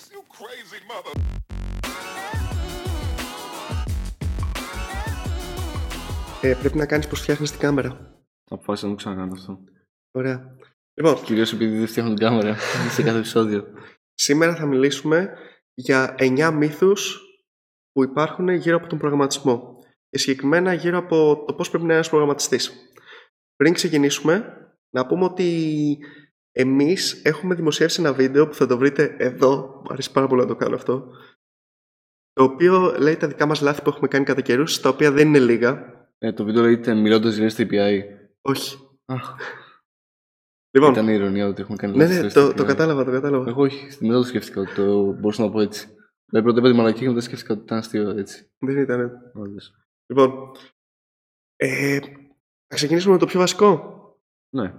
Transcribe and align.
this, 0.00 0.10
you 0.14 0.22
crazy 0.38 0.80
mother. 0.90 1.12
Ε, 6.42 6.54
πρέπει 6.60 6.76
να 6.76 6.86
κάνεις 6.86 7.06
πως 7.06 7.20
φτιάχνεις 7.20 7.50
την 7.50 7.60
κάμερα. 7.60 8.14
Αποφάσισα 8.50 8.86
να 8.86 8.92
το 8.92 8.98
ξανακάνω 8.98 9.32
αυτό. 9.32 9.64
Ωραία. 10.10 10.56
Λοιπόν, 10.94 11.22
Κυρίως 11.22 11.52
επειδή 11.52 11.78
δεν 11.78 11.86
φτιάχνω 11.86 12.14
την 12.14 12.26
κάμερα 12.26 12.56
σε 12.94 13.02
κάθε 13.02 13.18
επεισόδιο. 13.18 13.66
σήμερα 14.14 14.54
θα 14.56 14.66
μιλήσουμε 14.66 15.32
για 15.74 16.14
9 16.18 16.52
μύθους 16.54 17.20
που 17.92 18.02
υπάρχουν 18.02 18.48
γύρω 18.48 18.76
από 18.76 18.86
τον 18.86 18.98
προγραμματισμό. 18.98 19.78
Και 20.10 20.18
συγκεκριμένα 20.18 20.72
γύρω 20.72 20.98
από 20.98 21.44
το 21.46 21.54
πώς 21.54 21.68
πρέπει 21.68 21.84
να 21.84 21.88
είναι 21.88 21.94
ένας 21.94 22.08
προγραμματιστής. 22.08 22.72
Πριν 23.56 23.72
ξεκινήσουμε, 23.72 24.54
να 24.90 25.06
πούμε 25.06 25.24
ότι 25.24 25.98
εμείς 26.52 27.24
έχουμε 27.24 27.54
δημοσιεύσει 27.54 28.00
ένα 28.00 28.12
βίντεο 28.12 28.48
που 28.48 28.54
θα 28.54 28.66
το 28.66 28.78
βρείτε 28.78 29.16
εδώ. 29.18 29.80
Μου 29.84 29.92
αρέσει 29.92 30.12
πάρα 30.12 30.26
πολύ 30.26 30.40
να 30.40 30.46
το 30.46 30.56
κάνω 30.56 30.74
αυτό. 30.74 31.10
Το 32.32 32.42
οποίο 32.42 32.94
λέει 32.98 33.16
τα 33.16 33.26
δικά 33.26 33.46
μας 33.46 33.60
λάθη 33.60 33.82
που 33.82 33.88
έχουμε 33.88 34.08
κάνει 34.08 34.24
κατά 34.24 34.40
καιρούς, 34.40 34.80
τα 34.80 34.88
οποία 34.88 35.12
δεν 35.12 35.28
είναι 35.28 35.38
λίγα. 35.38 35.98
Ε, 36.18 36.32
το 36.32 36.44
βίντεο 36.44 36.62
λέγεται 36.62 36.94
Μιλώντας 36.94 37.36
για 37.36 37.50
API. 37.56 38.02
Όχι. 38.40 38.78
Αχ, 39.04 39.34
Λοιπόν, 40.70 40.92
ήταν 40.92 41.08
η 41.08 41.12
ηρωνία 41.14 41.46
ότι 41.46 41.60
έχουμε 41.60 41.76
κάνει 41.76 41.96
ναι, 41.96 42.04
λάθη 42.04 42.22
ναι, 42.22 42.28
στο 42.28 42.48
το, 42.48 42.54
το 42.54 42.62
API. 42.62 42.66
κατάλαβα, 42.66 43.04
το 43.04 43.10
κατάλαβα. 43.10 43.48
Εγώ 43.48 43.62
όχι, 43.62 43.90
στη 43.90 44.06
μετά 44.06 44.18
το 44.18 44.24
σκέφτηκα 44.24 44.60
ότι 44.60 44.74
το 44.74 45.12
μπορούσα 45.12 45.42
να 45.42 45.50
πω 45.50 45.60
έτσι. 45.60 45.86
Δηλαδή 46.24 46.46
πρώτα 46.46 46.60
είπα 46.60 46.70
τη 46.70 46.76
μαλακή 46.76 47.00
και 47.00 47.08
μετά 47.08 47.20
σκέφτηκα 47.20 47.52
ότι 47.52 47.62
ήταν 47.62 47.78
αστείο 47.78 48.10
έτσι. 48.10 48.50
Δεν 48.58 48.76
ήταν. 48.76 49.12
Όντως. 49.34 49.74
Λοιπόν, 50.06 50.50
ε, 51.56 51.98
θα 52.66 52.74
ξεκινήσουμε 52.74 53.12
με 53.12 53.18
το 53.18 53.26
πιο 53.26 53.40
βασικό. 53.40 53.98
Ναι. 54.54 54.74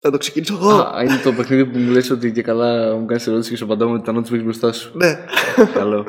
Θα 0.00 0.10
το 0.10 0.18
ξεκινήσω 0.18 0.54
εγώ. 0.54 0.70
Α, 0.70 1.02
είναι 1.02 1.16
το 1.16 1.32
παιχνίδι 1.32 1.66
που 1.66 1.78
μου 1.78 1.90
λες 1.90 2.10
ότι 2.10 2.32
και 2.32 2.42
καλά 2.42 2.96
μου 2.96 3.06
κάνεις 3.06 3.26
ερώτηση 3.26 3.50
και 3.50 3.56
σου 3.56 3.64
απαντάω 3.64 3.88
με 3.88 4.02
τα 4.02 4.12
νότια 4.12 4.28
που 4.28 4.34
έχεις 4.34 4.44
μπροστά 4.44 4.72
σου. 4.72 4.96
Ναι. 4.96 5.24
Καλό. 5.72 6.06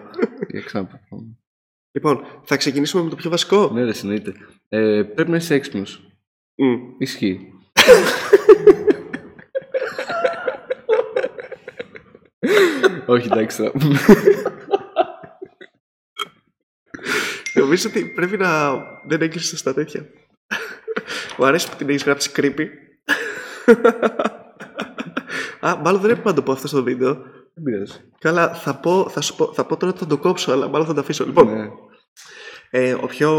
Για 0.49 0.61
ξαναπώ. 0.61 0.99
Λοιπόν, 1.91 2.23
θα 2.43 2.57
ξεκινήσουμε 2.57 3.03
με 3.03 3.09
το 3.09 3.15
πιο 3.15 3.29
βασικό. 3.29 3.69
Ναι, 3.73 3.83
ρε, 3.83 3.93
συνεννοείται. 3.93 4.33
Ε, 4.69 5.03
πρέπει 5.15 5.29
να 5.29 5.35
είσαι 5.35 5.53
έξυπνος. 5.53 6.01
Μμ. 6.55 6.75
Ισχύει. 6.97 7.53
Όχι, 13.05 13.27
εντάξει 13.31 13.57
τώρα. 13.57 13.71
Νομίζω 17.53 17.89
ότι 17.89 18.05
πρέπει 18.05 18.37
να 18.37 18.73
δεν 19.07 19.21
έκλεισες 19.21 19.59
στα 19.59 19.73
τέτοια. 19.73 20.05
Μου 21.37 21.45
αρέσει 21.45 21.69
που 21.69 21.75
την 21.75 21.89
έχεις 21.89 22.03
γράψει 22.03 22.31
creepy. 22.35 22.65
Α, 25.67 25.75
μάλλον 25.83 26.01
δεν 26.01 26.09
έπρεπε 26.09 26.29
να 26.29 26.35
το 26.35 26.41
πω 26.41 26.51
αυτό 26.51 26.67
στο 26.67 26.83
βίντεο. 26.83 27.13
Δεν 27.53 27.63
πειράζει. 27.63 27.93
Καλά, 28.19 28.53
θα 28.53 28.75
πω, 28.75 29.09
θα, 29.09 29.21
σου 29.21 29.35
πω, 29.35 29.45
θα 29.53 29.65
πω 29.65 29.77
τώρα 29.77 29.91
ότι 29.91 30.01
θα 30.01 30.07
το 30.09 30.17
κόψω, 30.17 30.51
αλλά 30.51 30.67
μάλλον 30.67 30.87
θα 30.87 30.93
το 30.93 30.99
αφήσω. 30.99 31.25
Λοιπόν, 31.25 31.47
Ναι. 31.53 31.67
ε, 32.69 32.93
ο 32.93 33.05
πιο 33.07 33.31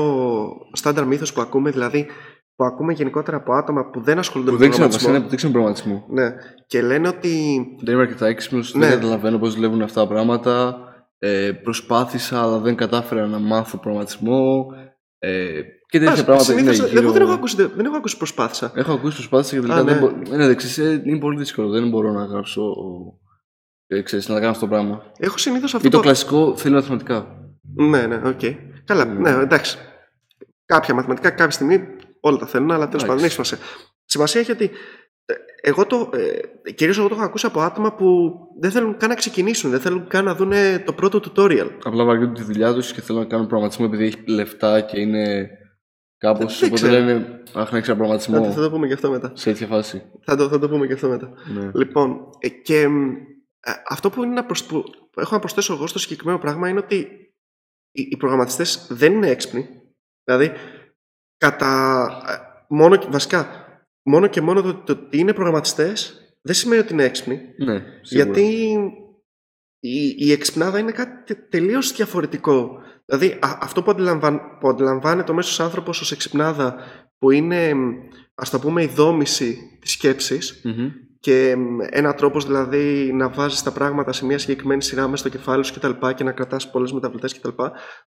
στάνταρ 0.72 1.06
μύθος 1.06 1.32
που 1.32 1.40
ακούμε, 1.40 1.70
δηλαδή 1.70 2.06
που 2.56 2.64
ακούμε 2.64 2.92
γενικότερα 2.92 3.36
από 3.36 3.52
άτομα 3.52 3.90
που 3.90 4.00
δεν 4.00 4.18
ασχολούνται 4.18 4.50
Που 4.50 4.56
με 4.56 4.62
δεν 4.68 4.70
τον 4.70 4.88
ξέρω, 4.88 4.92
βασικά 4.92 5.10
είναι 5.10 5.20
προγραμματισμό. 5.20 5.22
που 5.22 5.28
δεν 5.28 5.36
ξέρω 5.36 5.52
προγραμματισμό. 5.52 6.04
Ναι, 6.08 6.34
και 6.66 6.82
λένε 6.82 7.08
ότι 7.08 7.60
Δεν 7.82 7.94
είμαι 7.94 8.02
αρκετά 8.02 8.26
έξυπνος, 8.26 8.74
Ναι. 8.74 8.86
δεν 8.86 8.98
καταλαβαίνω 8.98 9.38
πώς 9.38 9.54
δουλεύουν 9.54 9.82
αυτά 9.82 10.00
τα 10.00 10.06
πράγματα. 10.08 10.78
Ε, 11.18 11.52
προσπάθησα, 11.62 12.42
αλλά 12.42 12.58
δεν 12.58 12.76
κατάφερα 12.76 13.26
να 13.26 13.38
μάθω 13.38 13.78
προγραμματισμό. 13.78 14.66
Ε, 15.22 15.60
και 15.88 15.98
τέτοια 15.98 16.12
Ας, 16.12 16.24
πράγματα 16.24 16.52
είναι 16.52 16.60
συνήθως, 16.72 16.88
γύρω. 16.90 17.02
εγώ 17.02 17.12
δεν 17.12 17.22
έχω 17.22 17.32
ακούσει, 17.32 17.56
δεν 17.56 17.84
έχω 17.86 17.96
ακούσει 17.96 18.16
προσπάθησα. 18.16 18.72
Έχω 18.74 18.92
ακούσει 18.92 19.14
προσπάθησα 19.16 19.54
και 19.54 19.60
τελικά 19.60 19.78
Α, 19.78 19.82
ναι. 19.82 19.90
δεν 19.90 20.00
μπορώ. 20.00 20.16
Είναι, 20.32 20.46
δεξής, 20.46 20.78
ε, 20.78 21.02
είναι 21.04 21.18
πολύ 21.18 21.38
δύσκολο. 21.38 21.68
Δεν 21.68 21.88
μπορώ 21.88 22.12
να 22.12 22.24
γράψω. 22.24 22.62
Ε, 23.86 24.00
ξέρεις, 24.02 24.28
να 24.28 24.34
κάνω 24.38 24.50
αυτό 24.50 24.60
το 24.66 24.70
πράγμα. 24.70 25.02
Έχω 25.18 25.38
συνήθως 25.38 25.74
αυτό 25.74 25.86
Ή 25.86 25.90
το 25.90 25.96
που- 25.96 26.02
κλασικό 26.02 26.56
θέλει 26.56 26.74
μαθηματικά. 26.74 27.26
Ναι, 27.76 28.06
ναι, 28.06 28.20
οκ. 28.24 28.40
Καλά, 28.84 29.04
Ναι. 29.04 29.30
ναι, 29.34 29.42
εντάξει. 29.42 29.78
Κάποια 30.64 30.94
μαθηματικά 30.94 31.30
κάποια 31.30 31.50
στιγμή 31.50 31.86
όλα 32.20 32.36
τα 32.38 32.46
θέλουν, 32.46 32.70
αλλά 32.70 32.88
τέλος 32.88 33.02
Εντάξει. 33.02 33.06
πάντων 33.06 33.16
δεν 33.16 33.24
έχει 33.24 33.34
σημασία. 33.34 33.58
Σημασία 34.04 34.40
έχει 34.40 34.50
ότι 34.50 34.64
ε, 34.64 34.70
εγώ 35.62 35.86
το, 35.86 36.10
ε, 36.64 36.72
κυρίως 36.72 36.98
εγώ 36.98 37.08
το 37.08 37.14
έχω 37.14 37.24
ακούσει 37.24 37.46
από 37.46 37.60
άτομα 37.60 37.94
που 37.94 38.30
δεν 38.60 38.70
θέλουν 38.70 38.96
καν 38.96 39.08
να 39.08 39.14
ξεκινήσουν, 39.14 39.70
δεν 39.70 39.80
θέλουν 39.80 40.06
καν 40.06 40.24
να 40.24 40.34
δουν 40.34 40.52
το 40.84 40.92
πρώτο 40.92 41.20
tutorial. 41.20 41.70
Απλά 41.84 42.04
βαριούνται 42.04 42.32
τη 42.32 42.42
δουλειά 42.42 42.72
τους 42.74 42.92
και 42.92 43.00
θέλουν 43.00 43.20
να 43.22 43.26
κάνουν 43.28 43.46
προγραμματισμό 43.46 43.86
επειδή 43.88 44.04
έχει 44.04 44.22
λεφτά 44.26 44.80
και 44.80 45.00
είναι 45.00 45.50
κάπως. 46.18 46.58
Δεν 46.58 46.68
Οπότε 46.68 46.86
ξέρω. 46.88 47.04
λένε 47.04 47.42
Αχ, 47.54 47.70
να 47.72 47.78
ήξερα 47.78 47.82
Θα, 47.82 47.94
προγραμματισμό. 47.94 48.52
θα 48.52 48.60
το 48.62 48.70
πούμε 48.70 48.86
και 48.86 48.92
αυτό 48.92 49.10
μετά. 49.10 49.32
Σε 49.34 49.50
τέτοια 49.50 49.66
φάση. 49.66 50.02
Θα 50.24 50.36
το, 50.36 50.48
θα 50.48 50.58
το 50.58 50.68
πούμε 50.68 50.86
και 50.86 50.92
αυτό 50.92 51.08
μετά. 51.08 51.32
Ναι. 51.54 51.70
Λοιπόν, 51.74 52.20
ε, 52.38 52.48
και 52.48 52.88
μ, 52.88 53.10
ε, 53.60 53.72
αυτό 53.88 54.10
που, 54.10 54.22
είναι 54.24 54.32
να 54.34 54.44
προσ- 54.44 54.66
που 54.68 54.84
έχω 55.20 55.34
να 55.34 55.40
προσθέσω 55.40 55.72
εγώ 55.72 55.86
στο 55.86 55.98
συγκεκριμένο 55.98 56.38
πράγμα 56.38 56.68
είναι 56.68 56.78
ότι 56.78 56.96
οι, 57.92 58.02
οι 58.10 58.16
προγραμματιστές 58.16 58.86
δεν 58.90 59.12
είναι 59.12 59.28
έξυπνοι. 59.28 59.68
Δηλαδή, 60.24 60.52
κατά, 61.36 62.06
ε, 62.28 62.32
μόνο, 62.68 62.96
και- 62.96 63.06
βασικά, 63.10 63.46
μόνο 64.02 64.26
και 64.26 64.40
μόνο 64.40 64.62
το, 64.62 64.74
το 64.74 64.92
ότι 64.92 65.18
είναι 65.18 65.32
προγραμματιστές 65.32 66.14
δεν 66.42 66.54
σημαίνει 66.54 66.80
ότι 66.80 66.92
είναι 66.92 67.04
έξυπνοι. 67.04 67.40
ναι, 67.64 67.82
σίγουρα. 68.02 68.30
Γιατί 68.32 68.76
η, 69.80 70.14
η 70.18 70.32
εξυπνάδα 70.32 70.78
είναι 70.78 70.92
κάτι 70.92 71.34
τε- 71.34 71.48
τελείως 71.50 71.92
διαφορετικό. 71.92 72.70
Δηλαδή 73.04 73.38
α- 73.40 73.58
αυτό 73.60 73.82
που, 73.82 73.90
αντιλαμβαν, 73.90 74.40
που 74.60 74.68
αντιλαμβάνεται 74.68 75.30
ο 75.32 75.34
μέσος 75.34 75.60
άνθρωπος 75.60 76.00
ως 76.00 76.12
εξυπνάδα 76.12 76.76
που 77.18 77.30
είναι 77.30 77.74
μ, 77.74 77.90
ας 78.34 78.50
το 78.50 78.58
πούμε 78.58 78.82
η 78.82 78.86
δόμηση 78.86 79.78
της 79.80 79.90
σκέψης 79.92 80.60
Μμμ. 80.64 80.88
και 81.20 81.56
μ, 81.56 81.78
ένα 81.90 82.14
τρόπος 82.14 82.46
δηλαδή 82.46 83.12
να 83.12 83.28
βάζεις 83.28 83.62
τα 83.62 83.72
πράγματα 83.72 84.12
σε 84.12 84.24
μια 84.26 84.38
συγκεκριμένη 84.38 84.82
σειρά 84.82 85.02
μέσα 85.08 85.16
στο 85.16 85.28
κεφάλι 85.28 85.64
σου 85.64 85.74
κτλ. 85.74 85.90
Και, 86.06 86.12
και 86.14 86.24
να 86.24 86.32
κρατάς 86.32 86.70
πολλές 86.70 86.92
μεταβλητές 86.92 87.38
κτλ. 87.38 87.62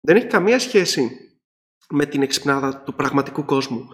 Δεν 0.00 0.16
έχει 0.16 0.26
καμία 0.26 0.58
σχέση 0.58 1.10
με 1.90 2.06
την 2.06 2.22
εξυπνάδα 2.22 2.82
του 2.82 2.94
πραγματικού 2.94 3.44
κόσμου. 3.44 3.88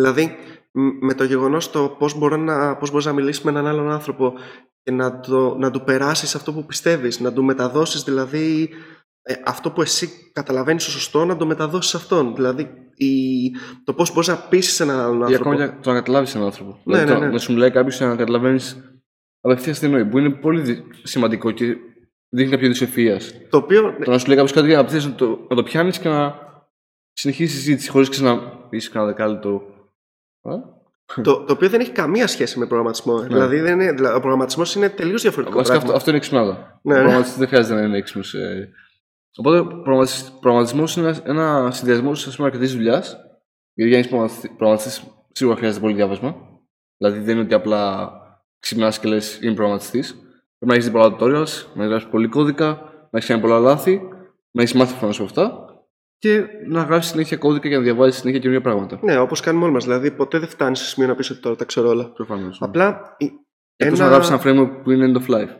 Δηλαδή 0.00 0.36
μ, 0.72 0.80
με 1.06 1.14
το 1.14 1.24
γεγονός 1.24 1.70
το 1.70 1.96
πώς, 1.98 2.18
μπορώ 2.18 2.36
να, 2.36 2.76
πώς 2.76 2.90
μπορείς 2.90 3.06
να 3.06 3.12
μιλήσεις 3.12 3.42
με 3.42 3.50
έναν 3.50 3.66
άλλον 3.66 3.90
άνθρωπο 3.90 4.34
και 4.82 4.92
να, 4.92 5.20
το, 5.20 5.56
να 5.58 5.70
του 5.70 5.84
περάσεις 5.84 6.34
αυτό 6.34 6.52
που 6.52 6.66
πιστεύεις, 6.66 7.20
να 7.20 7.32
του 7.32 7.44
μεταδώσεις 7.44 8.02
δηλαδή 8.02 8.68
ε, 9.22 9.34
αυτό 9.44 9.70
που 9.70 9.82
εσύ 9.82 10.08
καταλαβαίνεις 10.32 10.86
ως 10.86 10.92
σωστό 10.92 11.24
να 11.24 11.36
το 11.36 11.46
μεταδώσεις 11.46 11.90
σε 11.90 11.96
αυτόν. 11.96 12.34
Δηλαδή 12.34 12.70
η, 12.94 13.08
το 13.84 13.94
πώς 13.94 14.12
μπορείς 14.12 14.28
να 14.28 14.36
πείσεις 14.36 14.80
έναν 14.80 14.98
άλλον 15.00 15.20
Ή 15.20 15.22
άνθρωπο. 15.22 15.50
ακόμα 15.50 15.66
και 15.66 15.76
το 15.82 15.90
να 15.90 15.96
καταλάβεις 15.96 16.34
έναν 16.34 16.46
άνθρωπο. 16.46 16.78
Ναι, 16.84 16.98
δηλαδή, 16.98 17.12
ναι, 17.12 17.18
το 17.18 17.24
ναι. 17.24 17.32
Να 17.32 17.38
σου 17.38 17.52
μιλάει 17.52 17.70
κάποιος 17.70 18.00
να 18.00 18.16
καταλαβαίνεις 18.16 18.94
απευθεία 19.40 19.72
τι 19.74 19.84
εννοεί. 19.86 20.04
Που 20.04 20.18
είναι 20.18 20.30
πολύ 20.30 20.60
δι- 20.60 20.84
σημαντικό 21.02 21.50
και 21.50 21.76
δείχνει 22.28 22.50
κάποιο 22.50 22.66
είδου 22.66 22.84
ευφυία. 22.84 23.20
Το 23.50 23.56
οποίο 23.56 23.94
Το 24.04 24.10
να 24.10 24.18
σου 24.18 24.26
λέει 24.26 24.36
κάποιος 24.36 24.52
κάτι 24.52 24.66
για 24.66 24.76
να 24.76 24.80
απευθεία 24.82 25.08
να 25.08 25.14
το, 25.14 25.46
να 25.50 25.56
το 25.56 25.62
πιάνεις 25.62 25.98
και 25.98 26.08
να 26.08 26.34
συνεχίσεις 27.12 27.54
τη 27.56 27.60
συζήτηση 27.62 27.90
χωρίς 27.90 28.20
να 28.20 28.38
πεις 28.38 28.88
κανένα 28.90 29.12
δεκάλεπτο. 29.12 29.62
Α; 30.42 30.78
το, 31.22 31.44
το 31.44 31.52
οποίο 31.52 31.68
δεν 31.68 31.80
έχει 31.80 31.90
καμία 31.90 32.26
σχέση 32.26 32.58
με 32.58 32.66
προγραμματισμό. 32.66 33.20
Δηλαδή, 33.20 33.60
δεν 33.60 33.80
είναι, 33.80 33.92
δηλαδή, 33.92 34.16
ο 34.16 34.20
προγραμματισμός 34.20 34.74
είναι 34.74 34.88
τελείως 34.88 35.22
διαφορετικό. 35.22 35.56
Βασικά 35.58 35.78
πράγμα. 35.78 35.94
αυτό, 35.94 35.98
αυτό 35.98 36.10
είναι 36.10 36.18
εξυπνάδα. 36.18 36.80
Ναι, 36.82 36.92
ο 36.92 36.96
ναι. 36.96 37.02
προγραμματιστής 37.02 37.38
δεν 37.38 37.48
χρειάζεται 37.48 37.74
να 37.74 37.86
είναι 37.86 37.96
έξυπνος. 37.96 38.34
Ε. 38.34 38.72
Οπότε 39.36 39.74
προγραμματισμός 40.40 40.96
είναι 40.96 41.06
ένας, 41.06 41.22
ένα 41.24 41.70
συνδυασμός 41.70 42.40
αρκετής 42.40 42.74
δουλειάς. 42.74 43.16
Γιατί 43.74 43.90
για 43.90 44.18
να 44.18 44.24
είσαι 44.24 44.48
προγραμματιστής 44.56 45.02
σίγουρα 45.32 45.56
χρειάζεται 45.56 45.80
πολύ 45.80 45.94
διάβασμα. 45.94 46.36
Δηλαδή 46.96 47.18
δεν 47.18 47.34
είναι 47.34 47.44
ότι 47.44 47.54
απλά 47.54 48.12
ξυπνάς 48.58 48.98
και 48.98 49.08
λες 49.08 49.40
είμαι 49.40 49.54
προγραμματιστής. 49.54 50.12
Πρέπει 50.12 50.66
να 50.66 50.74
έχεις 50.74 50.84
δει 50.84 50.92
πολλά 50.92 51.16
tutorials, 51.16 51.66
να 51.74 51.86
γράψεις 51.86 52.10
πολύ 52.10 52.28
κώδικα, 52.28 52.66
να 53.10 53.18
έχεις 53.18 53.28
κάνει 53.28 53.40
πολλά 53.40 53.58
λάθη, 53.58 54.00
να 54.50 54.62
έχεις 54.62 54.74
μάθει 54.74 54.90
προφανώς 54.90 55.16
από 55.20 55.24
αυτά 55.24 55.69
και 56.20 56.46
να 56.66 56.82
γράψεις 56.82 57.10
συνέχεια 57.10 57.36
κώδικα 57.36 57.68
και 57.68 57.76
να 57.76 57.82
διαβάζεις 57.82 58.16
συνέχεια 58.16 58.40
καινούργια 58.40 58.64
πράγματα. 58.70 59.00
Ναι, 59.02 59.18
όπως 59.18 59.40
κάνουμε 59.40 59.64
όλοι 59.64 59.72
μας. 59.72 59.84
Δηλαδή, 59.84 60.10
ποτέ 60.10 60.38
δεν 60.38 60.48
φτάνεις 60.48 60.78
σε 60.78 60.84
σημείο 60.84 61.08
να 61.08 61.14
πεις 61.14 61.30
ότι 61.30 61.40
τώρα 61.40 61.56
τα 61.56 61.64
ξέρω 61.64 61.88
όλα. 61.88 62.12
Προφανώς. 62.12 62.62
Απλά. 62.62 63.14
η- 63.18 63.32
Εκτό 63.76 63.96
να 63.96 64.06
γράψεις 64.08 64.30
ένα 64.32 64.40
framework 64.44 64.82
που 64.82 64.90
είναι 64.90 65.12
end 65.12 65.16
of 65.22 65.26
life. 65.34 65.56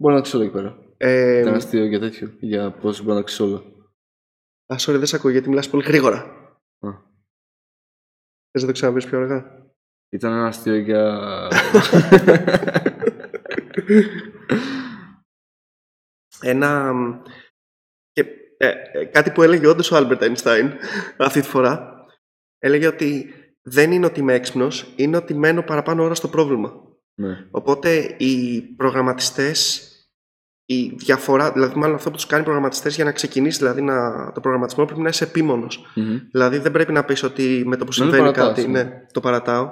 Μπορεί 0.00 0.14
να 0.14 0.20
ξέρω 0.20 0.42
εκεί 0.42 0.52
πέρα. 0.52 0.78
ε, 0.96 1.38
Ένα 1.38 1.52
αστείο 1.56 1.84
για 1.84 2.00
τέτοιο, 2.00 2.36
για 2.40 2.70
πώς 2.70 3.02
μπορεί 3.02 3.16
να 3.16 3.22
ξέρεις 3.22 3.52
όλα. 3.52 3.62
Α, 4.66 4.76
sorry, 4.78 4.96
δεν 4.98 5.06
σε 5.06 5.16
ακούω 5.16 5.30
γιατί 5.30 5.48
μιλάς 5.48 5.70
πολύ 5.70 5.84
γρήγορα. 5.84 6.16
Α. 6.78 6.88
Θες 8.50 8.62
να 8.62 8.66
το 8.66 8.72
ξαναπείς 8.72 9.06
πιο 9.06 9.18
αργά; 9.18 9.66
Ήταν 10.12 10.32
ένα 10.32 10.46
αστείο 10.46 10.76
για. 10.76 11.18
Ένα. 16.40 16.92
Και, 18.64 18.98
ε, 18.98 19.00
ε, 19.00 19.04
κάτι 19.04 19.30
που 19.30 19.42
έλεγε 19.42 19.66
όντως 19.66 19.90
ο 19.90 19.96
Άλμπερτ 19.96 20.22
Einstein 20.24 20.70
αυτή 21.18 21.40
τη 21.40 21.46
φορά. 21.46 22.04
Έλεγε 22.58 22.86
ότι 22.86 23.34
δεν 23.62 23.92
είναι 23.92 24.06
ότι 24.06 24.20
είμαι 24.20 24.34
έξυπνος, 24.34 24.92
είναι 24.96 25.16
ότι 25.16 25.34
μένω 25.34 25.62
παραπάνω 25.62 26.02
ώρα 26.02 26.14
στο 26.14 26.28
πρόβλημα. 26.28 26.72
ναι. 27.14 27.46
Οπότε 27.50 28.14
οι 28.18 28.60
προγραμματιστές, 28.60 29.88
η 30.64 30.88
διαφορά, 30.96 31.52
δηλαδή 31.52 31.78
μάλλον 31.78 31.96
αυτό 31.96 32.10
που 32.10 32.16
τους 32.16 32.26
κάνει 32.26 32.42
προγραμματιστές 32.42 32.94
για 32.94 33.04
να 33.04 33.12
ξεκινήσει 33.12 33.58
δηλαδή 33.58 33.82
να, 33.82 34.30
το 34.32 34.40
προγραμματισμό 34.40 34.84
πρέπει 34.84 35.00
να 35.00 35.08
είσαι 35.08 35.24
επίμονος. 35.24 35.86
Μμμ. 35.94 36.18
Δηλαδή 36.30 36.58
δεν 36.58 36.72
πρέπει 36.72 36.92
να 36.92 37.04
πεις 37.04 37.22
ότι 37.22 37.62
με 37.66 37.76
το 37.76 37.84
που 37.84 37.92
Να 37.96 38.04
μην 38.04 38.14
συμβαίνει 38.14 38.34
παρατάς, 38.34 38.56
κάτι, 38.56 38.68
ναι. 38.70 38.82
ναι, 38.82 39.06
το 39.12 39.20
παρατάω. 39.20 39.70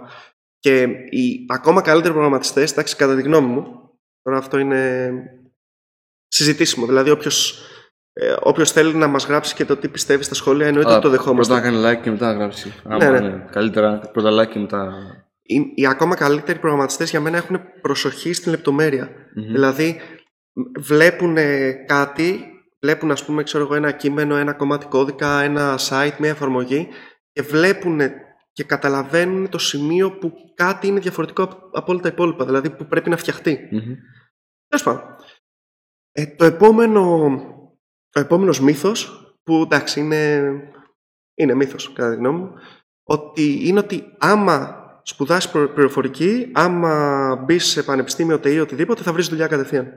Και 0.58 0.82
οι 1.10 1.46
ακόμα 1.48 1.80
καλύτεροι 1.80 2.12
προγραμματιστές, 2.12 2.72
εντάξει, 2.72 2.96
κατά 2.96 3.16
τη 3.16 3.22
γνώμη 3.22 3.46
μου, 3.46 3.82
Τώρα 4.22 4.38
αυτό 4.38 4.58
είναι 4.58 5.12
συζητήσιμο. 6.28 6.86
Δηλαδή, 6.86 7.10
όποιος 7.10 7.62
ε, 8.12 8.34
όποιος 8.40 8.70
θέλει 8.72 8.94
να 8.94 9.06
μας 9.06 9.26
γράψει 9.26 9.54
και 9.54 9.64
το 9.64 9.76
τι 9.76 9.88
πιστεύει 9.88 10.22
στα 10.24 10.34
σχόλια, 10.34 10.66
εννοείται 10.66 10.92
ότι 10.92 11.00
το 11.02 11.08
δεχόμαστε. 11.08 11.52
Πρώτα 11.54 11.70
να 11.70 11.80
κάνει 11.82 11.96
like 11.98 12.02
και 12.02 12.10
μετά 12.10 12.26
να 12.32 12.38
γράψει. 12.38 12.72
Ναι, 12.84 12.94
Άμα, 12.94 13.10
ναι. 13.20 13.28
ναι. 13.28 13.44
Καλύτερα 13.50 13.98
πρώτα 14.12 14.30
like 14.42 14.48
και 14.50 14.58
μετά. 14.58 14.92
Οι, 15.42 15.72
οι 15.74 15.86
ακόμα 15.86 16.14
καλύτεροι 16.14 16.58
προγραμματιστές 16.58 17.10
για 17.10 17.20
μένα 17.20 17.36
έχουν 17.36 17.60
προσοχή 17.80 18.32
στην 18.32 18.50
λεπτομέρεια. 18.50 19.10
Μμμ. 19.34 19.52
Δηλαδή, 19.52 20.00
βλέπουν 20.78 21.36
κάτι, 21.86 22.44
βλέπουν 22.80 23.10
ας 23.10 23.24
πούμε 23.24 23.42
ξέρω 23.42 23.64
εγώ, 23.64 23.74
ένα 23.74 23.90
κείμενο, 23.92 24.36
ένα 24.36 24.52
κομμάτι 24.52 24.86
κώδικα, 24.86 25.42
ένα 25.42 25.78
site, 25.88 26.16
μια 26.18 26.30
εφαρμογή 26.30 26.88
και 27.32 27.42
βλέπουν 27.42 28.00
και 28.52 28.64
καταλαβαίνουν 28.64 29.48
το 29.48 29.58
σημείο 29.58 30.10
που 30.18 30.32
κάτι 30.54 30.86
είναι 30.86 31.00
διαφορετικό 31.00 31.42
από- 31.42 31.70
από 31.72 31.92
όλα 31.92 32.00
τα 32.00 32.08
υπόλοιπα, 32.08 32.44
δηλαδή 32.44 32.70
που 32.70 32.86
πρέπει 32.86 33.10
να 33.10 33.16
φτιαχτεί. 33.16 33.68
Μμμ. 33.70 33.94
Τέλος 34.68 34.84
πάντων. 34.84 35.02
Ε, 36.12 36.26
το 36.26 36.44
επόμενο, 36.44 37.30
ο 38.14 38.20
επόμενος 38.20 38.60
μύθος, 38.60 39.26
που 39.42 39.54
εντάξει 39.54 40.00
είναι, 40.00 40.52
είναι 41.34 41.54
μύθος 41.54 41.92
κατά 41.92 42.10
τη 42.10 42.16
γνώμη 42.16 42.38
μου, 42.38 42.52
ότι 43.02 43.68
είναι 43.68 43.78
ότι 43.78 44.04
άμα 44.18 44.80
σπουδάσεις 45.02 45.50
πληρο- 45.50 45.72
πληροφορική, 45.74 46.50
άμα 46.54 47.36
μπεις 47.36 47.64
σε 47.64 47.82
πανεπιστήμιο 47.82 48.38
ΤΕΙ 48.38 48.54
ή 48.54 48.60
οτιδήποτε, 48.60 49.02
θα 49.02 49.12
βρεις 49.12 49.26
δουλειά 49.28 49.46
κατευθείαν. 49.46 49.92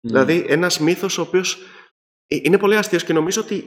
Δηλαδή 0.00 0.44
ένας 0.48 0.80
μύθος 0.80 1.18
ο 1.18 1.22
οποίος 1.22 1.58
ε, 2.26 2.36
είναι 2.42 2.58
πολύ 2.58 2.76
αστείος 2.76 3.04
και 3.04 3.12
νομίζω 3.12 3.40
ότι 3.40 3.64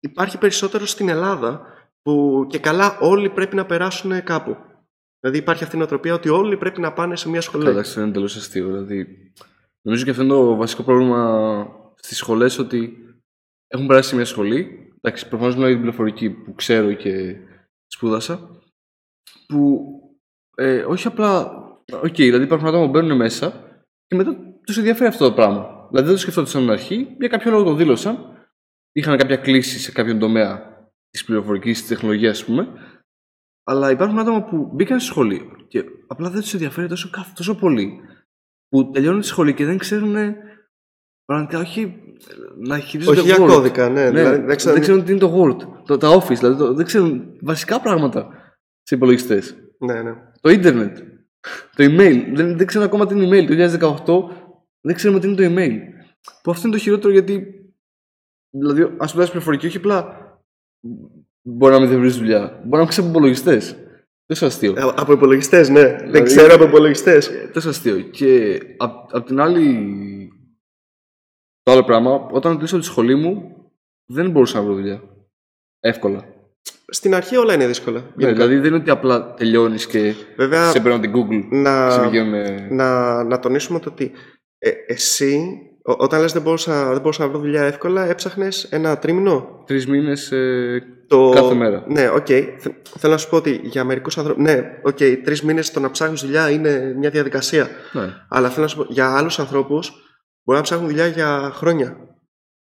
υπάρχει 0.00 0.38
περισσότερο 0.38 0.86
στην 0.86 1.08
Ελλάδα 1.08 1.62
που 2.02 2.46
και 2.48 2.58
καλά 2.58 2.98
όλοι 3.00 3.30
πρέπει 3.30 3.56
να 3.56 3.66
περάσουν 3.66 4.24
κάπου. 4.24 4.56
Δηλαδή 5.20 5.38
υπάρχει 5.38 5.64
αυτή 5.64 5.76
η 5.76 5.78
νοοτροπία 5.78 6.14
ότι 6.14 6.28
όλοι 6.28 6.56
πρέπει 6.56 6.80
να 6.80 6.92
πάνε 6.92 7.16
σε 7.16 7.28
μια 7.28 7.40
σχολή. 7.40 7.64
Καλά, 7.64 7.74
εντάξει, 7.74 8.00
είναι 8.00 8.08
εντελώς 8.08 8.36
αστείο. 8.36 8.66
Δηλαδή, 8.66 9.06
νομίζω 9.80 10.04
και 10.04 10.10
αυτό 10.10 10.22
είναι 10.22 10.32
το 10.32 10.56
βασικό 10.56 10.82
πρόβλημα 10.82 11.66
στις 11.94 12.16
σχολές 12.16 12.58
ότι 12.58 12.96
έχουν 13.70 13.86
περάσει 13.86 14.08
σε 14.08 14.14
μια 14.14 14.24
σχολή. 14.24 14.92
Εντάξει, 15.00 15.28
προφανώς 15.28 15.50
μιλάω 15.52 15.66
για 15.68 15.76
την 15.76 15.80
πληροφορική 15.80 16.30
που 16.30 16.54
ξέρω 16.54 16.92
και 16.92 17.36
σπούδασα. 17.86 18.60
Που 19.46 19.86
ε, 20.56 20.84
όχι 20.84 21.06
απλά. 21.06 21.52
Οκ, 21.92 22.14
δηλαδή 22.14 22.44
υπάρχουν 22.44 22.68
άτομα 22.68 22.84
που 22.84 22.90
μπαίνουν 22.90 23.16
μέσα 23.16 23.64
και 24.06 24.16
μετά 24.16 24.36
τους 24.66 24.76
ενδιαφέρει 24.76 25.08
αυτό 25.08 25.28
το 25.28 25.34
πράγμα. 25.34 25.86
Δηλαδή 25.88 26.06
δεν 26.06 26.14
το 26.14 26.20
σκεφτόταν 26.20 26.48
στην 26.50 26.70
αρχή, 26.70 27.16
για 27.18 27.28
κάποιο 27.28 27.50
λόγο 27.50 27.64
το 27.64 27.74
δήλωσαν. 27.74 28.34
Είχαν 28.92 29.16
κάποια 29.16 29.36
κλίση 29.36 29.78
σε 29.78 29.92
κάποιον 29.92 30.18
τομέα 30.18 30.78
της 31.10 31.24
πληροφορικής, 31.24 31.78
της 31.78 31.88
τεχνολογίας, 31.88 32.40
ας 32.40 32.44
πούμε. 32.46 32.68
Αλλά 33.64 33.90
υπάρχουν 33.90 34.18
άτομα 34.18 34.44
που 34.44 34.70
μπήκαν 34.74 35.00
στη 35.00 35.08
σχολή 35.08 35.50
και 35.68 35.84
απλά 36.06 36.30
δεν 36.30 36.40
τους 36.40 36.52
ενδιαφέρει 36.52 36.88
τόσο, 36.88 37.10
καθ- 37.10 37.36
τόσο 37.36 37.54
πολύ. 37.54 38.00
Που 38.68 38.90
τελειώνουν 38.90 39.20
τη 39.20 39.26
σχολή 39.26 39.54
και 39.54 39.64
δεν 39.64 39.78
ξέρουν 39.78 40.16
ε, 40.16 40.36
πραγματικά 41.30 41.58
όχι 41.58 41.80
ε, 42.28 42.68
να 42.68 42.78
χειρίζονται 42.78 43.20
Όχι 43.20 43.28
για 43.28 43.36
Word. 43.44 43.48
κώδικα, 43.48 43.88
ναι. 43.88 44.10
Ναι, 44.10 44.10
δηλαδή, 44.10 44.56
δεν, 44.64 44.80
ξέρουν 44.80 45.04
τι 45.04 45.10
είναι 45.10 45.20
το 45.20 45.34
Word, 45.42 45.56
το, 45.86 45.96
τα 45.96 46.16
Office, 46.18 46.34
δηλαδή 46.38 46.56
το- 46.58 46.74
δεν 46.74 46.86
ξέρουν 46.86 47.36
βασικά 47.42 47.80
πράγματα 47.80 48.28
σε 48.82 48.94
υπολογιστές. 48.94 49.56
ναι, 49.78 50.02
ναι. 50.02 50.12
Το 50.40 50.50
Ίντερνετ, 50.50 50.98
το 51.76 51.84
email. 51.84 52.22
Δεν, 52.34 52.56
δεν 52.56 52.66
ξέρουν 52.66 52.86
ακόμα 52.86 53.06
τι 53.06 53.14
είναι 53.14 53.26
email. 53.28 53.46
Το 53.46 54.24
2018 54.28 54.34
δεν 54.80 54.94
ξέρουμε 54.94 55.20
τι 55.20 55.26
είναι 55.28 55.36
το 55.36 55.42
email. 55.44 55.78
Που 56.42 56.50
αυτό 56.50 56.66
είναι 56.66 56.76
το 56.76 56.82
χειρότερο 56.82 57.12
γιατί. 57.12 57.46
Δηλαδή, 58.50 58.82
αν 58.82 59.08
σπουδάσει 59.08 59.30
πληροφορική, 59.30 59.66
όχι 59.66 59.76
απλά 59.76 60.16
μπορεί 61.42 61.72
να 61.74 61.80
μην 61.80 61.88
δεν 61.88 62.00
βρει 62.00 62.08
δουλειά. 62.10 62.40
Μπορεί 62.48 62.70
να 62.70 62.78
μην 62.78 62.86
ξέρει 62.88 63.06
από 63.06 63.16
υπολογιστές. 63.16 63.76
Τόσο 64.26 64.46
αστείο. 64.46 64.74
Ε, 64.76 64.80
Από 64.96 65.12
υπολογιστές, 65.12 65.68
ναι. 65.68 65.80
Δεν 65.80 65.98
Δηλαδή- 65.98 66.22
ξέρω 66.24 66.54
από 66.54 66.64
υπολογιστές. 66.64 67.30
Τόσο 67.52 67.68
αστείο. 67.68 68.00
Και 68.00 68.58
απ' 68.76 69.14
απ' 69.16 69.26
την 69.26 69.40
άλλη. 69.40 69.88
Το 71.62 71.72
άλλο 71.72 71.84
πράγμα, 71.84 72.28
όταν 72.30 72.58
κλείσω 72.58 72.78
τη 72.78 72.84
σχολή 72.84 73.14
μου, 73.14 73.54
δεν 74.06 74.30
μπορούσα 74.30 74.58
να 74.58 74.64
βρω 74.64 74.74
δουλειά. 74.74 75.02
Εύκολα. 75.80 76.24
Στην 76.92 77.14
αρχή 77.14 77.36
όλα 77.36 77.54
είναι 77.54 77.66
δύσκολα. 77.66 77.98
Ναι, 78.00 78.06
γενικά. 78.16 78.32
δηλαδή 78.44 78.56
δεν 78.56 78.64
είναι 78.72 78.76
ότι 78.82 78.90
απλά 78.90 79.34
τελειώνεις 79.34 79.86
και 79.86 80.14
Βέβαια, 80.36 80.70
σε 80.70 80.80
παίρνω 80.80 80.98
την 81.00 81.12
Google. 81.14 81.46
να, 81.50 81.90
Σε 81.90 82.00
πηγαίνουν. 82.00 82.42
να, 82.76 83.22
να 83.24 83.38
τονίσουμε 83.38 83.78
το 83.78 83.88
ότι 83.90 84.10
ε, 84.58 84.70
εσύ, 84.86 85.42
ό- 85.82 85.94
όταν 85.98 86.20
λες 86.20 86.32
δεν 86.32 86.42
μπορούσα, 86.42 86.88
δεν 86.90 87.00
μπορούσα 87.00 87.22
να 87.22 87.28
βρω 87.30 87.38
δουλειά 87.38 87.62
εύκολα, 87.62 88.04
έψαχνες 88.08 88.64
ένα 88.64 88.98
τρίμηνο; 88.98 89.62
Τρεις 89.66 89.86
μήνες 89.86 90.32
Το... 91.06 91.30
κάθε 91.34 91.54
μέρα. 91.54 91.84
Ναι, 91.88 92.08
οκ. 92.10 92.26
Θε- 92.26 92.72
Θέλω 92.98 93.12
να 93.12 93.18
σου 93.18 93.28
πω 93.28 93.36
ότι 93.36 93.60
για 93.62 93.84
μερικούς 93.84 94.18
ανθρώπους... 94.18 94.42
Ναι, 94.42 94.62
οκ, 94.82 94.96
τρεις 95.24 95.42
μήνες 95.42 95.70
το 95.70 95.80
να 95.80 95.90
ψάχνεις 95.90 96.20
δουλειά 96.20 96.50
είναι 96.50 96.94
μια 96.98 97.10
διαδικασία. 97.10 97.68
Ναι. 97.92 98.08
Αλλά 98.28 98.48
θέλω 98.48 98.62
να 98.62 98.68
σου 98.68 98.76
πω, 98.76 98.86
για 98.88 99.16
άλλους 99.16 99.38
ανθρώπους 99.38 99.92
μπορεί 100.44 100.58
να 100.58 100.64
ψάχνουν 100.64 100.88
δουλειά 100.88 101.06
για 101.06 101.50
χρόνια. 101.54 101.96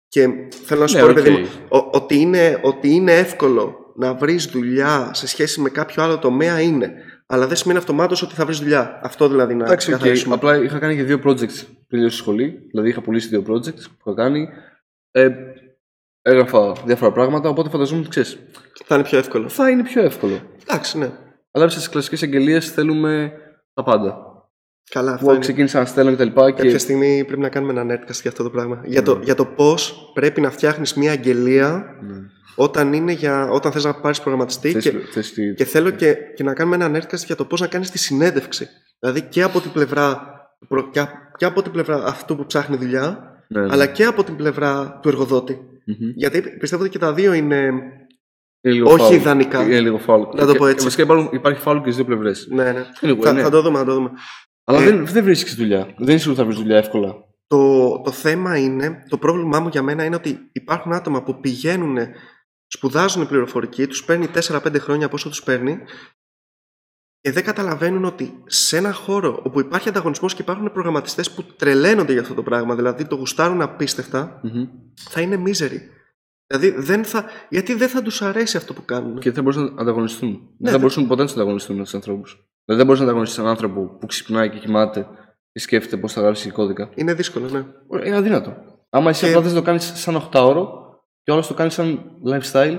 Και 0.08 0.28
θέλω 0.64 0.81
να 0.81 0.87
σου 0.87 0.96
Ναι, 0.96 1.00
πω, 1.02 1.06
ρε 1.06 1.12
οκ. 1.12 1.22
παιδί 1.22 1.31
μου, 1.31 1.49
ο- 1.69 1.88
ότι, 1.93 2.16
είναι, 2.20 2.61
ότι 2.62 2.88
είναι 2.90 3.12
εύκολο 3.19 3.78
να 3.96 4.14
βρεις 4.14 4.44
δουλειά 4.46 5.11
σε 5.14 5.26
σχέση 5.26 5.61
με 5.61 5.69
κάποιο 5.70 6.02
άλλο 6.02 6.19
τομέα 6.19 6.61
είναι. 6.61 6.93
Αλλά 7.26 7.46
δεν 7.46 7.56
σημαίνει 7.56 7.78
αυτομάτως 7.78 8.22
ότι 8.22 8.34
θα 8.34 8.44
βρεις 8.44 8.58
δουλειά. 8.58 9.00
Αυτό 9.02 9.28
δηλαδή 9.28 9.55
να 9.55 9.64
Εντάξει, 9.64 9.87
οκ. 9.87 9.93
ξεκαθαρίσουμε. 9.94 10.34
Απλά 10.34 10.56
είχα 10.56 10.78
κάνει 10.78 10.96
και 10.96 11.02
δύο 11.02 11.16
projects 11.25 11.38
πριν 11.66 11.87
τελειώσω 11.88 12.16
τη 12.16 12.22
σχολή. 12.22 12.66
Δηλαδή 12.70 12.88
είχα 12.88 13.00
πουλήσει 13.00 13.28
δύο 13.28 13.44
projects 13.49 13.82
που 13.82 13.96
είχα 14.06 14.14
κάνει. 14.14 14.49
Ε, 15.11 15.28
έγραφα 16.22 16.72
διάφορα 16.72 17.12
πράγματα, 17.12 17.49
οπότε 17.49 17.69
φανταζόμουν 17.69 18.00
ότι 18.00 18.11
ξέρεις. 18.11 18.38
Θα 18.84 18.94
είναι 18.94 19.05
πιο 19.05 19.19
εύκολο. 19.19 19.49
Θα 19.49 19.70
είναι 19.70 19.82
πιο 19.82 20.02
εύκολο. 20.02 20.40
Εντάξει, 20.62 20.99
ναι. 20.99 21.11
Αλλά 21.50 21.69
στις 21.69 21.88
κλασικές 21.88 22.22
αγγελίες 22.22 22.61
θέλουμε 22.61 23.32
τα 23.75 23.82
πάντα. 23.82 24.33
Καλά, 24.90 25.12
αυτό 25.12 25.25
Που 25.25 25.31
είναι. 25.31 25.40
ξεκίνησα 25.40 25.78
να 25.78 25.84
στέλνω 25.84 26.12
κτλ. 26.12 26.22
Και, 26.26 26.52
Κάποια 26.52 26.78
στιγμή 26.78 27.25
πρέπει 27.26 27.40
να 27.42 27.48
κάνουμε 27.48 27.81
ένα 27.81 27.94
netcast 27.94 28.20
για 28.22 28.31
αυτό 28.31 28.42
το 28.42 28.50
πράγμα. 28.50 28.81
Για, 28.84 29.02
το, 29.02 29.20
για 29.22 29.34
το 29.34 29.44
πώς 29.44 30.10
πρέπει 30.14 30.40
να 30.40 30.50
φτιάχνεις 30.50 30.94
μια 30.94 31.12
αγγελία 31.12 31.84
Ναι. 32.02 32.14
όταν, 32.54 32.92
είναι 32.92 33.12
για, 33.12 33.48
όταν 33.50 33.72
θες 33.72 33.84
να 33.84 33.94
πάρεις 33.94 34.20
προγραμματιστή. 34.20 34.70
Θες- 34.72 34.82
Και, 34.90 34.98
θες 35.10 35.32
τη- 35.32 35.54
και 35.54 35.64
θέλω 35.64 35.90
και, 35.90 36.16
και 36.34 36.42
να 36.42 36.54
κάνουμε 36.54 36.84
ένα 36.84 36.98
netcast 37.00 37.25
για 37.26 37.36
το 37.36 37.44
πώς 37.44 37.60
να 37.60 37.66
κάνεις 37.66 37.90
τη 37.90 37.98
συνέντευξη. 37.98 38.69
Δηλαδή 38.98 39.22
και 39.22 39.42
από 39.42 39.60
την 39.60 39.70
πλευρά, 39.72 40.22
προ- 40.69 40.90
και, 40.90 41.00
α- 41.00 41.08
και 41.37 41.44
από 41.44 41.62
την 41.62 41.72
πλευρά 41.72 42.04
αυτού 42.04 42.37
που 42.37 42.46
ψάχνει 42.46 42.76
δουλειά, 42.76 43.19
ναι, 43.48 43.60
ναι. 43.60 43.69
αλλά 43.70 43.87
και 43.87 44.04
από 44.04 44.25
την 44.25 44.37
πλευρά 44.37 44.98
του 45.02 45.08
εργοδότη. 45.08 45.58
Μμμ. 45.87 46.10
Γιατί 46.14 46.42
πιστεύω 46.58 46.82
ότι 46.82 46.90
και 46.90 46.98
τα 46.98 47.12
δύο 47.12 47.32
είναι. 47.32 47.56
Είναι 48.60 48.75
λίγο 48.75 48.90
όχι 48.90 48.98
φάουλ. 49.02 49.14
ιδανικά. 49.14 49.62
Είναι 49.62 49.80
λίγο 49.80 49.98
φάουλ. 49.98 50.22
Να 50.34 50.46
το 50.46 50.52
Και- 50.52 50.58
πω 50.58 50.64
έτσι. 50.66 50.76
και 50.78 50.84
Βασικά 50.84 51.02
υπάρχουν- 51.02 51.28
υπάρχει 51.32 51.60
φάουλ 51.60 51.76
και 51.76 51.82
στις 51.84 51.96
δύο 51.96 52.04
πλευρές. 52.04 52.46
Ναι, 52.50 52.72
ναι. 52.72 52.84
Anyway, 53.00 53.19
θα, 53.22 53.32
ναι. 53.32 53.42
θα 53.42 53.50
το 53.50 53.62
δούμε, 53.62 53.78
θα 53.78 53.84
το 53.84 53.94
δούμε. 53.94 54.10
Αλλά 54.64 54.81
Ε, 54.81 54.84
δεν, 54.84 55.06
δεν 55.06 55.25
βρίσκεις 55.25 55.55
δουλειά. 55.55 55.94
Δεν 55.99 56.14
είσαι 56.16 56.28
ότι 56.28 56.38
θα 56.38 56.44
βρεις 56.44 56.56
δουλειά 56.56 56.76
εύκολα. 56.76 57.14
Το, 57.46 58.00
το 58.00 58.11
θέμα 58.11 58.58
είναι, 58.58 59.04
το 59.09 59.18
πρόβλημά 59.18 59.61
μου 59.61 59.68
για 59.68 59.83
μένα 59.83 60.04
είναι 60.04 60.14
ότι 60.16 60.49
υπάρχουν 60.52 60.92
άτομα 60.92 61.23
που 61.23 61.40
πηγαίνουν, 61.40 61.97
σπουδάζουν 62.66 63.26
πληροφορική, 63.28 63.87
τους 63.87 64.04
παίρνει 64.04 64.28
4-5 64.35 64.76
χρόνια 64.78 65.06
από 65.06 65.14
όσο 65.14 65.28
τους 65.28 65.42
παίρνει 65.42 65.78
και 67.21 67.33
δεν 67.33 67.44
καταλαβαίνουν 67.44 68.04
ότι 68.04 68.42
σε 68.47 68.76
ένα 68.76 68.92
χώρο 68.92 69.40
όπου 69.44 69.61
υπάρχει 69.61 69.88
ανταγωνισμός 69.88 70.35
και 70.35 70.42
υπάρχουν 70.42 70.73
προγραμματιστές 70.73 71.30
που 71.30 71.42
τρελαίνονται 71.44 72.12
για 72.12 72.21
αυτό 72.21 72.35
το 72.35 72.42
πράγμα, 72.42 72.75
δηλαδή 72.75 73.06
το 73.06 73.16
γουστάρουν 73.16 73.62
απίστευτα, 73.62 74.40
Μμμ. 74.42 74.64
θα 75.11 75.21
είναι 75.21 75.37
μίζεροι. 75.37 75.80
Δηλαδή 76.47 76.71
δεν 76.71 77.04
θα, 77.04 77.25
γιατί 77.49 77.75
δεν 77.75 77.88
θα 77.88 78.02
τους 78.02 78.23
αρέσει 78.23 78.56
αυτό 78.56 78.75
που 78.75 78.85
κάνουν; 78.85 79.14
Και 79.18 79.25
δεν 79.25 79.35
θα 79.35 79.42
μπορούσαν 79.42 79.75
να 79.75 79.83
ανταγωνιστούν. 79.83 80.30
δεν 80.30 80.66
θα 80.66 80.71
δε- 80.73 80.78
μπορούσαν 80.78 81.06
ποτέ 81.06 81.21
να 81.21 81.26
τους 81.26 81.37
ανταγωνιστούν 81.37 81.76
με 81.76 81.83
τους 81.83 81.94
ανθρώπους. 81.94 82.49
Δηλαδή 82.64 82.83
δεν 82.83 82.87
μπορείς 82.87 82.99
να 83.00 83.04
ανταγωνιστείς 83.04 83.38
έναν 83.38 83.50
άνθρωπο 83.50 83.85
που 83.85 84.06
ξυπνάει 84.06 84.50
και 84.50 84.59
κοιμάται 84.59 85.09
και 85.52 85.59
σκέφτεται 85.59 85.97
πώς 85.97 86.12
θα 86.12 86.21
γράψει 86.21 86.50
κώδικα. 86.50 86.90
Είναι 86.94 87.14
δύσκολο, 87.14 87.49
ναι. 87.49 87.64
Είναι 88.06 88.16
αδύνατο. 88.16 88.56
Άμα 88.90 89.11
εσύ 89.11 89.25
Και- 89.25 89.30
απλά 89.30 89.40
δεν 89.40 89.54
το 89.54 89.62
κάνεις 89.62 89.92
σαν 90.00 90.16
8 90.16 90.47
ώρο 90.47 90.83
και 91.23 91.30
όλος 91.33 91.47
το 91.47 91.54
κάνεις 91.54 91.75
σαν 91.75 92.11
lifestyle, 92.26 92.78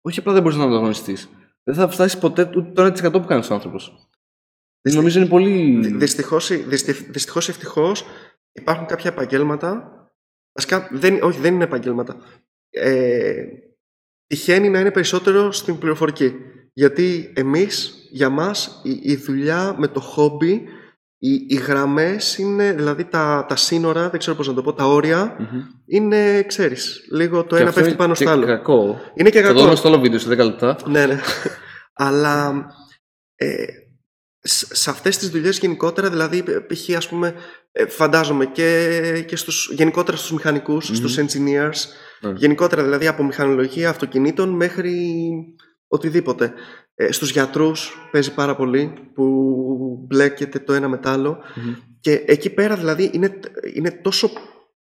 όχι 0.00 0.18
απλά 0.18 0.32
δεν 0.32 0.42
μπορείς 0.42 0.56
να 0.58 0.64
ανταγωνιστείς. 0.64 1.28
Δεν 1.62 1.74
θα 1.74 1.88
φτάσεις 1.88 2.18
ποτέ 2.18 2.50
ούτε 2.56 2.72
το 2.72 2.82
1% 2.82 3.20
που 3.20 3.26
κάνει 3.26 3.46
ο 3.50 3.54
άνθρωπος. 3.54 4.08
Νομίζω 4.94 5.20
είναι 5.20 5.28
πολύ. 5.28 5.80
Δυστυχώ 5.96 6.36
δυστυχώς 7.08 7.48
ή 7.48 7.50
ευτυχώς 7.50 8.04
υπάρχουν 8.52 8.86
κάποια 8.86 9.10
επαγγέλματα. 9.10 9.90
Βασικά, 10.52 10.88
δεν, 10.92 11.22
όχι, 11.22 11.40
δεν 11.40 11.54
είναι 11.54 11.64
επαγγέλματα. 11.64 12.16
Ε, 12.70 13.44
τυχαίνει 14.26 14.68
να 14.68 14.80
είναι 14.80 14.90
περισσότερο 14.90 15.52
στην 15.52 15.78
πληροφορική. 15.78 16.34
Γιατί 16.78 17.32
εμείς, 17.36 17.94
για 18.10 18.28
μας, 18.28 18.80
η, 18.84 18.98
η 19.02 19.16
δουλειά 19.16 19.74
με 19.78 19.88
το 19.88 20.00
χόμπι, 20.00 20.52
οι, 21.18 21.46
οι 21.48 21.54
γραμμές 21.54 22.38
είναι, 22.38 22.72
δηλαδή 22.72 23.04
τα, 23.04 23.46
τα 23.48 23.56
σύνορα, 23.56 24.10
δεν 24.10 24.18
ξέρω 24.18 24.36
πώς 24.36 24.48
να 24.48 24.54
το 24.54 24.62
πω, 24.62 24.72
τα 24.72 24.84
όρια, 24.84 25.36
Μμμ. 25.38 25.60
είναι, 25.86 26.42
ξέρεις, 26.42 27.00
λίγο 27.12 27.44
το 27.44 27.54
Και 27.56 27.60
ένα 27.60 27.68
αυτό 27.68 27.80
πέφτει 27.80 27.88
είναι 27.88 27.98
πάνω 28.02 28.14
και 28.14 28.22
στο 28.22 28.30
άλλο. 28.32 28.46
Κακό. 28.46 29.00
Είναι 29.14 29.30
και 29.30 29.40
Θα 29.40 29.46
το 29.46 29.52
κακό. 29.52 29.62
δούμε 29.64 29.76
στο 29.76 29.88
άλλο 29.88 29.98
βίντεο 30.00 30.18
σε 30.18 30.28
10 30.28 30.36
λεπτά. 30.36 30.76
Ναι, 30.86 31.06
ναι. 31.06 31.20
Αλλά 31.92 32.66
ε, 33.36 33.64
σ- 34.40 34.74
σε 34.74 34.90
αυτές 34.90 35.18
τις 35.18 35.28
δουλειές 35.30 35.58
γενικότερα, 35.58 36.10
δηλαδή 36.10 36.42
π.χ. 36.42 36.96
ας 36.96 37.08
πούμε, 37.08 37.34
ε, 37.72 37.86
φαντάζομαι 37.86 38.46
και, 38.46 39.24
και 39.28 39.36
στους, 39.36 39.70
γενικότερα 39.72 40.16
στους 40.16 40.32
μηχανικούς, 40.32 40.88
Μμμ. 40.90 40.96
στους 40.96 41.16
engineers, 41.18 41.78
Ναι. 42.20 42.32
γενικότερα 42.36 42.82
δηλαδή 42.82 43.06
από 43.06 43.24
μηχανολογία 43.24 43.88
αυτοκινήτων 43.88 44.48
μέχρι 44.48 45.14
οτιδήποτε. 45.88 46.52
Ε, 46.94 47.12
στους 47.12 47.30
γιατρούς 47.30 48.08
παίζει 48.12 48.34
πάρα 48.34 48.56
πολύ 48.56 48.92
που 49.14 49.24
μπλέκεται 50.06 50.58
το 50.58 50.72
ένα 50.72 50.88
με 50.88 50.98
το 50.98 51.08
άλλο 51.08 51.38
και 52.00 52.24
εκεί 52.26 52.50
πέρα 52.50 52.76
δηλαδή 52.76 53.10
είναι, 53.12 53.40
είναι 53.74 53.90
τόσο 53.90 54.30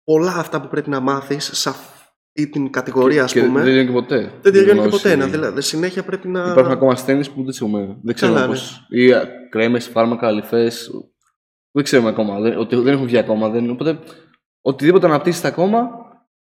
πολλά 0.04 0.34
αυτά 0.36 0.60
που 0.60 0.68
πρέπει 0.68 0.90
να 0.90 1.00
μάθεις 1.00 1.50
σε 1.52 1.68
αυτή 1.68 2.48
την 2.48 2.70
κατηγορία 2.70 3.24
ας 3.24 3.32
και 3.32 3.40
πούμε. 3.40 3.62
δεν 3.62 3.64
τελειώνει 3.64 3.86
και 3.86 3.92
ποτέ. 3.92 4.32
Δεν 4.42 4.52
τελειώνει 4.52 4.80
και 4.80 4.86
Γνώση. 4.86 5.02
ποτέ. 5.02 5.16
Να, 5.16 5.26
δηλαδή, 5.26 5.62
συνέχεια 5.62 6.02
πρέπει 6.02 6.28
να. 6.28 6.50
Υπάρχουν 6.50 6.72
ακόμα 6.72 6.92
ασθένειες 6.92 7.30
που 7.30 7.42
δεν 7.42 7.50
ξέρουμε. 7.50 7.96
Δεν 8.02 8.14
ξέρουμε 8.14 8.38
Καλά, 8.38 8.50
ναι. 8.50 8.54
πώς, 8.54 8.86
ή 8.88 9.10
κρέμες, 9.50 9.86
φάρμακα, 9.88 10.26
αληφέ. 10.26 10.72
Δεν 11.70 11.84
ξέρουμε 11.84 12.08
ακόμα. 12.08 12.40
Δεν, 12.40 12.58
ότι 12.58 12.76
δεν 12.76 12.92
έχουν 12.92 13.06
βγει 13.06 13.18
ακόμα. 13.18 13.48
Δεν, 13.48 13.70
οπότε 13.70 13.98
οτιδήποτε 14.60 15.06
αναπτύσσεται 15.06 15.48
ακόμα, 15.48 15.90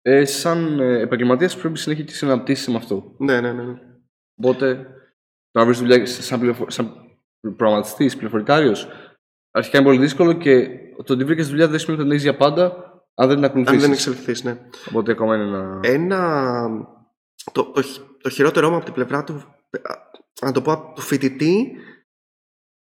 ε, 0.03 0.25
σαν 0.25 0.81
ε, 0.81 1.01
επαγγελματίας 1.01 1.57
πρέπει 1.57 1.79
συνέχεια 1.79 2.05
και 2.05 2.13
εσύ 2.13 2.27
να 2.27 2.33
αναπτύσσεις 2.33 2.69
με 2.69 2.77
αυτό. 2.77 3.15
Ναι, 3.19 3.41
ναι, 3.41 3.53
ναι. 3.53 3.63
ναι. 3.63 3.79
Οπότε 4.37 4.75
το 5.51 5.59
να 5.59 5.65
βρεις 5.65 5.79
δουλειά 5.79 6.07
σαν, 6.07 6.39
πληροφο... 6.39 6.71
σαν 6.71 6.95
προγραμματιστής, 7.57 8.17
πληροφορικάριος, 8.17 8.89
αρχικά 9.51 9.79
είναι 9.79 9.87
πολύ 9.87 9.99
δύσκολο 9.99 10.33
και 10.33 10.69
το 11.05 11.13
ότι 11.13 11.25
βρήκες 11.25 11.49
δουλειά 11.49 11.69
δεν 11.69 11.79
σημαίνει 11.79 11.99
ότι 12.01 12.09
την 12.09 12.19
έχεις 12.19 12.31
για 12.31 12.37
πάντα 12.37 12.93
αν 13.15 13.29
δεν 13.29 13.37
την 13.37 13.45
Αν 13.45 13.51
ακολουθήσεις. 13.51 13.81
δεν 13.83 13.93
εξελιχθείς, 13.93 14.45
ναι. 14.45 14.59
Οπότε 14.89 15.13
ακόμα 15.13 15.35
είναι 15.37 15.45
ένα. 15.45 15.81
Ένα. 15.83 16.69
Το, 17.53 17.65
το, 17.65 17.83
χ- 17.83 18.01
το 18.23 18.29
χειρότερό 18.31 18.71
μου 18.71 18.77
από 18.77 18.85
την 18.85 18.95
πλευρά 18.95 19.25
του. 19.25 19.43
Να 20.43 20.53
το 20.53 20.63
πω 20.63 20.73
από 20.73 20.93
του 20.95 21.01
φοιτητή. 21.01 21.73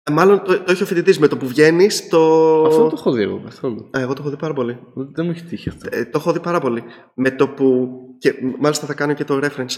ε, 0.02 0.12
Μάλλον 0.12 0.42
το, 0.44 0.62
το 0.62 0.72
έχει 0.72 0.82
ο 0.82 0.86
φοιτητής 0.86 1.18
με 1.18 1.28
το 1.28 1.36
που 1.36 1.46
βγαίνεις. 1.46 2.08
Το... 2.08 2.18
Αυτό 2.66 2.80
δεν 2.80 2.88
το 2.88 2.96
έχω 2.98 3.12
δει 3.12 3.22
εγώ 3.22 3.40
καθόλου. 3.44 3.90
Α, 3.96 4.00
εγώ 4.00 4.12
το 4.12 4.20
έχω 4.22 4.30
δει 4.30 4.36
πάρα 4.36 4.54
πολύ. 4.54 4.78
Δεν 4.94 5.10
δεν 5.14 5.24
μου 5.24 5.30
έχει 5.30 5.44
τύχει 5.44 5.68
αυτό. 5.68 5.88
Ε, 5.90 6.04
το 6.04 6.18
έχω 6.18 6.32
δει 6.32 6.40
πάρα 6.40 6.60
πολύ. 6.60 6.82
Με 7.14 7.30
το 7.30 7.48
που. 7.48 7.90
Και 8.18 8.34
μάλιστα 8.58 8.86
θα 8.86 8.94
κάνω 8.94 9.12
και 9.12 9.24
το 9.24 9.40
reference. 9.42 9.76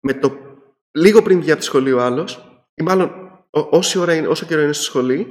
Με 0.00 0.14
το 0.14 0.32
λίγο 0.96 1.22
πριν 1.22 1.40
βγει 1.40 1.50
από 1.50 1.60
τη 1.60 1.66
σχολή 1.66 1.92
ο 1.92 2.00
άλλος, 2.00 2.62
ή 2.74 2.82
μάλλον 2.82 3.08
ό, 3.50 3.60
όση 3.70 3.98
ώρα 3.98 4.14
είναι, 4.14 4.26
όσο 4.26 4.46
καιρό 4.46 4.62
είναι 4.62 4.72
στη 4.72 4.84
σχολή, 4.84 5.26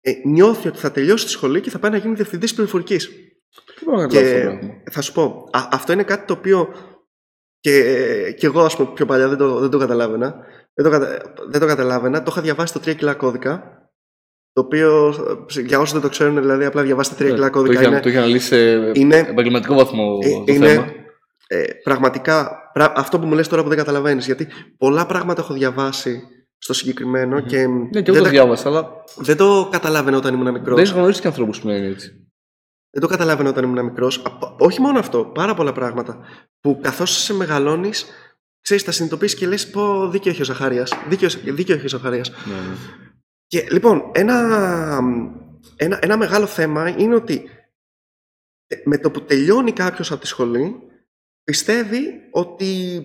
ε, 0.00 0.12
νιώθει 0.24 0.68
ότι 0.68 0.78
θα 0.78 0.90
τελειώσει 0.90 1.24
τη 1.24 1.30
σχολή 1.30 1.60
και 1.60 1.70
θα 1.70 1.78
πάει 1.78 1.90
να 1.90 1.96
γίνει 1.96 2.14
διευθυντής 2.14 2.54
πληροφορικής. 2.54 3.08
Δεν 3.08 3.84
μπορώ 3.84 4.00
να 4.00 4.06
καταλάβω 4.06 4.36
αυτό 4.36 4.48
το 4.48 4.50
Και 4.50 4.58
πράγμα; 4.58 4.82
θα 4.90 5.00
σου 5.00 5.12
πω, 5.12 5.48
α, 5.52 5.68
αυτό 5.72 5.92
είναι 5.92 6.02
κάτι 6.04 6.26
το 6.26 6.32
οποίο 6.32 6.74
και, 7.60 7.80
και 8.38 8.46
εγώ 8.46 8.60
ας 8.60 8.76
πούμε 8.76 8.90
πιο 8.94 9.06
παλιά 9.06 9.28
δεν 9.28 9.38
το, 9.38 9.58
δεν 9.58 9.70
το 9.70 9.78
καταλάβαινα. 9.78 10.36
Δεν 10.74 10.84
το, 10.84 10.90
κατα- 10.90 11.34
δεν 11.48 11.60
το 11.60 11.66
καταλάβαινα. 11.66 12.18
Το 12.22 12.28
είχα 12.32 12.40
διαβάσει 12.40 12.72
το 12.72 12.80
3 12.84 12.94
κιλά 12.96 13.14
κώδικα. 13.14 13.82
Το 14.52 14.60
οποίο, 14.60 15.14
ε, 15.56 15.60
για 15.60 15.78
όσους 15.78 15.92
δεν 15.92 16.00
το 16.00 16.08
ξέρουν, 16.08 16.40
δηλαδή 16.40 16.64
απλά 16.64 16.82
διαβάστε 16.82 17.14
3 17.14 17.18
κιλά 17.18 17.46
Ναι, 17.46 17.50
το 17.50 17.50
κώδικα. 17.58 17.80
είχε- 17.80 17.90
Είναι, 17.90 18.00
Το 18.00 18.08
είχε 18.08 18.18
αναλύσει 18.18 18.46
σε 18.46 18.56
είναι, 19.00 19.16
επαγγελματικό 19.16 19.74
βαθμό 19.74 20.18
ε, 20.22 20.28
το 20.30 20.44
είναι 20.52 20.68
θέμα. 20.68 20.92
Ε, 21.46 21.64
πραγματικά 21.82 22.70
πρα- 22.72 22.92
αυτό 22.96 23.18
που 23.20 23.26
μου 23.26 23.34
λες 23.34 23.48
τώρα 23.48 23.62
που 23.62 23.68
δεν 23.68 23.78
καταλαβαίνεις. 23.78 24.26
Γιατί 24.26 24.48
πολλά 24.78 25.06
πράγματα 25.06 25.40
έχω 25.42 25.54
διαβάσει 25.54 26.22
στο 26.58 26.72
συγκεκριμενο 26.72 27.40
και, 27.40 27.66
Ναι, 27.66 28.02
και 28.02 28.10
εγώ 28.10 28.12
δεν, 28.12 28.14
το 28.14 28.22
τα- 28.22 28.28
διάβασα, 28.30 28.68
αλλά 28.68 28.90
δεν 29.16 29.36
το 29.36 29.68
καταλάβαινα 29.72 30.16
όταν 30.16 30.34
ήμουν 30.34 30.52
μικρός. 30.52 30.76
δεν 30.76 30.84
έχω 30.84 30.98
γνωρίσει 30.98 31.20
και 31.20 31.26
ανθρώπους 31.26 31.60
που 31.60 31.66
λένε 31.66 31.86
έτσι. 31.86 32.08
Δεν 32.90 33.02
το 33.02 33.08
καταλάβαινα 33.08 33.48
όταν 33.48 33.64
ήμουν 33.64 33.84
μικρός. 33.84 34.22
Όχι 34.58 34.80
μόνο 34.80 34.98
αυτό, 34.98 35.24
πάρα 35.24 35.54
πολλά 35.54 35.72
πράγματα. 35.72 36.18
Που 36.60 36.78
καθώς 36.82 37.10
σε 37.10 37.34
μεγαλώνεις, 37.34 38.06
ξέρεις, 38.60 38.84
τα 38.84 38.90
συνειδητοποιείς 38.92 39.34
και 39.34 39.46
λες: 39.46 39.70
Πω, 39.70 40.08
δίκιο 40.08 40.30
έχει 40.30 40.40
ο 40.40 40.44
Ζαχαρίας. 40.44 40.92
Δίκιο, 41.08 41.28
δίκιο 41.44 41.74
έχει 41.74 41.84
ο 41.84 41.88
Ζαχαρίας. 41.88 42.30
Ναι, 42.30 42.54
ναι. 42.54 42.74
Και 43.46 43.66
λοιπόν, 43.70 44.02
ένα, 44.14 44.36
ένα, 45.76 45.98
ένα 46.02 46.16
μεγάλο 46.16 46.46
θέμα 46.46 46.88
είναι 46.88 47.14
ότι 47.14 47.48
ε, 48.66 48.76
με 48.84 48.98
το 48.98 49.10
που 49.10 49.20
τελειώνει 49.22 49.72
κάποιος 49.72 50.10
από 50.12 50.20
τη 50.20 50.26
σχολή, 50.26 50.76
πιστεύει 51.44 52.28
ότι 52.30 53.02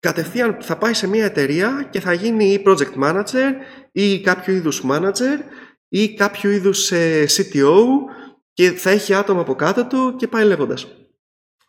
κατευθείαν 0.00 0.56
θα 0.60 0.78
πάει 0.78 0.94
σε 0.94 1.08
μια 1.08 1.24
εταιρεία 1.24 1.88
και 1.90 2.00
θα 2.00 2.12
γίνει 2.12 2.44
ή 2.44 2.62
project 2.66 2.94
manager 3.02 3.52
ή 3.92 4.20
κάποιο 4.20 4.54
είδους 4.54 4.82
manager 4.90 5.38
ή 5.88 6.14
κάποιο 6.14 6.50
είδους 6.50 6.92
ε, 6.92 7.26
CTO 7.28 7.84
και 8.52 8.70
θα 8.70 8.90
έχει 8.90 9.14
άτομα 9.14 9.40
από 9.40 9.54
κάτω 9.54 9.86
του 9.86 10.14
και 10.16 10.28
πάει 10.28 10.44
λέγοντας. 10.44 10.86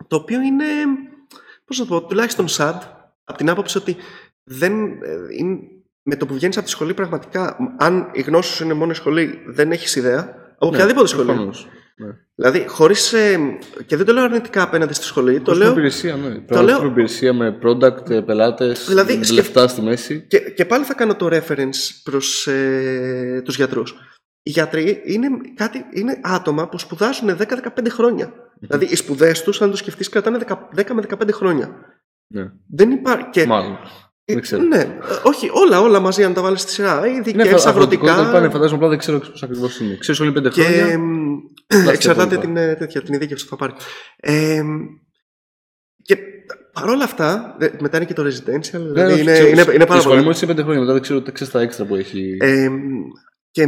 Το 0.08 0.16
οποίο 0.16 0.42
είναι, 0.42 0.66
πώς 1.66 1.80
να 1.80 1.86
το 1.86 2.00
πω, 2.00 2.08
τουλάχιστον 2.08 2.46
sad, 2.50 2.80
από 3.24 3.38
την 3.38 3.50
άποψη 3.50 3.78
ότι 3.78 3.96
δεν, 4.44 4.74
ε, 4.86 5.18
είναι, 5.38 5.60
με 6.02 6.16
το 6.16 6.26
που 6.26 6.34
βγαίνεις 6.34 6.58
από 6.58 6.66
τη 6.66 6.72
σχολή 6.72 6.94
πραγματικά, 6.94 7.58
αν 7.78 8.10
η 8.14 8.22
γνώση 8.22 8.54
σου 8.54 8.64
είναι 8.64 8.74
μόνο 8.74 8.92
η 8.92 8.96
σχολή, 8.96 9.42
δεν 9.48 9.72
έχεις 9.72 9.96
ιδέα, 9.96 10.36
από 10.56 10.68
οποιαδήποτε 10.68 11.08
σχολή. 11.08 11.26
προφανώς. 11.26 11.68
Ναι. 11.96 12.08
Δηλαδή, 12.36 12.66
χωρίς, 12.68 13.14
ε, 13.14 13.38
και 13.86 13.96
δεν 13.98 14.06
το 14.06 14.14
λέω 14.14 14.24
αρνητικά 14.24 14.62
απέναντι 14.64 14.94
στη 14.94 15.06
σχολή, 15.06 15.38
το 15.40 15.44
Χωρίς 15.46 15.60
λέω 15.60 15.72
υπηρεσία, 15.72 16.16
ναι. 16.16 16.30
Πραγματική 16.40 16.82
λέω- 16.82 16.92
υπηρεσία 16.92 17.34
με 17.34 17.60
product, 17.64 18.26
πελάτες, 18.26 18.86
Δηλαδή, 18.88 19.18
με 19.18 19.24
σκεφ- 19.24 19.38
λεφτά 19.38 19.68
στη 19.68 19.82
μέση. 19.82 20.26
Και, 20.28 20.40
και 20.40 20.66
πάλι 20.66 20.84
θα 20.86 20.94
κάνω 20.94 21.16
το 21.16 21.28
reference 21.32 22.00
προς 22.04 22.48
ε, 22.48 23.42
τους 23.46 23.56
γιατρούς. 23.56 23.96
Οι 24.44 24.50
γιατροί 24.50 25.02
είναι, 25.06 25.28
κάτι, 25.56 25.86
είναι 25.94 26.20
άτομα 26.24 26.70
που 26.70 26.78
σπουδάζουν 26.80 27.38
10-15 27.38 27.90
χρόνια. 27.90 28.34
Δηλαδή 28.60 28.86
οι 28.86 28.96
σπουδές 28.96 29.42
τους, 29.44 29.62
αν 29.62 29.70
το 29.72 29.78
σκεφτείς, 29.78 30.10
κρατάνε 30.10 30.38
10, 30.38 30.70
10 30.76 30.94
με 30.94 31.02
15 31.02 31.32
χρόνια. 31.32 31.76
Ναι. 32.34 32.52
Δεν 32.68 32.92
υπάρχει. 32.92 33.30
Και, 33.30 33.46
Μάλλον. 33.46 33.78
Ε, 34.26 34.34
δεν 34.34 34.42
ξέρω. 34.42 34.64
Ναι, 34.64 34.78
ε, 34.80 34.98
όχι, 35.24 35.50
όλα, 35.54 35.80
όλα 35.82 36.00
μαζί 36.00 36.24
αν 36.24 36.34
τα 36.34 36.42
βάλεις 36.42 36.62
στη 36.62 36.72
σειρά. 36.72 37.08
Ειδικές, 37.08 37.34
Ναι, 37.34 37.42
αγροτικό 37.42 37.70
αγροτικά. 37.70 38.16
τα 38.16 38.32
πάνε, 38.32 38.50
φαντάζομαι 38.50 38.76
απλά 38.78 38.88
δεν 38.90 38.98
ξέρω 38.98 39.20
πώς 39.20 39.44
ακριβώς 39.44 39.80
είναι. 39.80 39.96
Ξέρω 39.98 40.18
όλοι 40.24 40.32
πέντε 40.34 40.50
Και 40.50 40.64
χρόνια. 40.64 40.86
εμ, 40.86 41.38
τα 41.68 41.92
εξαρτάται 41.98 42.36
υπόλοιπα. 42.36 42.42
την, 42.62 42.70
ε, 42.70 42.76
τέτοια, 42.76 43.02
την 43.02 43.14
ειδίκευση 43.14 43.44
που 43.44 43.50
θα 43.50 43.56
πάρει. 43.56 43.74
Ε, 44.18 44.62
και 46.04 46.18
παρόλα 46.74 47.04
αυτά, 47.04 47.56
δε- 47.60 47.70
μετά 47.80 47.98
είναι 47.98 48.06
και 48.06 48.14
το 48.14 48.24
residential, 48.24 48.80
Ναι, 48.80 48.92
δηλαδή 48.92 49.12
όχι, 49.14 49.22
είναι, 49.22 49.32
ξέρω, 49.34 49.48
είναι, 49.50 49.62
είναι 49.74 49.86
πάρα 49.86 50.00
Η 50.00 50.02
σχολή 50.02 50.18
πολλά. 50.20 50.22
μου 50.32 50.38
είναι 50.38 50.48
πέντε 50.48 50.62
χρόνια, 50.62 50.80
μετά 50.80 50.94
δεν 50.94 51.02
ξέρω, 51.02 51.20
δεν 51.22 51.34
ξέρω 51.34 51.50
τα 51.52 51.62
έξτρα 51.62 51.86
που 51.86 51.96
έχει. 51.96 52.38
Ε, 52.42 52.70
και 53.52 53.68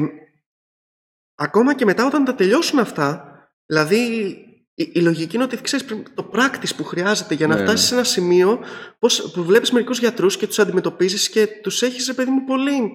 ακόμα 1.35 1.75
και 1.75 1.85
μετά 1.85 2.05
όταν 2.05 2.23
τα 2.25 2.35
τελειώσουν 2.35 2.79
αυτά, 2.79 3.25
δηλαδή 3.65 4.35
η, 4.75 4.91
η 4.93 4.99
λογική 5.01 5.35
είναι 5.35 5.43
ότι 5.43 5.61
ξέρεις, 5.61 5.85
πρέπει- 5.85 6.13
το 6.13 6.31
practice 6.33 6.75
που 6.77 6.83
χρειάζεται 6.83 7.33
για 7.33 7.47
να 7.47 7.55
Ναι, 7.55 7.61
φτάσεις 7.61 7.81
ναι. 7.81 7.87
σε 7.87 7.93
ένα 7.93 8.03
σημείο 8.03 8.59
πώς, 8.99 9.31
που 9.31 9.43
βλέπεις 9.43 9.71
μερικούς 9.71 9.99
γιατρούς 9.99 10.37
και 10.37 10.47
τους 10.47 10.59
αντιμετωπίζεις 10.59 11.29
και 11.29 11.47
τους 11.47 11.81
έχεις, 11.81 12.07
ρε 12.07 12.13
παιδί 12.13 12.29
μου, 12.31 12.43
πολύ... 12.43 12.91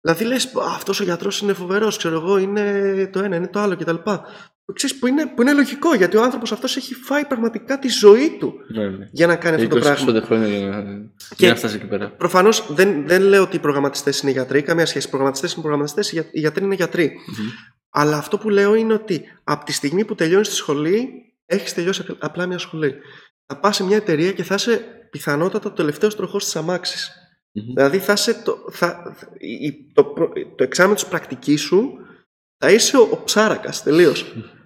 Δηλαδή 0.00 0.24
λες, 0.24 0.44
«Α, 0.46 0.50
αυτός 0.74 1.00
ο 1.00 1.04
γιατρός 1.04 1.40
είναι 1.40 1.52
φοβερός, 1.52 1.96
ξέρω 1.96 2.14
εγώ, 2.14 2.38
είναι 2.38 3.06
το 3.12 3.18
ένα, 3.18 3.36
είναι 3.36 3.48
το 3.48 3.60
άλλο 3.60 3.76
κτλ. 3.76 3.96
Που, 4.68 4.74
ξέρεις, 4.74 4.98
που, 4.98 5.06
είναι, 5.06 5.26
που 5.26 5.42
είναι 5.42 5.52
λογικό, 5.52 5.94
γιατί 5.94 6.16
ο 6.16 6.22
άνθρωπος 6.22 6.52
αυτός 6.52 6.76
έχει 6.76 6.94
φάει 6.94 7.24
πραγματικά 7.24 7.78
τη 7.78 7.88
ζωή 7.88 8.36
του 8.38 8.54
Ναι, 8.68 8.88
ναι. 8.88 9.08
για 9.12 9.26
να 9.26 9.36
κάνει 9.36 9.56
αυτό 9.62 9.68
το 9.74 9.80
πράγμα. 9.80 10.12
20-25 10.20 10.22
χρόνια 10.24 10.46
για 10.48 10.68
να, 10.68 10.84
για 11.36 11.48
να 11.48 11.54
φτάσει 11.54 11.76
εκεί 11.76 11.86
πέρα. 11.86 12.08
Προφανώς 12.10 12.72
δεν, 12.74 13.06
δεν 13.06 13.22
λέω 13.22 13.42
ότι 13.42 13.56
οι 13.56 13.58
προγραμματιστές 13.58 14.20
είναι 14.20 14.30
γιατροί, 14.32 14.62
καμία 14.62 14.86
σχέση. 14.86 15.06
Οι 15.06 15.08
προγραμματιστές 15.08 15.52
είναι 15.52 15.60
προγραμματιστές, 15.60 16.10
οι 16.12 16.14
για- 16.14 16.28
οι 16.32 16.38
γιατροί 16.40 16.64
είναι 16.64 16.74
γιατροί. 16.74 17.12
Αλλά 17.90 18.16
αυτό 18.16 18.38
που 18.38 18.48
λέω 18.50 18.74
είναι 18.74 18.92
ότι 18.92 19.22
από 19.44 19.64
τη 19.64 19.72
στιγμή 19.72 20.04
που 20.04 20.14
τελειώνεις 20.14 20.48
τη 20.48 20.54
σχολή, 20.54 21.08
έχεις 21.46 21.74
τελειώσει 21.74 22.04
απ- 22.08 22.24
απλά 22.24 22.46
μια 22.46 22.58
σχολή. 22.58 22.94
Θα 23.46 23.56
πας 23.60 23.76
σε 23.76 23.84
μια 23.84 23.96
εταιρεία 23.96 24.32
και 24.32 24.42
θα 24.42 24.54
είσαι 24.54 24.84
πιθανότατα 25.10 25.68
το 25.68 25.74
τελευταίος 25.74 26.16
τροχός 26.16 26.44
της 26.44 26.56
αμάξης. 26.56 27.10
Μμμ. 27.52 27.64
Δηλαδή 27.74 27.98
θα 27.98 28.12
είσαι 28.12 28.42
το, 28.44 28.58
θα, 28.70 29.16
η- 29.38 29.66
η- 29.66 29.92
το, 29.94 30.04
προ- 30.04 30.32
το 30.56 30.62
εξάμεινο 30.64 30.94
της 30.94 31.06
πρακτικής 31.06 31.60
σου 31.60 31.92
θα 32.58 32.70
είσαι 32.70 32.96
ο, 32.96 33.08
ο 33.12 33.22
ψάρακας 33.24 33.82
τελείως. 33.82 34.24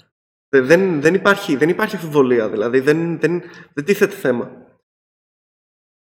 δεν, 0.60 1.00
δεν, 1.00 1.14
υπάρχει, 1.14 1.56
δεν 1.56 1.68
υπάρχει 1.68 1.96
αμφιβολία, 1.96 2.48
δηλαδή 2.48 2.80
δεν, 2.80 3.18
δεν, 3.20 3.42
δεν 3.74 3.84
τίθεται 3.84 4.14
θέμα. 4.14 4.50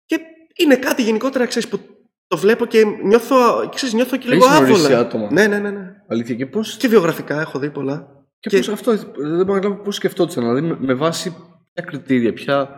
Και 0.05 0.19
είναι 0.55 0.75
κάτι 0.75 1.01
γενικότερα, 1.03 1.45
ξέρεις, 1.45 1.69
που 1.69 1.79
το 2.27 2.37
βλέπω 2.37 2.65
και 2.65 2.83
νιώθω, 3.03 3.69
ξέρεις, 3.75 3.93
νιώθω 3.93 4.17
και 4.17 4.29
λίγο 4.29 4.45
Έχεις 4.45 4.57
γνωρίσει 4.57 4.85
άβολα. 4.85 4.99
άτομα. 4.99 5.31
Ναι, 5.31 5.47
ναι, 5.47 5.59
ναι, 5.59 5.69
ναι. 5.71 5.93
Αλήθεια. 6.07 6.35
Και 6.35 6.45
πώ. 6.45 6.61
Και 6.77 6.87
βιογραφικά 6.87 7.39
έχω 7.39 7.59
δει 7.59 7.69
πολλά. 7.69 8.07
Και, 8.39 8.49
και- 8.49 8.57
πώς 8.57 8.69
αυτό. 8.69 8.95
Δεν 8.95 9.05
μπορώ 9.15 9.53
να 9.53 9.53
καταλάβω 9.59 9.81
πώς 9.83 9.95
σκεφτόταν. 9.95 10.43
Δηλαδή 10.43 10.61
με, 10.61 10.77
με 10.79 10.93
βάση 10.93 11.35
ποια 11.73 11.83
κριτήρια, 11.85 12.33
ποια. 12.33 12.69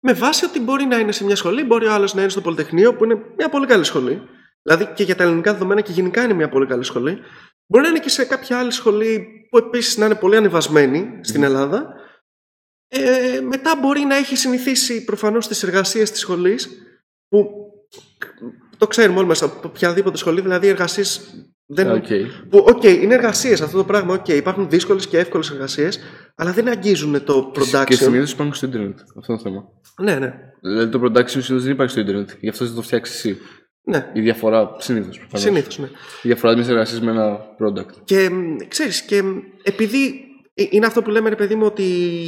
Με 0.00 0.12
βάση 0.12 0.44
ότι 0.44 0.60
μπορεί 0.60 0.84
να 0.84 0.98
είναι 0.98 1.12
σε 1.12 1.24
μια 1.24 1.36
σχολή, 1.36 1.64
μπορεί 1.64 1.86
ο 1.86 1.92
άλλος 1.92 2.14
να 2.14 2.20
είναι 2.20 2.30
στο 2.30 2.40
Πολυτεχνείο, 2.40 2.94
που 2.94 3.04
είναι 3.04 3.22
μια 3.36 3.48
πολύ 3.48 3.66
καλή 3.66 3.84
σχολή. 3.84 4.22
Δηλαδή 4.62 4.92
και 4.94 5.02
για 5.02 5.16
τα 5.16 5.22
ελληνικά 5.22 5.52
δεδομένα 5.52 5.80
και 5.80 5.92
γενικά 5.92 6.22
είναι 6.24 6.32
μια 6.32 6.48
πολύ 6.48 6.66
καλή 6.66 6.84
σχολή. 6.84 7.18
Μπορεί 7.66 7.84
να 7.84 7.88
είναι 7.90 7.98
και 7.98 8.08
σε 8.08 8.24
κάποια 8.24 8.58
άλλη 8.58 8.70
σχολή 8.72 9.26
που 9.50 9.58
επίσης 9.58 9.96
να 9.96 10.06
είναι 10.06 10.14
πολύ 10.14 10.36
ανεβασμένη 10.36 11.18
στην 11.20 11.42
Ελλάδα. 11.42 11.94
Ε, 12.88 13.40
μετά 13.40 13.78
μπορεί 13.80 14.00
να 14.00 14.16
έχει 14.16 14.36
συνηθίσει 14.36 15.04
προφανώς 15.04 15.48
τις 15.48 15.62
εργασίες 15.62 16.10
της 16.10 16.20
σχολής, 16.20 16.68
που 17.28 17.50
το 18.76 18.86
ξέρουμε 18.86 19.18
όλοι 19.18 19.28
μας 19.28 19.42
από 19.42 19.60
οποιαδήποτε 19.64 20.16
σχολή, 20.16 20.40
δηλαδή 20.40 20.66
οι 20.66 20.70
εργασίες 20.70 21.20
δεν. 21.66 21.90
Οκ. 21.90 22.06
Που, 22.48 22.64
οκ, 22.68 22.82
είναι 22.82 23.14
εργασίες 23.14 23.60
αυτό 23.60 23.76
το 23.76 23.84
πράγμα. 23.84 24.14
Οκ, 24.14 24.28
υπάρχουν 24.28 24.68
δύσκολες 24.68 25.06
και 25.06 25.18
εύκολες 25.18 25.50
εργασίες, 25.50 25.98
αλλά 26.34 26.52
δεν 26.52 26.68
αγγίζουν 26.68 27.24
το 27.24 27.50
Και 27.52 27.60
production. 27.60 27.94
συνήθως 27.94 28.32
υπάρχουν 28.32 28.54
στο 28.54 28.66
Ιντερνετ. 28.66 28.98
Αυτό 29.18 29.32
είναι 29.32 29.42
το 29.42 29.48
θέμα. 29.48 29.64
Ναι, 30.00 30.18
ναι. 30.18 30.34
Δηλαδή 30.60 30.90
το 30.90 31.00
production 31.04 31.28
συνήθως 31.28 31.62
δεν 31.62 31.72
υπάρχει 31.72 31.92
στο 31.92 32.00
Ιντερνετ. 32.00 32.30
Γι' 32.40 32.48
αυτό 32.48 32.66
θα 32.66 32.74
το 32.74 32.82
φτιάξεις 32.82 33.16
εσύ. 33.16 33.38
Ναι. 33.88 34.10
Η 34.14 34.20
διαφορά 34.20 34.76
συνήθως. 34.78 35.26
Συνήθως, 35.32 35.78
ναι. 35.78 35.86
Η 36.22 36.28
διαφορά 36.28 36.56
μια 36.56 36.66
εργασίας 36.68 37.00
με 37.00 37.10
ένα 37.10 37.56
product. 37.58 37.92
Και 38.04 38.30
μ, 38.30 38.56
ξέρεις, 38.68 39.02
και 39.02 39.22
μ, 39.22 39.38
επειδή 39.62 40.24
ε, 40.54 40.64
είναι 40.70 40.86
αυτό 40.86 41.02
που 41.02 41.10
λέμε 41.10 41.28
ρε 41.28 41.36
παιδί 41.36 41.54
μου 41.54 41.66
ότι 41.66 41.82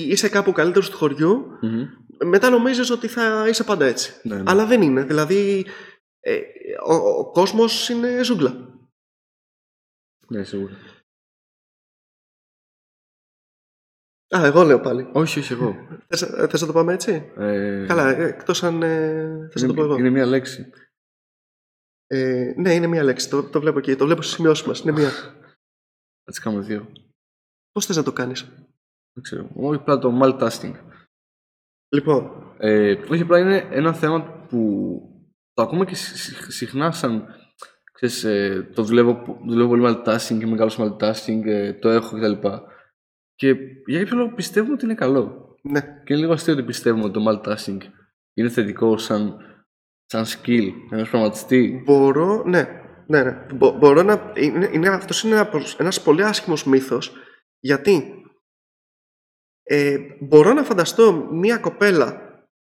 είσαι 0.08 0.28
κάπου 0.28 0.52
καλύτερος 0.52 0.90
του 0.90 0.96
χωριού, 0.96 1.46
Μμμ. 1.60 1.86
μετά 2.28 2.50
νομίζεις 2.50 2.90
ότι 2.90 3.08
θα 3.08 3.46
είσαι 3.48 3.64
πάντα 3.64 3.84
έτσι. 3.84 4.12
Ναι, 4.22 4.36
ναι. 4.36 4.42
Αλλά 4.46 4.66
δεν 4.66 4.82
είναι. 4.82 5.04
Δηλαδή 5.04 5.66
ε, 6.20 6.38
ο, 6.86 6.94
ο 6.94 7.30
κόσμος 7.30 7.88
είναι 7.88 8.22
ζούγκλα. 8.24 8.68
Ναι, 10.28 10.44
σίγουρα. 10.44 10.74
Α, 14.36 14.44
εγώ 14.44 14.62
λέω 14.62 14.80
πάλι. 14.80 15.08
Όχι, 15.12 15.38
όχι 15.38 15.52
εγώ. 15.52 15.76
Θες, 16.08 16.22
ε, 16.22 16.46
θες 16.50 16.60
να 16.60 16.66
το 16.66 16.72
πάμε 16.72 16.92
έτσι; 16.92 17.32
Ε, 17.36 17.84
Καλά, 17.88 18.08
ε, 18.08 18.24
εκτός 18.24 18.62
αν 18.62 18.82
ε, 18.82 19.48
θες 19.52 19.62
να 19.62 19.68
το 19.68 19.74
πω 19.74 19.82
είναι, 19.82 19.90
εγώ. 19.90 19.98
είναι 20.00 20.10
μία 20.10 20.26
λέξη. 20.26 20.70
Ε, 22.10 22.52
ναι, 22.56 22.74
είναι 22.74 22.86
μία 22.86 23.02
λέξη. 23.02 23.30
Το, 23.30 23.42
το 23.42 23.60
βλέπω 23.60 23.78
εκεί. 23.78 23.96
Το 23.96 24.04
βλέπω 24.04 24.22
στις 24.22 24.34
σημειώσεις 24.34 24.66
μας. 24.66 24.80
Είναι 24.80 24.92
μία. 24.92 25.10
Θα 25.10 26.30
τις 26.30 26.38
κάνουμε 26.38 26.62
δύο. 26.64 26.92
Πώς 27.72 27.86
θες 27.86 27.96
να 27.96 28.02
το 28.02 28.12
κάνεις; 28.12 28.42
Δεν 29.12 29.22
ξέρω. 29.22 29.50
Όχι 29.54 29.74
απλά 29.80 29.98
το 29.98 30.20
multitasking. 30.22 30.74
Λοιπόν, 31.94 32.42
Ε, 32.60 32.92
όχι 32.92 33.22
απλά 33.22 33.38
είναι 33.38 33.68
ένα 33.70 33.92
θέμα 33.92 34.22
που 34.48 35.00
το 35.52 35.62
ακούμε 35.62 35.84
και 35.84 35.94
συ- 35.94 36.16
συ- 36.16 36.50
συχνά 36.50 36.90
σαν 36.92 37.26
ξέρεις, 37.92 38.24
ε, 38.24 38.70
το 38.74 38.82
δουλεύω, 38.82 39.38
δουλεύω 39.46 39.68
πολύ 39.68 39.82
multitasking 39.86 40.38
και 40.38 40.46
μεγάλο 40.46 40.70
multitasking, 40.78 41.42
ε, 41.44 41.72
το 41.74 41.88
έχω 41.88 42.16
κτλ. 42.16 42.48
Και 43.34 43.54
για 43.86 43.98
κάποιο 43.98 44.16
λόγο 44.16 44.34
πιστεύουμε 44.34 44.72
ότι 44.72 44.84
είναι 44.84 44.94
καλό. 44.94 45.56
ναι. 45.62 45.80
Και 45.80 46.12
είναι 46.12 46.20
λίγο 46.22 46.32
αστείο 46.32 46.52
ότι 46.52 46.62
πιστεύουμε 46.62 47.04
ότι 47.04 47.12
το 47.12 47.24
multitasking 47.30 47.78
είναι 48.34 48.48
θετικό 48.48 48.98
σαν, 48.98 49.36
σαν 50.10 50.24
skill 50.24 50.72
ενό 50.90 51.02
προγραμματιστή. 51.02 51.82
Μπορώ, 51.84 52.42
ναι, 52.46 52.82
ναι, 53.06 53.22
ναι. 53.22 53.46
Μπο- 53.54 53.70
μπορώ 53.78 54.02
να, 54.02 54.32
είναι, 54.36 54.70
είναι, 54.72 54.88
αυτός 54.88 55.22
είναι 55.22 55.34
ένας, 55.34 55.48
προσ- 55.48 55.80
ένας 55.80 56.02
πολύ 56.02 56.24
άσχημος 56.24 56.64
μύθος, 56.64 57.12
γιατί; 57.60 58.12
Ε, 59.70 59.98
μπορώ 60.20 60.52
να 60.52 60.62
φανταστώ 60.62 61.28
μία 61.32 61.58
κοπέλα 61.58 62.20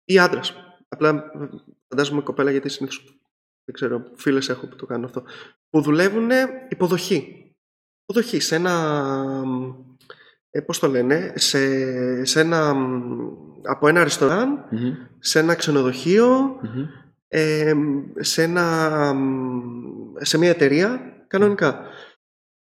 ή 0.05 0.19
άντρας, 0.19 0.55
απλά 0.89 1.09
ε, 1.09 1.49
φαντάζομαι 1.89 2.21
κοπέλα 2.23 2.51
γιατί 2.51 2.69
συνήθως, 2.69 3.05
δεν 3.65 3.75
ξέρω, 3.75 4.03
φίλες 4.17 4.49
έχω 4.49 4.67
που 4.67 4.77
το 4.77 4.87
κάνουν 4.87 5.05
αυτό, 5.05 5.23
που 5.71 5.81
δουλεύουν 5.81 6.31
υποδοχή. 6.69 7.47
Υποδοχή 8.03 8.41
σε 8.41 8.55
ένα, 8.55 8.75
ε, 10.51 10.61
πώς 10.61 10.79
το 10.79 10.89
λένε, 10.89 11.33
σε, 11.37 12.25
σε 12.25 12.41
ένα, 12.41 12.75
από 13.63 13.89
ένα 13.89 14.03
ρεστοράν, 14.03 14.69
Μμμ, 14.71 14.93
σε 15.19 15.39
ένα 15.39 15.55
ξενοδοχείο, 15.55 16.29
μμμ. 16.63 16.87
Ε, 17.35 17.73
σε, 18.19 18.43
ένα, 18.43 18.89
μ, 19.15 19.61
σε 20.21 20.39
μια 20.39 20.51
εταιρεία 20.51 21.01
κανονικά. 21.29 21.81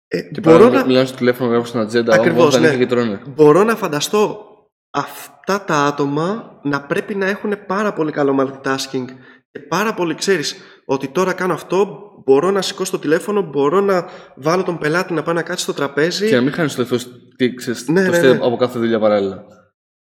Ε, 0.07 0.21
Και 0.21 0.39
μπορώ, 0.39 0.57
μπορώ 0.57 0.69
να, 0.69 0.85
μιλάνε 0.85 1.05
στο 1.05 1.17
τηλέφωνο, 1.17 1.49
γράφουν 1.49 1.67
στην 1.67 1.79
ατζέντα, 1.79 2.13
Ακριβώς, 2.15 2.47
όταν 2.47 2.61
ναι. 2.61 2.67
είναι 2.67 2.77
και 2.77 2.85
τρώνε. 2.85 3.21
μπορώ 3.27 3.63
να 3.63 3.75
φανταστώ 3.75 4.45
αυτά 4.89 5.63
τα 5.63 5.75
άτομα 5.85 6.59
να 6.63 6.81
πρέπει 6.81 7.15
να 7.15 7.25
έχουν 7.27 7.53
πάρα 7.67 7.93
πολύ 7.93 8.11
καλό 8.11 8.35
multitasking 8.39 9.05
και 9.51 9.59
πάρα 9.59 9.93
πολύ 9.93 10.15
ξέρεις 10.15 10.55
ότι 10.85 11.07
τώρα 11.07 11.33
κάνω 11.33 11.53
αυτό, 11.53 11.99
μπορώ 12.25 12.51
να 12.51 12.61
σηκώσω 12.61 12.91
το 12.91 12.99
τηλέφωνο, 12.99 13.41
μπορώ 13.41 13.81
να 13.81 14.05
βάλω 14.35 14.63
τον 14.63 14.77
πελάτη 14.77 15.13
να 15.13 15.23
πάει 15.23 15.35
να 15.35 15.41
κάτσει 15.43 15.63
στο 15.63 15.73
τραπέζι. 15.73 16.27
Και 16.27 16.35
να 16.35 16.41
μην 16.41 16.51
χάνεις 16.53 16.75
το 16.75 16.81
λεφτό 16.81 17.09
τι, 17.37 17.53
ξέρεις, 17.53 17.87
Ναι, 17.87 18.03
το 18.05 18.11
ναι, 18.11 18.17
στέλνω 18.17 18.39
ναι. 18.39 18.45
από 18.45 18.55
κάθε 18.55 18.79
δουλειά 18.79 18.99
παράλληλα. 18.99 19.45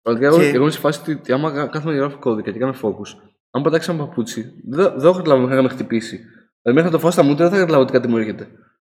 Πραγματικά, 0.02 0.34
εγώ, 0.34 0.44
Και- 0.44 0.56
εγώ 0.56 0.62
είμαι 0.64 0.72
σε 0.72 0.80
φάση 0.80 1.12
ότι 1.12 1.32
άμα 1.32 1.52
κα- 1.52 1.68
κάθομαι 1.68 1.94
να 1.94 2.00
γράφω 2.00 2.18
κώδικα 2.20 2.52
και 2.52 2.60
κάνω 2.60 2.74
focus, 2.82 3.29
αν 3.52 3.62
πετάξει 3.64 3.92
ένα 3.92 4.06
παπούτσι, 4.06 4.54
δεν 4.68 4.90
δεν 5.00 5.08
έχω 5.08 5.18
καταλάβει 5.18 5.42
μέχρι 5.42 5.56
να 5.56 5.62
με 5.62 5.70
χτυπήσει. 5.70 6.18
Δηλαδή, 6.18 6.82
μέχρι 6.82 6.84
να 6.84 6.90
το 6.92 7.00
φάω 7.00 7.12
στα 7.12 7.24
μούτρα, 7.24 7.44
δεν 7.44 7.54
θα 7.54 7.60
καταλάβω 7.60 7.84
ότι 7.84 7.92
κάτι 7.92 8.08
μου 8.08 8.18
έρχεται. 8.18 8.44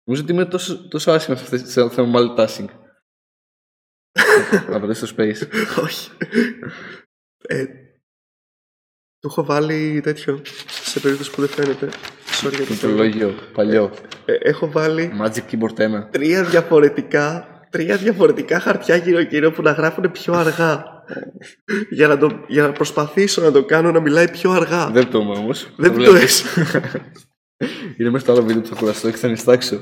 Νομίζω 0.03 0.23
ότι 0.23 0.31
είμαι 0.31 0.45
τόσο, 0.45 0.87
τόσο 0.87 1.11
άσχημα 1.11 1.35
σε, 1.37 1.43
αυτές- 1.43 1.71
σε 1.71 1.81
αυτό 1.81 1.95
το 1.95 2.03
θέμα 2.03 2.19
multitasking. 2.19 2.69
να 4.69 4.79
πατήσω 4.79 5.05
στο 5.07 5.15
space. 5.17 5.47
Όχι. 5.83 6.09
Ε, 7.47 7.65
του 9.19 9.27
έχω 9.27 9.43
βάλει 9.43 10.01
τέτοιο 10.03 10.41
σε 10.67 10.99
περίπτωση 10.99 11.31
που 11.31 11.41
δεν 11.41 11.49
φαίνεται. 11.49 11.89
Sorry 12.41 12.49
για 12.49 12.49
το 12.49 12.57
Το 12.57 12.57
θέμα. 12.57 12.65
πληκτρολόγιο, 12.65 13.33
παλιό. 13.53 13.91
Ε, 14.25 14.33
έχω 14.39 14.71
βάλει 14.71 15.11
Magic 15.21 15.49
Keyboard 15.51 16.05
1. 16.05 16.07
τρία 16.11 16.43
διαφορετικά, 16.43 17.47
τρία 17.69 17.97
διαφορετικά 17.97 18.59
χαρτιά 18.59 18.95
γύρω-γύρω 18.95 19.51
που 19.51 19.61
να 19.61 19.71
γράφουν 19.71 20.11
πιο 20.11 20.33
αργά. 20.33 20.92
Για, 21.89 22.07
να 22.07 22.17
το, 22.17 22.45
για 22.47 22.61
να 22.61 22.71
προσπαθήσω 22.71 23.41
να 23.41 23.51
το 23.51 23.65
κάνω 23.65 23.91
να 23.91 23.99
μιλάει 23.99 24.31
πιο 24.31 24.51
αργά. 24.51 24.89
Δεν 24.89 25.09
το 25.09 25.19
είμαι 25.19 25.37
όμως. 25.37 25.69
Δεν 25.77 25.93
το 25.93 26.15
έχεις. 26.15 26.43
Είναι 27.97 28.09
μέσα 28.09 28.23
στο 28.23 28.31
άλλο 28.31 28.43
βίντεο 28.43 28.61
που 28.61 28.67
θα 28.67 28.75
κουραστώ 28.75 29.09
και 29.09 29.17
θα 29.17 29.27
νιστάξω. 29.27 29.79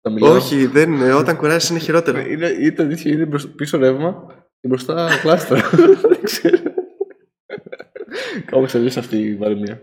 Θα 0.00 0.10
μιλάω. 0.10 0.34
Όχι, 0.34 0.66
δεν 0.66 0.92
είναι. 0.92 1.12
Όταν 1.12 1.36
κουράζεις 1.36 1.68
είναι 1.68 1.78
χειρότερο. 1.78 2.18
Είναι, 2.30 2.48
είναι 2.48 2.72
το 2.72 2.82
ίδιο, 2.82 3.12
είναι 3.12 3.24
μπροσ- 3.24 3.48
πίσω 3.48 3.78
ρεύμα 3.78 4.26
και 4.60 4.68
μπροστά 4.68 5.18
κλάστρα. 5.20 5.70
Δεν 6.08 6.22
ξέρω. 6.22 6.58
Κάπως 8.44 8.74
αλλιώς 8.74 8.96
αυτή 8.96 9.16
η 9.16 9.34
παροιμία. 9.34 9.80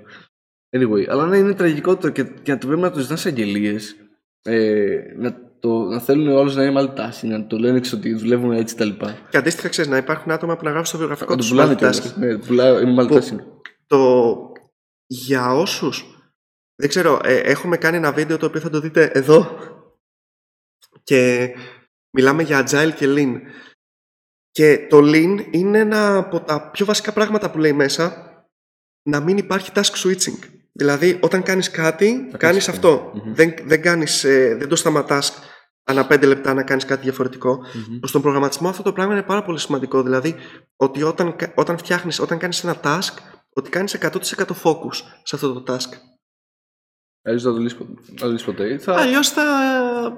Anyway, 0.78 1.06
αλλά 1.08 1.26
ναι, 1.26 1.38
είναι 1.38 1.54
τραγικό 1.54 1.98
το 1.98 2.10
και, 2.10 2.24
και 2.24 2.52
να 2.52 2.58
το 2.58 2.68
βλέπουμε 2.68 2.88
να 2.88 2.94
το 2.94 3.00
ζητάνε 3.00 3.20
αγγελίες. 3.26 3.96
Ε, 4.42 4.98
να, 5.18 5.38
το, 5.68 5.84
να 5.84 6.00
θέλουν 6.00 6.28
όλους 6.28 6.56
να 6.56 6.64
είναι 6.64 6.82
multitasking, 6.82 7.28
να 7.28 7.48
το 7.48 7.58
λένε 7.58 7.80
ξέρω 7.80 7.98
ότι 7.98 8.14
δουλεύουν 8.14 8.52
έτσι 8.52 8.76
τα 8.76 8.86
λοιπά. 8.86 9.18
Και 9.30 9.38
αντίστοιχα, 9.38 9.68
ξέρεις 9.70 9.92
να 9.92 9.98
υπάρχουν 9.98 10.32
άτομα 10.32 10.56
που 10.58 10.64
να 10.64 10.70
γράφουν 10.70 10.86
στο 10.88 10.98
βιογραφικό 10.98 11.30
Να 11.32 11.36
το 11.38 11.42
τους 11.42 11.52
πουλάνε 11.52 11.74
multitasking. 11.74 11.78
κιόλας. 11.78 12.18
Ναι, 12.18 12.38
πουλάω, 12.38 12.80
είμαι 12.80 13.04
multitasking. 13.04 13.40
Το 13.88 14.36
για 15.08 15.54
όσους 15.54 16.06
δεν 16.76 16.90
ξέρω, 16.90 17.20
ε, 17.24 17.38
έχουμε 17.38 17.78
κάνει 17.78 17.98
ένα 17.98 18.12
βίντεο 18.12 18.38
το 18.38 18.46
οποίο 18.46 18.60
θα 18.62 18.70
το 18.70 18.80
δείτε 18.80 19.04
εδώ 19.14 19.58
και 21.04 21.50
μιλάμε 22.18 22.44
για 22.44 22.68
agile 22.70 22.92
και 22.96 23.06
lean 23.10 23.34
και 24.52 24.88
το 24.90 24.98
lean 25.04 25.46
είναι 25.52 25.80
ένα 25.80 26.18
από 26.18 26.42
τα 26.42 26.70
πιο 26.72 26.86
βασικά 26.86 27.14
πράγματα 27.14 27.52
που 27.52 27.58
λέει 27.58 27.74
μέσα 27.74 28.28
να 29.10 29.20
μην 29.20 29.38
υπάρχει 29.38 29.72
task 29.76 29.94
switching 30.04 30.40
δηλαδή 30.72 31.20
όταν 31.22 31.44
κάνεις 31.44 31.72
κάτι 31.72 32.08
Θα 32.32 32.38
κάνεις 32.38 32.38
κάνεις 32.38 32.68
αυτό 32.70 33.12
Μμμ. 33.14 33.34
δεν, 33.34 33.54
δεν, 33.64 33.82
κάνεις, 33.82 34.24
ε, 34.24 34.56
δεν 34.56 34.68
το 34.68 34.76
σταματάς 34.76 35.40
ανά 35.84 36.06
πέντε 36.08 36.26
λεπτά 36.26 36.54
να 36.54 36.64
κάνεις 36.64 36.86
κάτι 36.86 37.02
διαφορετικό 37.02 37.58
Μμμ. 37.74 38.00
στον 38.04 38.22
προγραμματισμό 38.22 38.70
αυτό 38.70 38.84
το 38.84 38.94
πράγμα 38.94 39.14
είναι 39.14 39.24
πάρα 39.24 39.44
πολύ 39.44 39.60
σημαντικό. 39.60 40.04
Δηλαδή, 40.04 40.36
ότι 40.76 41.04
όταν, 41.04 41.36
κα- 41.36 41.52
όταν 41.56 41.78
φτιάχνεις, 41.78 42.20
όταν 42.20 42.38
κάνεις 42.38 42.64
ένα 42.64 42.76
task, 42.84 43.14
ότι 43.54 43.70
κάνεις 43.70 43.94
100% 44.02 44.54
focus 44.64 44.94
σε 45.24 45.36
αυτό 45.36 45.54
το 45.62 45.74
task. 45.74 45.90
Αλλιώς 47.26 47.44
δεν 47.44 47.52
θα 47.52 47.58
το 47.58 47.64
λύσεις 47.64 47.78
ποτέ- 47.78 47.96
δεν 48.06 48.18
θα 48.18 48.26
το 48.26 48.32
λύσεις 48.32 48.46
ποτέ. 48.46 48.78
Θα... 48.78 48.94
Αλλιώς 48.94 49.30
θα, 49.30 49.44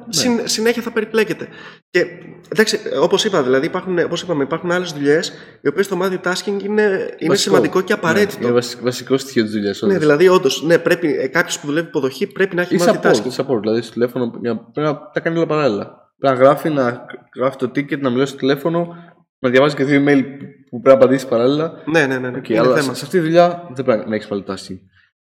συν- 0.09 0.47
συνέχεια 0.47 0.81
θα 0.81 0.91
περιπλέκεται. 0.91 1.47
Και 1.89 2.05
εντάξει, 2.49 2.79
όπως 3.01 3.25
είπα, 3.25 3.43
δηλαδή 3.43 3.65
υπάρχουν, 3.65 3.99
όπως 3.99 4.21
είπαμε, 4.21 4.43
υπάρχουν 4.43 4.71
άλλες 4.71 4.91
δουλειές 4.91 5.33
οι 5.61 5.67
οποίες 5.67 5.87
το 5.87 5.99
multitasking 6.01 6.45
είναι, 6.63 6.63
είναι 6.63 7.29
Βασικό. 7.29 7.35
σημαντικό 7.35 7.81
και 7.81 7.93
απαραίτητο. 7.93 8.39
Ναι, 8.39 8.45
είναι 8.45 8.53
βασικό, 8.53 8.83
βασικό 8.83 9.17
στοιχείο 9.17 9.43
της 9.43 9.51
δουλειάς. 9.51 9.81
Ναι, 9.81 9.97
δηλαδή, 9.97 10.27
όντως, 10.27 10.63
ναι, 10.63 10.77
πρέπει, 10.79 11.07
ε, 11.19 11.27
κάποιος 11.27 11.59
που 11.59 11.67
δουλεύει 11.67 11.87
υποδοχή 11.87 12.27
πρέπει 12.27 12.55
να 12.55 12.61
έχει 12.61 12.75
Ή 12.75 12.79
support, 12.81 12.91
multitasking. 13.01 13.31
support, 13.45 13.59
δηλαδή 13.61 13.81
στο 13.81 13.93
τηλέφωνο 13.93 14.31
για- 14.41 14.55
πρέπει 14.73 14.87
να 14.93 15.09
τα 15.13 15.19
κάνει 15.19 15.37
όλα 15.37 15.45
παράλληλα. 15.45 16.11
Πρέπει 16.19 16.37
να 16.37 16.43
γράφει, 16.43 16.69
να 16.69 17.05
γράφει 17.35 17.57
το 17.57 17.65
ticket, 17.65 17.99
να 17.99 18.09
μιλάει 18.09 18.25
στο 18.25 18.37
τηλέφωνο, 18.37 18.95
να 19.39 19.49
διαβάζει 19.49 19.75
και 19.75 19.83
δύο 19.83 19.99
email 20.05 20.23
που 20.69 20.81
πρέπει 20.81 20.87
να 20.87 20.93
απαντήσει 20.93 21.27
παράλληλα. 21.27 21.73
Ναι, 21.85 22.05
ναι, 22.05 22.17
ναι. 22.17 22.29
ναι. 22.29 22.39
Okay, 22.39 22.49
είναι 22.49 22.59
αλλά 22.59 22.75
θέμα. 22.75 22.93
σε, 22.93 22.99
σε 22.99 23.05
αυτή 23.05 23.17
τη 23.17 23.23
δουλειά 23.23 23.69
δεν 23.73 23.85
πρέπει 23.85 24.09
να 24.09 24.15
έχεις 24.15 24.27
multitasking. 24.31 24.77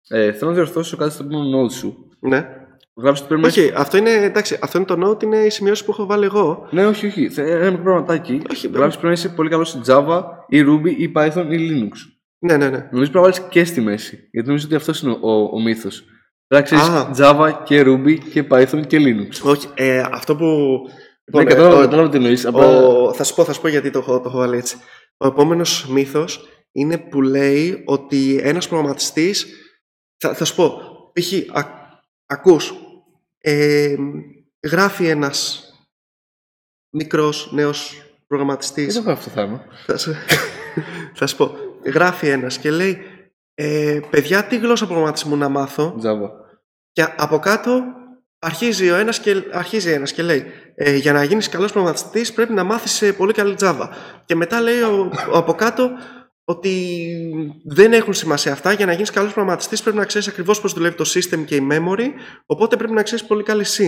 Ε, 0.10 0.32
θέλω 0.34 0.50
να 0.50 0.56
διορθώσω 0.56 0.98
κάτι 0.98 1.14
στο 1.14 1.24
επόμενο 1.24 1.64
note 1.66 1.72
σου. 1.72 2.10
Ναι. 2.20 2.46
Γράψει 2.98 3.22
ότι 3.24 3.28
πρέπει 3.34 3.42
να 3.42 3.48
Όχι, 3.48 3.72
αυτό 3.76 3.98
είναι, 3.98 4.10
εντάξει, 4.12 4.58
αυτό 4.62 4.78
είναι 4.78 4.88
το 4.88 5.10
note, 5.10 5.24
είναι 5.24 5.38
οι 5.38 5.50
σημειώσεις 5.50 5.86
που 5.86 5.92
έχω 5.92 6.06
βάλει 6.06 6.26
εγώ. 6.26 6.68
Ναι, 6.72 6.86
όχι, 6.86 7.06
όχι. 7.08 7.30
Θε- 7.30 7.48
Ένα 7.48 7.70
μικρό 7.72 7.84
πραγματάκι. 7.84 8.42
Όχι, 8.52 8.68
Γράψει 8.68 8.98
πρέπει 9.00 9.06
να 9.06 9.12
είσαι 9.12 9.30
πολύ 9.30 9.50
καλός 9.50 9.70
σε 9.70 9.82
Java 9.88 10.22
ή 10.48 10.62
Ruby 10.68 10.96
ή 10.98 11.12
Python 11.16 11.46
ή 11.50 11.58
Linux. 11.70 11.92
Ναι, 12.40 12.58
ναι, 12.58 12.70
ναι. 12.70 12.78
Νομίζω 12.92 12.92
πρέπει 13.12 13.14
να 13.14 13.22
βάλεις 13.22 13.40
και 13.50 13.64
στη 13.66 13.82
μέση. 13.82 14.28
Γιατί 14.32 14.48
νομίζω 14.48 14.66
ότι 14.66 14.76
αυτός 14.76 15.02
είναι 15.02 15.12
ο, 15.22 15.32
ο, 15.32 15.50
ο 15.54 15.62
μύθος. 15.62 16.04
Πρέπει 16.48 16.74
να 16.76 16.82
Α. 16.82 17.10
ξέρει 17.12 17.30
Java 17.32 17.54
και 17.64 17.84
Ruby 17.86 18.18
και 18.32 18.48
Python 18.52 18.82
και 18.88 18.98
Linux. 19.00 19.50
Όχι, 19.52 19.68
ε, 19.74 20.04
αυτό 20.12 20.36
που. 20.36 20.46
Ναι, 20.46 20.92
Λοιπόν, 21.26 21.42
ε, 21.42 21.46
κατάλαβα, 21.46 21.78
ο- 21.78 21.82
κατάλαβα 21.82 22.10
τι 22.10 22.18
εννοείς. 22.18 22.46
ο- 22.46 23.14
θα 23.14 23.24
σου 23.24 23.36
πω, 23.36 23.44
θα 23.44 23.54
σου 23.54 23.62
πω 23.62 23.68
γιατί 23.68 23.90
το 23.92 24.00
έχω, 24.00 24.20
το 24.22 24.30
έχω 24.30 24.38
βάλει 24.38 24.58
έτσι. 24.58 24.78
Ο 25.18 25.28
επόμενος 25.28 25.88
μύθος 25.90 26.48
είναι 26.72 26.98
που 26.98 27.22
λέει 27.22 27.82
ότι 27.86 28.40
ένας 28.44 28.68
προγραμματιστής. 28.68 29.46
Θα, 30.18 30.34
θα 30.34 30.46
σου 30.46 30.56
πω, 30.56 30.82
π.χ. 31.14 31.58
Α, 31.58 31.64
ακούς, 32.26 32.74
ε, 33.38 33.96
γράφει 34.64 35.08
ένας 35.08 35.70
μικρός 36.90 37.50
νέος 37.52 38.06
προγραμματιστής 38.28 38.94
Δεν 38.94 39.02
έχω 39.02 39.12
αυτό 39.12 39.30
το 39.30 39.36
θέμα. 39.36 39.66
θα, 39.86 39.98
σου, 39.98 40.14
θα 41.18 41.28
σου 41.28 41.36
πω, 41.36 41.56
γράφει 41.86 42.28
ένας 42.28 42.58
και 42.58 42.72
λέει 42.72 42.98
ε, 43.54 44.00
παιδιά 44.10 44.44
τι 44.44 44.58
γλώσσα 44.58 44.86
προγραμματισμού 44.86 45.36
να 45.38 45.50
μάθω; 45.50 45.96
Java. 46.04 46.30
και 46.92 47.06
από 47.18 47.40
κάτω 47.40 47.84
αρχίζει, 48.40 48.92
ο 48.92 48.96
ένας 48.96 49.20
και, 49.20 49.44
αρχίζει 49.52 49.92
ένας 49.92 50.12
και 50.12 50.22
λέει 50.22 50.46
ε, 50.76 50.96
για 50.96 51.14
να 51.14 51.24
γίνεις 51.24 51.50
καλός 51.50 51.72
προγραμματιστής 51.72 52.34
πρέπει 52.34 52.54
να 52.54 52.64
μάθεις 52.64 53.02
ε, 53.02 53.14
πολύ 53.14 53.34
καλή 53.34 53.56
Java. 53.60 53.90
Και 54.26 54.36
μετά 54.36 54.62
λέει 54.62 54.82
ο, 54.82 55.12
ο 55.34 55.38
από 55.38 55.54
κάτω 55.54 55.90
ότι 56.46 57.12
δεν 57.66 57.94
έχουν 57.94 58.14
σημασία 58.14 58.52
αυτά. 58.52 58.72
Για 58.74 58.86
να 58.86 58.92
γίνεις 58.94 59.10
καλός 59.10 59.34
προγραμματιστής 59.34 59.82
πρέπει 59.82 59.98
να 59.98 60.06
ξέρεις 60.06 60.28
ακριβώς 60.28 60.62
πώς 60.62 60.74
δουλεύει 60.74 60.96
το 60.96 61.06
system 61.14 61.46
και 61.46 61.56
η 61.56 61.68
memory, 61.72 62.08
οπότε 62.46 62.78
πρέπει 62.78 62.94
να 62.94 63.04
ξέρεις 63.04 63.26
πολύ 63.26 63.44
καλή 63.44 63.66
C. 63.68 63.84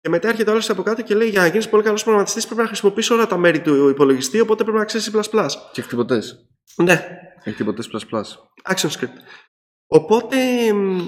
Και 0.00 0.08
μετά 0.08 0.28
έρχεται 0.28 0.50
ο 0.50 0.52
άλλος 0.52 0.70
από 0.70 0.82
κάτω 0.82 1.02
και 1.02 1.14
λέει 1.14 1.28
για 1.28 1.40
να 1.40 1.46
γίνεις 1.46 1.68
πολύ 1.68 1.82
καλός 1.82 2.02
προγραμματιστής 2.02 2.44
πρέπει 2.44 2.60
να 2.60 2.66
χρησιμοποιήσεις 2.66 3.10
όλα 3.10 3.26
τα 3.26 3.36
μέρη 3.36 3.60
του 3.60 3.88
υπολογιστή, 3.88 4.40
οπότε 4.40 4.62
πρέπει 4.62 4.78
να 4.78 4.84
ξέρεις 4.84 5.10
C++. 5.10 5.46
Και 5.72 5.80
εκτυπωτέ. 5.80 6.22
Ναι, 6.76 7.06
Εκτυπωτέ 7.44 7.82
plus 7.92 8.00
plus. 8.00 8.22
action 8.74 8.90
script. 8.90 9.16
Οπότε, 9.86 10.36
μ, 10.72 11.00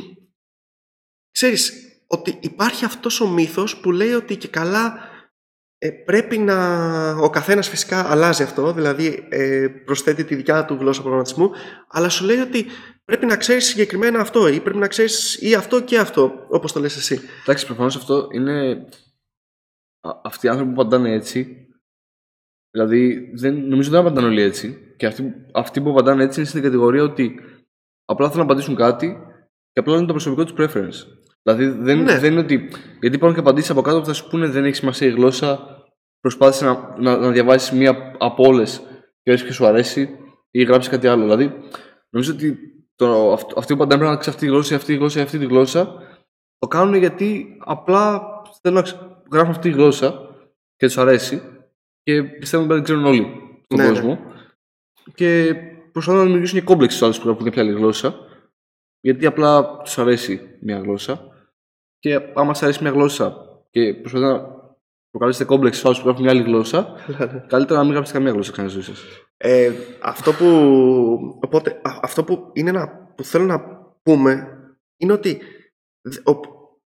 ξέρεις, 1.30 1.72
ότι 2.06 2.38
υπάρχει 2.40 2.84
αυτός 2.84 3.20
ο 3.20 3.28
μύθος 3.28 3.76
που 3.76 3.92
λέει 3.92 4.12
ότι 4.12 4.36
και 4.36 4.48
καλά 4.48 4.98
ε, 5.78 5.90
πρέπει 5.90 6.38
να... 6.38 6.56
Ο 7.10 7.30
καθένας 7.30 7.68
φυσικά 7.68 8.10
αλλάζει 8.10 8.42
αυτό, 8.42 8.72
δηλαδή 8.72 9.26
ε, 9.28 9.66
προσθέτει 9.84 10.24
τη 10.24 10.34
δικιά 10.34 10.64
του 10.64 10.74
γλώσσα 10.74 11.00
προγραμματισμού, 11.00 11.50
αλλά 11.88 12.08
σου 12.08 12.24
λέει 12.24 12.38
ότι 12.38 12.66
πρέπει 13.04 13.26
να 13.26 13.36
ξέρεις 13.36 13.64
συγκεκριμένα 13.66 14.20
αυτό 14.20 14.48
ή 14.48 14.60
πρέπει 14.60 14.78
να 14.78 14.88
ξέρεις 14.88 15.42
ή 15.42 15.54
αυτό 15.54 15.82
και 15.82 15.98
αυτό, 15.98 16.46
όπως 16.48 16.72
το 16.72 16.80
λες 16.80 16.96
εσύ. 16.96 17.20
Εντάξει, 17.42 17.66
προφανώς 17.66 17.96
αυτό 17.96 18.28
είναι. 18.32 18.86
α- 20.00 20.20
Αυτοί 20.24 20.46
οι 20.46 20.48
άνθρωποι 20.48 20.72
που 20.72 20.80
απαντάνε 20.80 21.12
έτσι. 21.12 21.66
Δηλαδή, 22.70 23.30
δεν, 23.34 23.66
νομίζω 23.68 23.90
δεν 23.90 24.00
απαντάνε 24.00 24.26
όλοι 24.26 24.42
έτσι. 24.42 24.94
Και 24.96 25.06
αυτοί, 25.06 25.34
αυτοί 25.52 25.80
που 25.80 25.90
απαντάνε 25.90 26.22
έτσι 26.24 26.40
είναι 26.40 26.48
στην 26.48 26.62
κατηγορία 26.62 27.02
ότι 27.02 27.40
απλά 28.04 28.30
θέλουν 28.30 28.46
να 28.46 28.52
απαντήσουν 28.52 28.74
κάτι 28.76 29.16
και 29.72 29.80
απλά 29.80 29.96
είναι 29.96 30.06
το 30.06 30.12
προσωπικό 30.12 30.44
τους 30.44 30.54
preference. 30.58 31.06
Δηλαδή, 31.46 31.66
δεν, 31.82 32.02
Ναι. 32.02 32.18
δεν 32.18 32.30
είναι 32.32 32.40
ότι. 32.40 32.68
Γιατί 33.00 33.16
υπάρχουν 33.16 33.34
και 33.34 33.40
απαντήσεις 33.40 33.70
από 33.70 33.80
κάτω 33.80 33.98
που 34.00 34.06
θα 34.06 34.12
σου 34.12 34.28
πούνε 34.28 34.46
δεν 34.46 34.64
έχει 34.64 34.74
σημασία 34.74 35.06
η 35.06 35.10
γλώσσα. 35.10 35.66
Προσπάθησε 36.20 36.64
να, 36.64 36.94
να, 36.98 37.16
να 37.16 37.30
διαβάσεις 37.30 37.70
μία 37.70 38.14
από 38.18 38.44
όλες 38.46 38.82
και 39.22 39.32
όσο 39.32 39.44
και 39.46 39.52
σου 39.52 39.66
αρέσει 39.66 40.16
ή 40.50 40.62
γράψεις 40.62 40.90
κάτι 40.90 41.06
άλλο. 41.06 41.22
Δηλαδή, 41.22 41.52
νομίζω 42.10 42.32
ότι 42.32 42.58
το, 42.94 43.32
αυτ- 43.32 43.58
αυτοί 43.58 43.76
που 43.76 43.82
απαντάνε 43.82 44.00
πρέπει 44.00 44.14
να 44.14 44.20
ξέρει 44.20 44.36
αυτή 44.36 44.44
η 44.46 44.48
γλώσσα, 44.48 44.72
ή 44.74 44.76
αυτή 44.76 44.92
η 44.92 44.96
γλώσσα, 44.96 45.18
ή 45.18 45.22
αυτή 45.22 45.38
τη 45.38 45.44
γλώσσα. 45.44 45.94
Το 46.58 46.66
κάνουν 46.68 46.94
γιατί 46.94 47.56
απλά 47.64 48.22
θέλουν 48.62 48.76
να 48.78 48.82
ξε- 48.84 49.00
γράφουν 49.32 49.50
αυτή 49.50 49.70
τη 49.70 49.74
γλώσσα 49.76 50.20
και 50.76 50.86
τους 50.86 50.98
αρέσει 50.98 51.42
και 52.02 52.22
πιστεύουν 52.22 52.66
ότι 52.66 52.74
δεν 52.74 52.84
ξέρουν 52.84 53.04
όλοι 53.04 53.26
τον 53.66 53.78
Ναι, 53.78 53.84
ναι. 53.84 53.90
κόσμο. 53.90 54.18
Και 55.14 55.54
προσπαθούν 55.92 56.18
να 56.20 56.24
δημιουργήσουν 56.26 56.58
και 56.58 56.64
κόμπλεξ 56.64 56.92
στους 56.94 57.04
άλλους 57.06 57.18
που 57.20 57.26
γράφουν 57.28 57.44
κάποια 57.44 57.62
άλλη 57.62 57.72
γλώσσα. 57.72 58.14
Γιατί 59.00 59.26
απλά 59.26 59.76
τους 59.84 59.98
αρέσει 59.98 60.40
μια 60.60 60.78
γλώσσα. 60.78 61.30
Και 62.06 62.20
άμα 62.34 62.54
σου 62.54 62.64
αρέσει 62.64 62.82
μια 62.82 62.90
γλώσσα 62.90 63.36
και 63.70 63.94
προσπαθείτε 63.94 64.30
να 64.32 64.40
προκαλέσετε 65.10 65.44
κόμπλεξ 65.44 65.76
στου 65.78 65.88
άλλου 65.88 65.96
που 65.96 66.02
γράφουν 66.04 66.22
μια 66.22 66.30
άλλη 66.32 66.42
γλώσσα, 66.42 66.94
καλύτερα 67.48 67.78
να 67.78 67.84
μην 67.84 67.92
γράψετε 67.92 68.18
καμία 68.18 68.32
γλώσσα 68.32 68.52
κανένα 68.52 68.74
ζωή 68.74 68.82
σας. 68.82 69.02
Ε, 69.36 69.70
αυτό 70.02 70.32
που, 70.32 70.46
οπότε, 71.40 71.70
α- 71.70 71.98
αυτό 72.02 72.24
που, 72.24 72.50
είναι 72.52 72.70
να, 72.72 72.88
που 73.16 73.24
θέλω 73.24 73.44
να 73.44 73.60
πούμε 74.02 74.48
είναι 74.96 75.12
ότι 75.12 75.38
δ- 76.02 76.28
ο, 76.28 76.40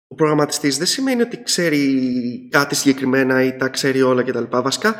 ο 0.09 0.15
προγραμματιστής 0.15 0.77
δεν 0.79 0.87
σημαίνει 0.87 1.23
ότι 1.23 1.43
ξέρει 1.43 2.49
κάτι 2.51 2.75
συγκεκριμένα 2.75 3.43
ή 3.45 3.57
τα 3.57 3.69
ξέρει 3.69 4.03
όλα 4.03 4.23
κτλ. 4.23 4.45
Βασικά, 4.51 4.97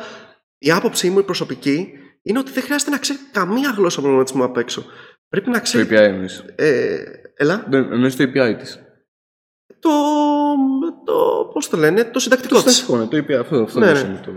η 0.57 0.71
άποψή 0.71 1.09
μου 1.09 1.19
η 1.19 1.23
προσωπική 1.23 1.89
είναι 2.21 2.39
ότι 2.39 2.51
δεν 2.51 2.63
χρειάζεται 2.63 2.91
να 2.91 2.97
ξέρει 2.97 3.19
καμία 3.31 3.73
γλώσσα 3.77 3.99
προγραμματισμού 3.99 4.43
απ' 4.43 4.57
έξω. 4.57 4.85
Πρέπει 5.29 5.49
να 5.49 5.55
Το 5.55 5.61
ξέρει. 5.61 5.87
API 5.89 5.91
εννοείς. 5.93 6.43
Ε, 6.55 6.97
έλα. 7.35 7.65
Δεν 7.69 7.91
εννοείς 7.91 8.15
το 8.15 8.23
API 8.23 8.55
της. 8.59 8.79
Το, 9.79 9.89
το. 11.05 11.49
Πώς 11.53 11.69
το 11.69 11.77
λένε, 11.77 12.03
το 12.03 12.19
συντακτικό 12.19 12.55
Το 12.55 12.63
της. 12.63 12.75
συντακτικό, 12.75 13.17
ναι, 13.17 13.23
το 13.23 13.33
API. 13.33 13.39
Αυτό, 13.39 13.61
αυτό 13.63 13.79
Ναι, 13.79 13.91
ναι, 13.91 14.01
ναι. 14.01 14.07
ναι. 14.07 14.19
Το... 14.25 14.31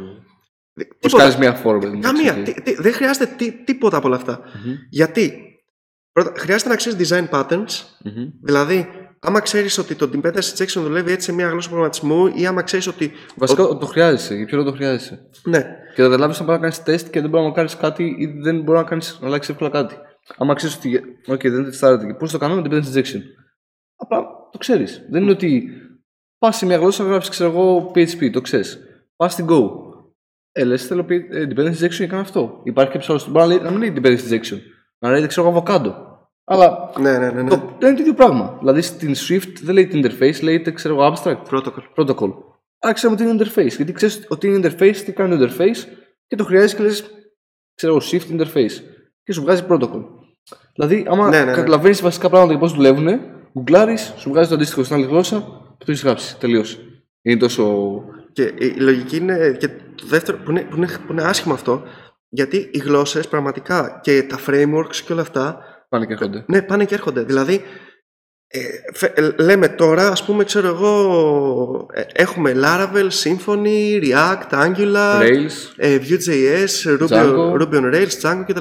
Πώς 1.01 1.15
κάνεις 1.15 1.37
μια 1.37 1.63
forward. 1.65 1.81
μεταξύ 1.85 2.01
Καμία. 2.01 2.33
εκεί. 2.37 2.53
Τι- 2.53 2.63
τι- 2.63 2.83
δεν 2.83 2.93
χρειάζεται 2.93 3.35
τι- 3.37 3.65
τίποτα 3.65 3.97
από 3.97 4.07
όλα 4.07 4.17
αυτά. 4.17 4.41
Μμμ, 4.65 4.75
Γιατί; 4.91 5.47
Πρώτα, 6.13 6.33
χρειάζεται 6.37 6.69
να 6.71 6.77
ξέρεις 6.77 7.11
design 7.13 7.29
patterns, 7.31 7.83
μμμ. 8.05 8.29
δηλαδή 8.43 8.89
άμα 9.21 9.41
ξέρεις 9.41 9.79
ότι 9.79 9.95
το 9.95 10.11
dependency 10.13 10.57
injection 10.57 10.81
δουλεύει 10.83 11.13
έτσι 11.13 11.27
σε 11.27 11.33
μια 11.33 11.49
γλώσσα 11.49 11.69
προγραμματισμού 11.69 12.27
ή 12.35 12.47
άμα 12.47 12.63
ξέρεις 12.63 12.87
ότι. 12.87 13.13
Βασικά 13.37 13.63
το 13.67 13.87
χρειάζεσαι. 13.87 14.35
Για 14.35 14.47
ποιο 14.47 14.57
λόγο 14.57 14.71
το 14.71 14.77
χρειάζεσαι; 14.77 15.29
Ναι, 15.45 15.59
Και 15.95 16.03
θα 16.03 16.09
καταλάβεις 16.09 16.35
όταν 16.35 16.47
μπορεί 16.47 16.59
να 16.59 16.63
κάνεις 16.69 16.83
τεστ 16.83 17.11
και 17.11 17.21
δεν 17.21 17.31
μπορεί 17.31 17.45
να 17.45 17.53
κάνει 17.53 17.69
κάτι 17.81 18.05
ή 18.19 18.27
δεν 18.43 18.63
μπορεί 18.63 18.79
να, 18.79 18.85
κάνεις, 18.85 19.19
να 19.21 19.27
αλλάξεις 19.27 19.51
εύκολα 19.53 19.71
κάτι. 19.71 19.95
Άμα 20.37 20.55
ξέρεις 20.55 20.77
ότι. 20.77 21.01
Οκ, 21.27 21.41
δεν 21.43 21.65
τεστάρετε 21.65 22.07
και 22.07 22.15
πώς 22.15 22.31
το 22.33 22.39
κάνω 22.39 22.55
με 22.55 22.63
dependency 22.65 22.97
injection. 22.97 23.21
Απλά 23.97 24.25
το 24.53 24.59
ξέρεις. 24.59 25.07
Δεν 25.11 25.23
είναι 25.23 25.31
ότι 25.31 25.71
πας 26.39 26.57
σε 26.57 26.67
μια 26.67 26.77
γλώσσα 26.77 27.03
να 27.03 27.09
γράψεις, 27.09 27.31
ξέρω 27.31 27.51
εγώ, 27.51 27.91
PHP, 27.95 28.31
το 28.33 28.41
ξέρεις. 28.41 28.79
Πας 29.17 29.33
στην 29.33 29.47
Go. 29.51 29.69
Ε, 30.53 30.65
λες, 30.65 30.87
θέλω 30.87 31.05
πει- 31.05 31.29
ε, 31.31 31.47
dependency 31.51 31.73
injection 31.85 31.95
και 31.97 32.07
κάνω 32.07 32.21
αυτό. 32.23 32.61
Υπάρχει 32.65 32.93
κάποιο 32.93 33.07
άλλο 33.15 33.23
που 33.25 33.31
μπορεί 33.31 33.47
να, 33.47 33.55
λέει, 33.55 33.63
να 33.63 33.71
μην 33.71 33.79
λέει 33.81 33.93
dependency 33.97 34.33
injection. 34.33 34.59
Να 34.99 35.11
λέει, 35.11 35.27
ξέρω 35.27 35.49
εγώ, 35.49 35.63
avocado. 35.67 35.93
Αλλά 36.45 36.93
ναι, 37.01 37.19
ναι, 37.19 37.31
ναι. 37.31 37.43
ναι. 37.43 37.49
το, 37.49 37.57
δεν 37.79 37.89
είναι 37.89 37.97
το 37.97 38.03
ίδιο 38.03 38.15
πράγμα. 38.15 38.57
Δηλαδή 38.59 38.81
στην 38.81 39.15
Swift 39.15 39.53
δεν 39.63 39.75
λέγεται 39.75 39.99
interface, 39.99 40.43
λέγεται, 40.43 40.71
ξέρω 40.71 40.95
εγώ, 40.95 41.13
abstract 41.17 41.43
Protocol. 41.51 41.83
protocol. 41.97 42.31
Άρα 42.79 42.93
ξέρουμε 42.95 43.21
ότι 43.23 43.31
είναι 43.31 43.43
interface. 43.45 43.77
Γιατί 43.77 43.93
ξέρεις 43.93 44.27
ότι 44.29 44.47
είναι 44.49 44.69
interface, 44.69 44.97
τι 45.05 45.13
κάνει 45.13 45.39
το 45.39 45.45
interface 45.53 45.87
και 46.27 46.37
το 46.37 46.45
χρειάζεσαι 46.45 46.77
και 46.77 46.83
λες, 46.83 47.05
ξέρω 47.75 47.93
εγώ, 47.97 48.03
shift 48.11 48.41
interface. 48.41 48.73
Και 49.23 49.33
σου 49.33 49.43
βγάζει 49.43 49.65
protocol. 49.69 50.03
Δηλαδή, 50.75 51.07
άμα 51.09 51.29
Ναι, 51.29 51.39
ναι, 51.39 51.45
ναι. 51.45 51.53
καταλαβαίνεις 51.53 52.03
βασικά 52.03 52.29
πράγματα 52.29 52.53
και 52.53 52.59
πώς 52.59 52.73
δουλεύουν, 52.73 53.09
γκουγκλάρεις, 53.55 54.15
σου 54.17 54.29
βγάζει 54.31 54.49
το 54.49 54.55
αντίστοιχο 54.55 54.83
στην 54.83 54.97
άλλη 54.97 55.05
γλώσσα 55.07 55.37
και 55.79 55.85
το 55.85 55.91
έχεις 55.91 56.03
γράψει. 56.03 56.37
Τελείωσε. 56.39 56.79
Είναι 57.23 57.39
τόσο. 57.39 57.95
Και 58.33 58.43
η 58.43 58.55
η 58.77 58.81
λογική 58.81 59.17
είναι. 59.17 59.57
Και 59.59 59.69
το 59.69 60.07
δεύτερο 60.07 60.39
που 60.45 60.51
είναι, 60.51 60.61
που 60.61 60.77
είναι, 60.77 60.87
που 61.07 61.13
είναι 61.13 61.23
άσχημο 61.23 61.55
αυτό, 61.55 61.83
γιατί 62.29 62.69
οι 62.73 62.79
γλώσσες 62.79 63.29
πραγματικά 63.29 64.01
και 64.03 64.23
τα 64.23 64.39
frameworks 64.47 64.97
και 65.07 65.13
όλα 65.13 65.23
αυτά 65.23 65.59
Πάνε 65.89 66.07
και 66.07 66.13
έρχονται. 66.13 66.45
Ναι, 66.47 66.63
πάνε 66.63 66.85
και 66.85 66.95
έρχονται. 66.95 67.23
Δηλαδή, 67.23 67.63
ε, 68.47 68.61
φε- 68.95 69.19
ε, 69.19 69.35
λέμε 69.39 69.69
τώρα, 69.69 70.09
ας 70.09 70.25
πούμε, 70.25 70.45
ξέρω 70.45 70.67
εγώ, 70.69 71.87
ε, 71.93 72.03
έχουμε 72.13 72.53
Laravel, 72.57 73.09
Symfony, 73.23 74.03
React, 74.03 74.51
Angular, 74.51 75.21
Rails, 75.21 75.73
ε, 75.77 75.99
Vue.js, 75.99 76.99
Ruby, 76.99 77.09
Django. 77.09 77.61
Ruby 77.61 77.75
on 77.75 77.95
Rails, 77.95 78.21
Django 78.23 78.45
κτλ. 78.47 78.61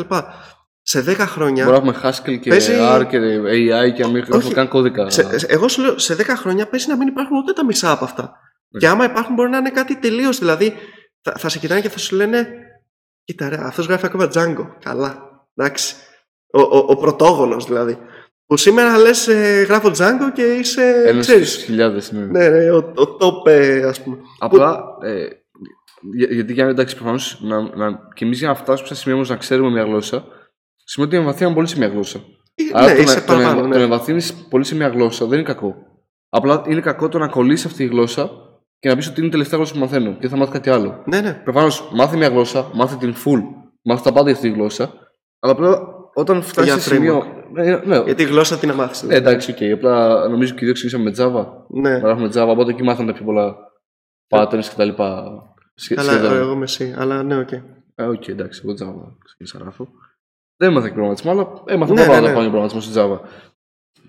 Σε 0.91 1.03
10 1.07 1.15
χρόνια, 1.19 1.65
μπορεί 1.65 1.77
να 1.83 1.91
έχουμε 1.91 2.09
Haskell 2.11 2.39
και 2.39 2.49
Παίζει- 2.49 2.75
R 2.79 3.05
και 3.09 3.17
AI 3.45 3.93
και 3.93 4.01
να 4.01 4.07
μην 4.07 4.17
έχουμε 4.21 4.37
Όχι. 4.37 4.53
καν 4.53 4.67
κώδικα. 4.67 5.09
σε, 5.09 5.39
σε- 5.39 5.45
εγώ 5.49 5.67
σου 5.67 5.81
λέω, 5.81 5.97
σε 5.97 6.15
10 6.15 6.23
χρόνια 6.35 6.67
παίζει 6.67 6.87
να 6.89 6.97
μην 6.97 7.07
υπάρχουν 7.07 7.37
ούτε 7.37 7.53
τα 7.53 7.65
μισά 7.65 7.91
από 7.91 8.03
αυτά. 8.03 8.31
Ναι. 8.69 8.79
Και 8.79 8.87
άμα 8.87 9.05
υπάρχουν 9.05 9.33
μπορεί 9.35 9.49
να 9.49 9.57
είναι 9.57 9.69
κάτι 9.69 9.99
τελείως, 9.99 10.39
δηλαδή 10.39 10.73
θα, 11.21 11.33
θα 11.37 11.49
σε 11.49 11.59
κοιτάνε 11.59 11.81
και 11.81 11.89
θα 11.89 11.97
σου 11.97 12.15
λένε 12.15 12.47
κοίτα 13.23 13.49
ρε, 13.49 13.57
αυτός 13.61 13.85
γράφει 13.85 14.05
ακόμα 14.05 14.29
Django. 14.33 14.67
Καλά, 14.83 15.15
εντάξει. 15.55 15.95
Ο, 16.53 16.61
ο, 16.61 16.77
ο 16.87 16.95
πρωτόγονος 16.95 17.65
δηλαδή. 17.65 17.97
Που 18.45 18.57
σήμερα 18.57 18.97
λες 18.97 19.27
ε, 19.27 19.65
γράφω 19.67 19.91
Django 19.97 20.31
και 20.33 20.41
είσαι, 20.43 21.03
Ένας 21.07 21.25
ξέρεις, 21.27 21.51
στου 21.53 21.61
χιλιάδες. 21.63 22.11
Ναι. 22.11 22.25
ναι, 22.25 22.49
ναι, 22.49 22.71
ο, 22.71 22.77
ο 22.77 23.17
top 23.19 23.47
ε, 23.49 23.83
ας 23.83 24.01
πούμε. 24.03 24.17
Απλά, 24.39 24.83
ε, 25.03 25.25
για- 26.13 26.27
γιατί 26.31 26.53
για 26.53 26.67
εντάξει, 26.67 26.95
προφανώς 26.95 27.39
να, 27.41 27.61
να, 27.75 27.99
και 28.13 28.25
εμείς 28.25 28.39
για 28.39 28.47
να 28.47 28.55
φτάσουμε 28.55 28.87
σε 28.87 28.93
ένα 28.93 28.95
σημείο 29.01 29.15
όμως 29.15 29.29
να 29.29 29.35
ξέρουμε 29.35 29.69
μια 29.69 29.83
γλώσσα, 29.83 30.25
σημαίνει 30.91 31.11
ότι 31.11 31.21
εμβαθύναμε 31.21 31.55
πολύ 31.55 31.67
σε 31.67 31.77
μια 31.77 31.87
γλώσσα. 31.87 32.19
Ε, 32.55 32.63
Άρα 32.73 32.87
ναι, 32.87 32.95
το, 32.95 33.01
είσαι 33.01 33.13
να, 33.15 33.19
το, 33.25 33.33
παραπάνω, 33.33 33.61
να, 33.61 33.67
ναι. 33.67 33.71
το 33.71 33.77
να 33.77 33.83
εμβαθύνεις 33.83 34.33
πολύ 34.33 34.63
σε 34.63 34.75
μια 34.75 34.87
γλώσσα 34.87 35.25
δεν 35.25 35.37
είναι 35.39 35.47
κακό. 35.47 35.75
Απλά 36.29 36.63
είναι 36.67 36.81
κακό 36.81 37.09
το 37.09 37.17
να 37.17 37.27
κολλήσει 37.27 37.67
αυτή 37.67 37.83
η 37.83 37.87
γλώσσα 37.87 38.29
και 38.79 38.89
να 38.89 38.95
πεις 38.95 39.07
ότι 39.07 39.17
είναι 39.19 39.27
η 39.27 39.31
τελευταία 39.31 39.57
γλώσσα 39.57 39.73
που 39.73 39.79
μαθαίνω 39.79 40.17
και 40.17 40.27
θα 40.27 40.37
μάθεις 40.37 40.53
κάτι 40.53 40.69
άλλο. 40.69 41.03
Ναι, 41.05 41.21
ναι. 41.21 41.33
Προφανώς 41.43 41.89
μάθε 41.93 42.17
μια 42.17 42.27
γλώσσα, 42.27 42.69
μάθε 42.73 42.95
την 42.95 43.13
full, 43.13 43.41
μάθε 43.81 44.03
τα 44.03 44.11
πάντα 44.11 44.23
για 44.29 44.33
αυτή 44.37 44.49
τη 44.49 44.55
γλώσσα, 44.55 44.91
αλλά 45.39 45.51
απλά 45.53 45.81
όταν 46.13 46.41
φτάσεις 46.41 46.71
Για 46.73 46.81
σε 46.81 46.93
σημείο. 46.93 47.23
Ναι, 47.53 47.63
ναι, 47.77 47.99
Γιατί 48.05 48.23
η 48.23 48.25
γλώσσα 48.25 48.57
τι 48.57 48.67
να 48.67 48.73
μάθεις. 48.73 49.01
ναι, 49.01 49.07
δηλαδή. 49.07 49.27
εντάξει, 49.27 49.51
οκ. 49.51 49.73
Απλά 49.77 50.27
νομίζω 50.29 50.53
και 50.53 50.59
οι 50.61 50.65
δύο 50.65 50.73
ξεκινήσαμε 50.73 51.03
με 51.03 51.15
Java. 51.17 51.45
Ναι. 51.69 51.89
Γράφουμε 51.97 52.29
Java, 52.35 52.47
οπότε 52.47 52.71
εκεί 52.71 52.83
μάθαμε 52.83 53.11
τα 53.11 53.17
πιο 53.17 53.25
πολλά 53.25 53.55
patterns 54.29 54.65
κτλ. 54.75 54.89
Σχε- 55.75 55.97
Καλά, 55.97 56.11
σχεδόν. 56.11 56.37
εγώ 56.37 56.55
με 56.55 56.63
εσύ, 56.63 56.95
αλλά 56.97 57.23
ναι, 57.23 57.37
οκ. 57.37 57.51
Ε, 57.95 58.03
οκ, 58.03 58.27
εντάξει, 58.27 58.61
εγώ 58.65 58.73
Java 58.73 59.15
ξεκίνησα 59.25 59.57
να 59.57 59.63
γράφω. 59.63 59.87
Δεν 60.61 60.69
έμαθα 60.69 60.87
και 60.87 60.93
προγραμματισμό, 60.93 61.31
αλλά 61.31 61.47
έμαθα 61.65 61.93
Ναι, 61.93 62.01
ναι, 62.01 62.07
πάρα 62.07 62.19
ναι, 62.21 62.27
ναι, 62.27 62.33
ναι. 62.33 62.39
προγραμματισμό 62.39 62.81
στη 62.81 62.91
Java. 62.95 63.19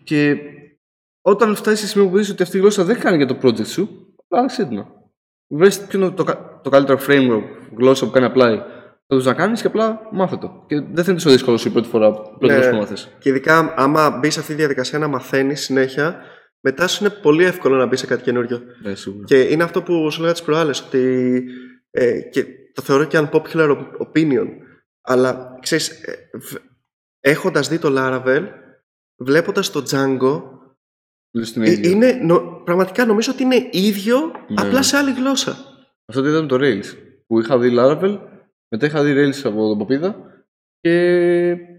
Και 0.04 0.36
όταν 1.22 1.54
φτάσει 1.54 1.76
σε 1.76 1.86
σημείο 1.86 2.08
που 2.08 2.16
δεις 2.16 2.30
ότι 2.30 2.42
αυτή 2.42 2.56
η 2.56 2.60
γλώσσα 2.60 2.84
δεν 2.84 2.98
κάνει 3.00 3.16
για 3.16 3.26
το 3.26 3.36
project 3.42 3.66
σου, 3.66 3.88
απλά 4.24 4.48
σύντομα. 4.48 4.86
Βρες 5.54 5.80
ποιο 5.86 5.98
είναι 6.00 6.10
το, 6.10 6.24
κα- 6.24 6.60
το 6.62 6.70
καλύτερο 6.70 6.98
framework, 7.08 7.42
γλώσσα 7.76 8.06
που 8.06 8.10
κάνει 8.12 8.26
apply, 8.34 8.58
θα 9.06 9.18
το 9.18 9.22
να 9.24 9.34
κάνει 9.34 9.54
και 9.58 9.66
απλά 9.66 10.00
μάθε 10.12 10.36
το. 10.36 10.64
Και 10.66 10.74
δεν 10.80 10.94
θα 11.04 11.10
είναι 11.10 11.14
τόσο 11.14 11.30
δύσκολο 11.30 11.56
όσο 11.56 11.68
η 11.68 11.70
πρώτη 11.70 11.88
φορά, 11.88 12.12
πρώτη 12.12 12.46
Ναι. 12.46 12.54
φορά 12.60 12.70
που 12.70 12.76
έμαθες. 12.76 13.16
Και 13.18 13.28
ειδικά 13.28 13.74
άμα 13.76 14.10
μπεις 14.18 14.32
σε 14.34 14.40
αυτή 14.40 14.52
τη 14.52 14.58
διαδικασία 14.58 14.98
να 14.98 15.08
μαθαίνεις 15.08 15.60
συνέχεια, 15.60 16.16
μετά 16.60 16.88
σου 16.88 17.04
είναι 17.04 17.12
πολύ 17.22 17.44
εύκολο 17.44 17.76
να 17.76 17.86
μπεις 17.86 18.00
σε 18.00 18.06
κάτι 18.06 18.22
καινούριο. 18.22 18.60
Ναι, 18.82 18.94
σίγουρα. 18.94 19.24
Και 19.24 19.40
είναι 19.40 19.62
αυτό 19.62 19.82
που 19.82 20.10
σου 20.10 20.20
λέγα 20.20 20.32
τις 20.32 20.42
προάλλες, 20.42 20.80
ότι. 20.82 21.42
Ε, 21.90 22.20
και 22.20 22.44
το 22.74 22.82
θεωρώ 22.82 23.04
και 23.04 23.18
unpopular 23.18 23.70
op- 23.70 24.06
opinion. 24.06 24.46
Αλλά 25.02 25.58
ξέρεις, 25.60 25.88
ε, 25.90 26.28
έχοντας 27.20 27.68
δει 27.68 27.78
το 27.78 27.88
Laravel, 27.96 28.42
βλέποντας 29.16 29.70
το 29.70 29.82
Django, 29.90 30.42
Λες 31.34 31.52
την 31.52 31.62
ε, 31.62 31.70
ίδια. 31.70 31.90
είναι, 31.90 32.12
νο- 32.12 32.62
πραγματικά 32.64 33.04
νομίζω 33.06 33.32
ότι 33.32 33.42
είναι 33.42 33.68
ίδιο, 33.72 34.18
Ναι. 34.26 34.66
απλά 34.66 34.82
σε 34.82 34.96
άλλη 34.96 35.12
γλώσσα. 35.12 35.50
Αυτό 36.06 36.22
το 36.22 36.28
είδαμε 36.28 36.46
το 36.46 36.56
Rails. 36.60 36.84
Που 37.26 37.40
είχα 37.40 37.58
δει 37.58 37.74
Laravel, 37.78 38.18
μετά 38.68 38.86
είχα 38.86 39.02
δει 39.04 39.12
Rails 39.16 39.40
από 39.44 39.68
τον 39.68 39.78
Παπίδα 39.78 40.16
και 40.80 40.90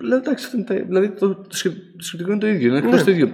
λέω 0.02 0.18
εντάξει, 0.18 0.46
αυτό 0.46 0.58
είναι 0.58 0.66
τα- 0.66 0.86
δηλαδή 0.86 1.10
το, 1.10 1.36
το, 1.36 1.56
σχε- 1.56 1.96
το 1.98 2.04
σκεπτικό 2.04 2.32
είναι 2.32 2.40
το 2.40 2.48
ίδιο, 2.48 2.68
είναι 2.68 2.78
ακριβώς 2.78 3.00
Ναι. 3.00 3.06
το 3.06 3.12
ίδιο. 3.12 3.32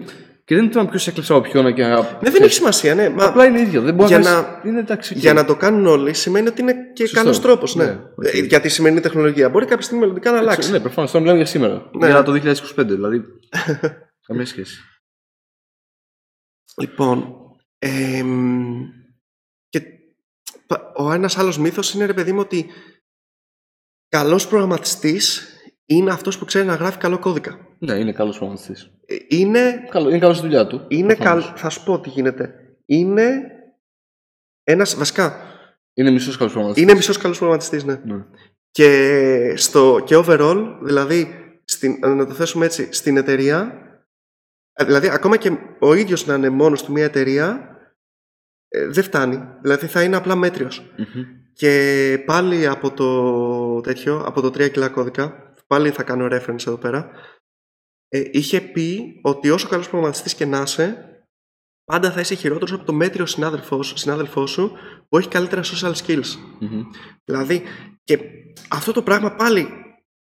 Και 0.50 0.56
δεν 0.56 0.64
είναι 0.64 0.74
θέμα 0.74 0.90
ποιος 0.90 1.08
έκλεψε 1.08 1.34
από 1.34 1.42
ποιον 1.42 1.74
και 1.74 1.82
να. 1.86 2.20
Ναι, 2.22 2.30
δεν 2.30 2.44
έχει 2.44 2.54
σημασία, 2.54 2.96
ναι. 2.96 3.10
Μα 3.10 3.26
Απλά 3.26 3.46
είναι 3.46 3.60
ίδιο. 3.60 3.82
Δεν 3.82 3.94
μπορεί 3.94 4.08
για 4.08 4.20
να. 4.20 4.36
να- 4.36 4.42
κάνεις- 4.44 4.66
Είναι 4.66 4.80
εντάξει. 4.80 5.14
οκ. 5.14 5.20
για 5.20 5.34
να 5.34 5.46
το 5.46 5.56
κάνουν 5.56 5.86
όλοι 5.88 6.14
σημαίνει 6.14 6.48
ότι 6.48 6.62
είναι 6.62 6.74
και 6.94 7.04
Σωστό. 7.06 7.20
καλός 7.22 7.42
τρόπος. 7.42 7.76
Ναι. 7.76 7.84
Ναι, 7.86 7.92
οκ. 8.16 8.24
Ε, 8.34 8.40
Για 8.40 8.60
τη 8.62 8.70
σημερινή 8.70 9.02
τεχνολογία. 9.02 9.50
Μπορεί 9.50 9.66
κάποια 9.66 9.82
στιγμή 9.84 10.02
μελλοντικά 10.02 10.32
να 10.32 10.38
αλλάξει. 10.38 10.72
Ναι, 10.72 10.80
προφανώς. 10.80 11.10
Τώρα 11.12 11.24
μιλάμε 11.24 11.42
για 11.42 11.52
σήμερα. 11.52 11.90
Ναι. 11.94 12.08
Για 12.08 12.24
το 12.24 12.32
2025, 12.32 12.94
δηλαδή. 12.96 13.24
Καμία 14.28 14.46
σχέση. 14.46 14.80
Λοιπόν, 16.82 17.36
εμ, 17.80 18.82
και 19.70 19.82
πα- 20.68 20.92
ο 20.96 21.12
ένας 21.12 21.38
άλλος 21.38 21.58
μύθος 21.58 21.94
είναι 21.94 22.06
ρε 22.06 22.14
παιδί 22.14 22.32
μου 22.32 22.40
ότι 22.40 22.70
καλός 24.08 24.48
προγραμματιστής 24.48 25.48
είναι 25.86 26.12
αυτός 26.12 26.38
που 26.38 26.46
ξέρει 26.46 26.66
να 26.66 26.76
γράφει 26.76 26.98
καλό 26.98 27.20
κώδικα. 27.20 27.68
Ναι, 27.80 27.94
είναι 27.94 28.12
καλός 28.14 28.38
προγραμματιστής. 28.38 28.92
Ε, 29.10 29.16
Είναι, 29.28 29.88
Καλό, 29.90 30.10
είναι 30.10 30.20
καλός 30.20 30.38
στη 30.38 30.46
δουλειά 30.46 30.68
του. 30.68 30.86
είναι 30.88 31.14
καλ... 31.16 31.34
προφανώς. 31.38 31.62
θα 31.62 31.70
σου 31.70 31.84
πω 31.84 32.00
τι 32.00 32.10
γίνεται. 32.10 32.54
Είναι 32.86 33.42
ένας, 34.64 34.96
βασικά, 34.96 35.36
Είναι 35.94 36.10
μισός 36.12 36.38
καλός 36.38 36.52
προγραμματιστής. 36.54 36.90
είναι 36.90 36.98
μισός 37.00 37.18
καλός 37.18 37.38
προγραμματιστής, 37.38 37.84
ναι. 37.84 38.02
Ναι. 38.06 38.26
Και, 38.72 39.54
στο, 39.58 40.02
και 40.06 40.16
overall, 40.26 40.78
δηλαδή, 40.82 41.34
στην, 41.66 42.00
να 42.00 42.26
το 42.26 42.34
θέσουμε 42.34 42.66
έτσι, 42.66 42.88
στην 42.92 43.18
εταιρεία, 43.18 43.74
ε, 44.74 44.86
δηλαδή 44.86 45.10
ακόμα 45.10 45.38
και 45.38 45.52
ο 45.80 45.94
ίδιος 45.94 46.26
να 46.26 46.34
είναι 46.34 46.50
μόνος 46.50 46.84
του 46.84 46.92
μια 46.92 47.04
εταιρεία, 47.04 47.76
ε, 48.68 48.88
δεν 48.88 49.04
φτάνει. 49.04 49.40
Δηλαδή 49.62 49.86
θα 49.88 50.04
είναι 50.04 50.16
απλά 50.16 50.36
μέτριος. 50.36 50.92
Μμμ. 50.98 51.24
Και 51.54 52.24
πάλι 52.26 52.68
από 52.68 52.92
το 52.92 53.82
τέτοιο, 53.82 54.24
από 54.26 54.42
το 54.42 54.48
3 54.48 54.72
κιλά 54.72 54.90
κώδικα, 54.90 55.54
πάλι 55.68 55.90
θα 55.90 56.04
κάνω 56.04 56.26
reference 56.32 56.68
εδώ 56.68 56.78
πέρα, 56.78 57.10
ε, 58.10 58.24
είχε 58.32 58.62
πει 58.62 59.20
ότι 59.22 59.50
όσο 59.50 59.68
καλός 59.68 59.88
προγραμματιστής 59.90 60.34
και 60.36 60.46
να 60.46 60.62
είσαι, 60.62 61.04
πάντα 61.84 62.12
θα 62.12 62.20
είσαι 62.20 62.36
χειρότερος 62.36 62.72
από 62.74 62.84
το 62.86 62.94
μέτριο 62.94 63.26
συνάδελφό 63.26 63.84
σου, 63.84 63.98
συνάδελφό 63.98 64.48
σου 64.48 64.72
που 65.10 65.18
έχει 65.18 65.28
καλύτερα 65.28 65.62
social 65.64 65.94
skills. 65.94 66.28
Μμμ. 66.60 66.84
Δηλαδή, 67.24 67.64
και 68.04 68.20
αυτό 68.70 68.92
το 68.92 69.02
πράγμα 69.04 69.36
πάλι, 69.36 69.68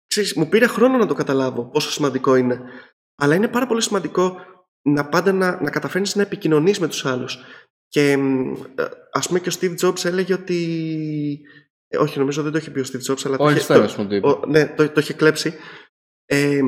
ξέρεις, 0.08 0.34
μου 0.34 0.50
πήρε 0.50 0.67
χρόνο 0.67 0.98
να 0.98 1.06
το 1.08 1.13
καταλάβω 1.13 1.70
πόσο 1.70 1.91
σημαντικό 1.91 2.36
είναι. 2.36 2.62
Αλλά 3.15 3.36
είναι 3.36 3.48
πάρα 3.48 3.67
πολύ 3.67 3.82
σημαντικό 3.82 4.36
να 4.82 5.10
πάντα 5.10 5.32
να, 5.32 5.62
να 5.62 5.70
καταφέρνεις 5.70 6.15
να 6.15 6.22
επικοινωνείς 6.22 6.80
με 6.80 6.88
τους 6.88 7.06
άλλους. 7.06 7.38
Και 7.88 8.17
μ, 8.17 8.52
ε, 8.76 8.88
ας 9.12 9.28
πούμε 9.28 9.39
και 9.39 9.50
ο 9.50 9.52
Steve 9.60 9.76
Jobs 9.88 10.06
έλεγε 10.06 10.34
ότι... 10.34 10.58
ε, 11.88 11.98
όχι, 11.98 12.20
νομίζω 12.20 12.41
δεν 12.44 12.52
το 12.52 12.58
είχε 12.58 12.72
πει 12.72 12.80
ο 12.80 12.84
Steve 12.91 13.12
Jobs, 13.12 13.22
αλλά 13.26 13.38
το 13.38 13.44
Ο 13.44 13.50
είχε, 13.50 13.60
Einstein, 13.60 13.76
το- 13.78 13.84
ας 13.84 13.96
πούμε, 13.96 14.08
το 14.08 14.15
είπε. 14.15 14.28
ο- 14.28 14.44
ναι, 14.48 14.65
το, 14.67 14.89
το 14.89 15.00
είχε 15.00 15.13
κλέψει. 15.13 15.54
Ε, 16.26 16.60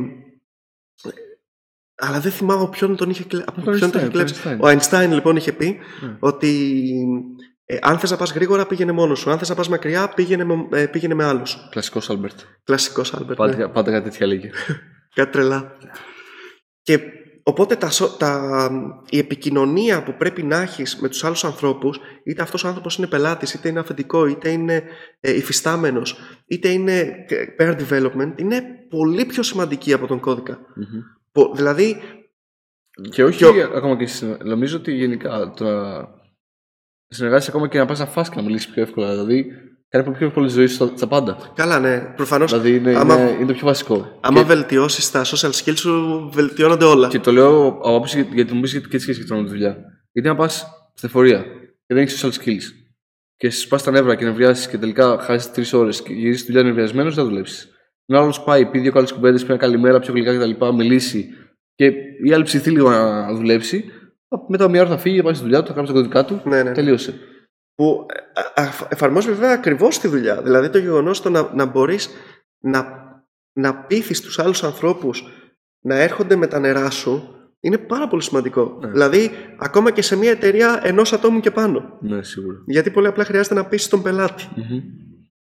αλλά 1.96 2.20
δεν 2.20 2.32
θυμάμαι 2.32 2.70
ποιον 2.70 2.96
τον 2.96 3.10
είχε, 3.10 3.24
κλε... 3.24 3.44
από 3.46 3.62
Τον 3.62 3.76
ποιον 3.76 3.92
το 3.92 3.98
είχε 3.98 4.08
Einstein, 4.08 4.12
κλέψει. 4.12 4.42
τον 4.44 4.58
Einstein. 4.60 4.60
Ο 4.62 4.68
Einstein 4.68 5.10
λοιπόν 5.14 5.36
είχε 5.36 5.52
πει 5.54 5.80
Ναι. 6.02 6.18
ότι 6.20 6.92
ε, 7.66 7.78
αν 7.82 8.00
θες 8.00 8.12
να 8.12 8.18
πας 8.18 8.32
γρήγορα 8.34 8.66
πήγαινε 8.68 8.92
μόνος 8.92 9.20
σου. 9.20 9.32
Αν 9.32 9.38
θες 9.38 9.50
να 9.50 9.56
πας 9.56 9.70
μακριά 9.70 10.10
πήγαινε 10.10 10.44
με, 10.44 10.68
ε, 10.72 10.86
πήγαινε 10.88 11.14
με 11.14 11.24
άλλους. 11.24 11.68
Κλασικός 11.70 12.10
Άλμπερτ. 12.10 12.40
Κλασικός 12.64 13.14
Άλμπερτ. 13.14 13.38
Πάντα, 13.38 13.56
ναι. 13.58 13.68
πάντα 13.68 13.92
κάτι 13.92 14.10
τέτοια 14.10 14.28
έλεγε. 14.28 14.50
Κάτι 15.16 15.32
τρελά. 15.32 15.78
Και 16.82 17.00
οπότε 17.44 17.76
τα, 17.76 17.90
σο- 17.90 18.08
τα, 18.18 18.70
η 19.10 19.18
επικοινωνία 19.18 20.04
που 20.04 20.14
πρέπει 20.18 20.44
να 20.44 20.62
έχεις 20.62 21.00
με 21.00 21.10
τους 21.10 21.24
άλλους 21.24 21.44
ανθρώπους, 21.44 22.00
είτε 22.24 22.42
αυτός 22.42 22.64
ο 22.64 22.68
άνθρωπος 22.68 22.98
είναι 22.98 23.08
πελάτης, 23.08 23.54
είτε 23.54 23.70
είναι 23.70 23.80
αφεντικό, 23.80 24.26
είτε 24.26 24.50
είναι 24.50 24.84
ε, 25.20 25.36
υφιστάμενος, 25.36 26.18
είτε 26.48 26.70
είναι 26.70 27.00
ε, 27.28 27.46
pair 27.60 27.78
development, 27.80 28.34
είναι 28.36 28.62
πολύ 28.90 29.26
πιο 29.26 29.44
σημαντική 29.44 29.94
από 29.94 30.08
τον 30.08 30.20
κώδικα. 30.20 30.60
Μμμ. 30.76 30.86
Πο- 31.32 31.52
Δηλαδή, 31.56 32.02
Και 33.10 33.24
όχι 33.24 33.38
Και 33.38 33.46
ο- 33.46 33.72
ακόμα 33.78 33.98
και 33.98 34.06
συνα- 34.06 34.44
Νομίζω 34.44 34.78
ότι 34.78 34.92
γενικά 34.94 35.54
το 35.56 35.64
να 35.66 36.08
συνεργάσει 37.08 37.50
ακόμα 37.50 37.68
και 37.68 37.78
να 37.78 37.86
πας 37.86 38.00
να 38.00 38.06
φας 38.06 38.30
και 38.30 38.36
να 38.36 38.42
μιλήσεις 38.42 38.70
πιο 38.72 38.82
εύκολα. 38.82 39.10
Δηλαδή 39.12 39.46
κάνει 39.94 40.06
πολύ 40.06 40.18
πιο 40.18 40.28
εύκολη 40.28 40.50
ζωή 40.50 40.68
σου 40.68 40.74
στα, 40.76 40.92
στα 40.96 41.08
πάντα. 41.08 41.38
καλά 41.56 41.80
ναι, 41.80 42.00
προφανώς 42.16 42.52
Δηλαδή 42.52 42.76
είναι, 42.76 42.96
άμα- 42.98 43.20
είναι, 43.20 43.30
είναι 43.38 43.46
το 43.46 43.54
πιο 43.54 43.66
βασικό. 43.66 44.18
άμα 44.22 44.40
και, 44.40 44.46
βελτιώσεις 44.46 45.12
τα 45.12 45.24
social 45.26 45.50
skills 45.52 45.78
σου, 45.78 46.30
βελτιώνονται 46.34 46.86
όλα. 46.86 47.08
και 47.08 47.20
το 47.20 47.32
λέω 47.32 47.66
από 47.68 47.90
άποψη 47.96 48.22
για- 48.22 48.30
γιατί 48.34 48.54
μου 48.54 48.62
πει 48.62 48.70
και 48.70 48.80
τη 48.80 49.00
σχέση 49.00 49.24
και 49.26 49.34
με 49.34 49.42
της 49.42 49.52
δουλειάς. 49.52 49.76
Γιατί 50.12 50.30
να 50.30 50.36
πας 50.36 50.68
στην 50.94 51.10
εφορία 51.10 51.42
και 51.86 51.94
δεν 51.94 51.98
έχεις 52.04 52.26
social 52.26 52.44
skills 52.44 52.64
και 53.36 53.50
σου 53.52 53.68
πα 53.68 53.78
τα 53.78 53.92
νεύρα 53.92 54.16
και 54.16 54.26
νευριάσεις 54.26 54.68
και 54.68 54.78
τελικά 54.78 55.18
χάσεις 55.22 55.52
τρεις 55.52 55.74
ώρες 55.74 56.02
και 56.02 56.14
γυρίσεις 56.14 56.42
στη 56.42 56.52
δουλειά 56.52 56.68
νευριασμένος, 56.68 57.16
δεν 57.16 57.24
θα 57.24 57.30
δουλέψεις. 57.30 57.70
Ενώ 58.06 58.20
άλλος 58.22 58.42
πάει, 58.44 58.66
πει 58.66 58.80
δύο 58.80 58.92
καλές 58.92 59.12
κουμπέντες, 59.12 59.42
πει 59.46 59.50
ένα 59.52 59.60
καλημέρα, 59.60 60.00
πιο 60.00 60.14
γλυκά 60.14 60.38
κτλ. 60.38 60.66
Μιλήσει 60.76 61.30
και 61.76 61.92
η 62.26 62.34
άλλη 62.34 62.44
ψηθεί 62.44 62.70
λίγο 62.70 62.90
να 62.90 63.34
δουλέψει. 63.34 63.84
Μετά 64.48 64.70
μία 64.70 64.82
ώρα 64.82 64.90
θα 64.90 64.98
φύγει, 64.98 65.18
θα 65.18 65.24
πάει 65.24 65.34
στη 65.34 65.44
δουλειά 65.44 65.62
του, 65.62 65.68
θα 65.68 65.74
κάνει 65.74 65.88
τα 65.88 65.94
κωδικά 65.94 66.26
του. 66.26 66.42
Ναι, 66.46 66.64
ναι. 66.64 66.72
Τελείωσε. 66.72 67.14
Που 67.76 68.06
ε, 68.56 68.62
α, 68.62 68.64
α, 68.64 68.70
εφαρμόζει 68.90 69.28
βέβαια 69.30 69.54
ακριβώς 69.54 70.00
τη 70.00 70.08
δουλειά. 70.08 70.42
Δηλαδή 70.42 70.70
το 70.70 70.78
γεγονός 70.78 71.22
το 71.22 71.30
να, 71.30 71.54
να 71.54 71.66
μπορείς 71.66 72.10
να, 72.60 72.86
να 73.54 73.76
πείθεις 73.76 74.22
τους 74.22 74.40
άλλους 74.40 74.64
ανθρώπους 74.64 75.24
να 75.80 75.96
έρχονται 75.96 76.36
με 76.36 76.48
τα 76.48 76.60
νερά 76.60 76.90
σου 76.90 77.28
είναι 77.60 77.78
πάρα 77.78 78.08
πολύ 78.08 78.22
σημαντικό. 78.22 78.78
Ναι. 78.82 78.92
Δηλαδή 78.92 79.32
ακόμα 79.60 79.92
και 79.92 80.02
σε 80.02 80.16
μια 80.16 80.32
εταιρεία 80.32 80.80
ενός 80.84 81.14
ατόμου 81.14 81.40
και 81.40 81.52
πάνω. 81.52 81.98
Ναι, 82.02 82.24
σίγουρα. 82.24 82.58
Γιατί 82.66 82.92
πολύ 82.92 83.08
απλά 83.08 83.24
χρειάζεται 83.26 83.56
να 83.56 83.66
πείσεις 83.66 83.88
τον 83.90 84.02
πελάτη. 84.02 84.48
Μμμ. 84.56 84.82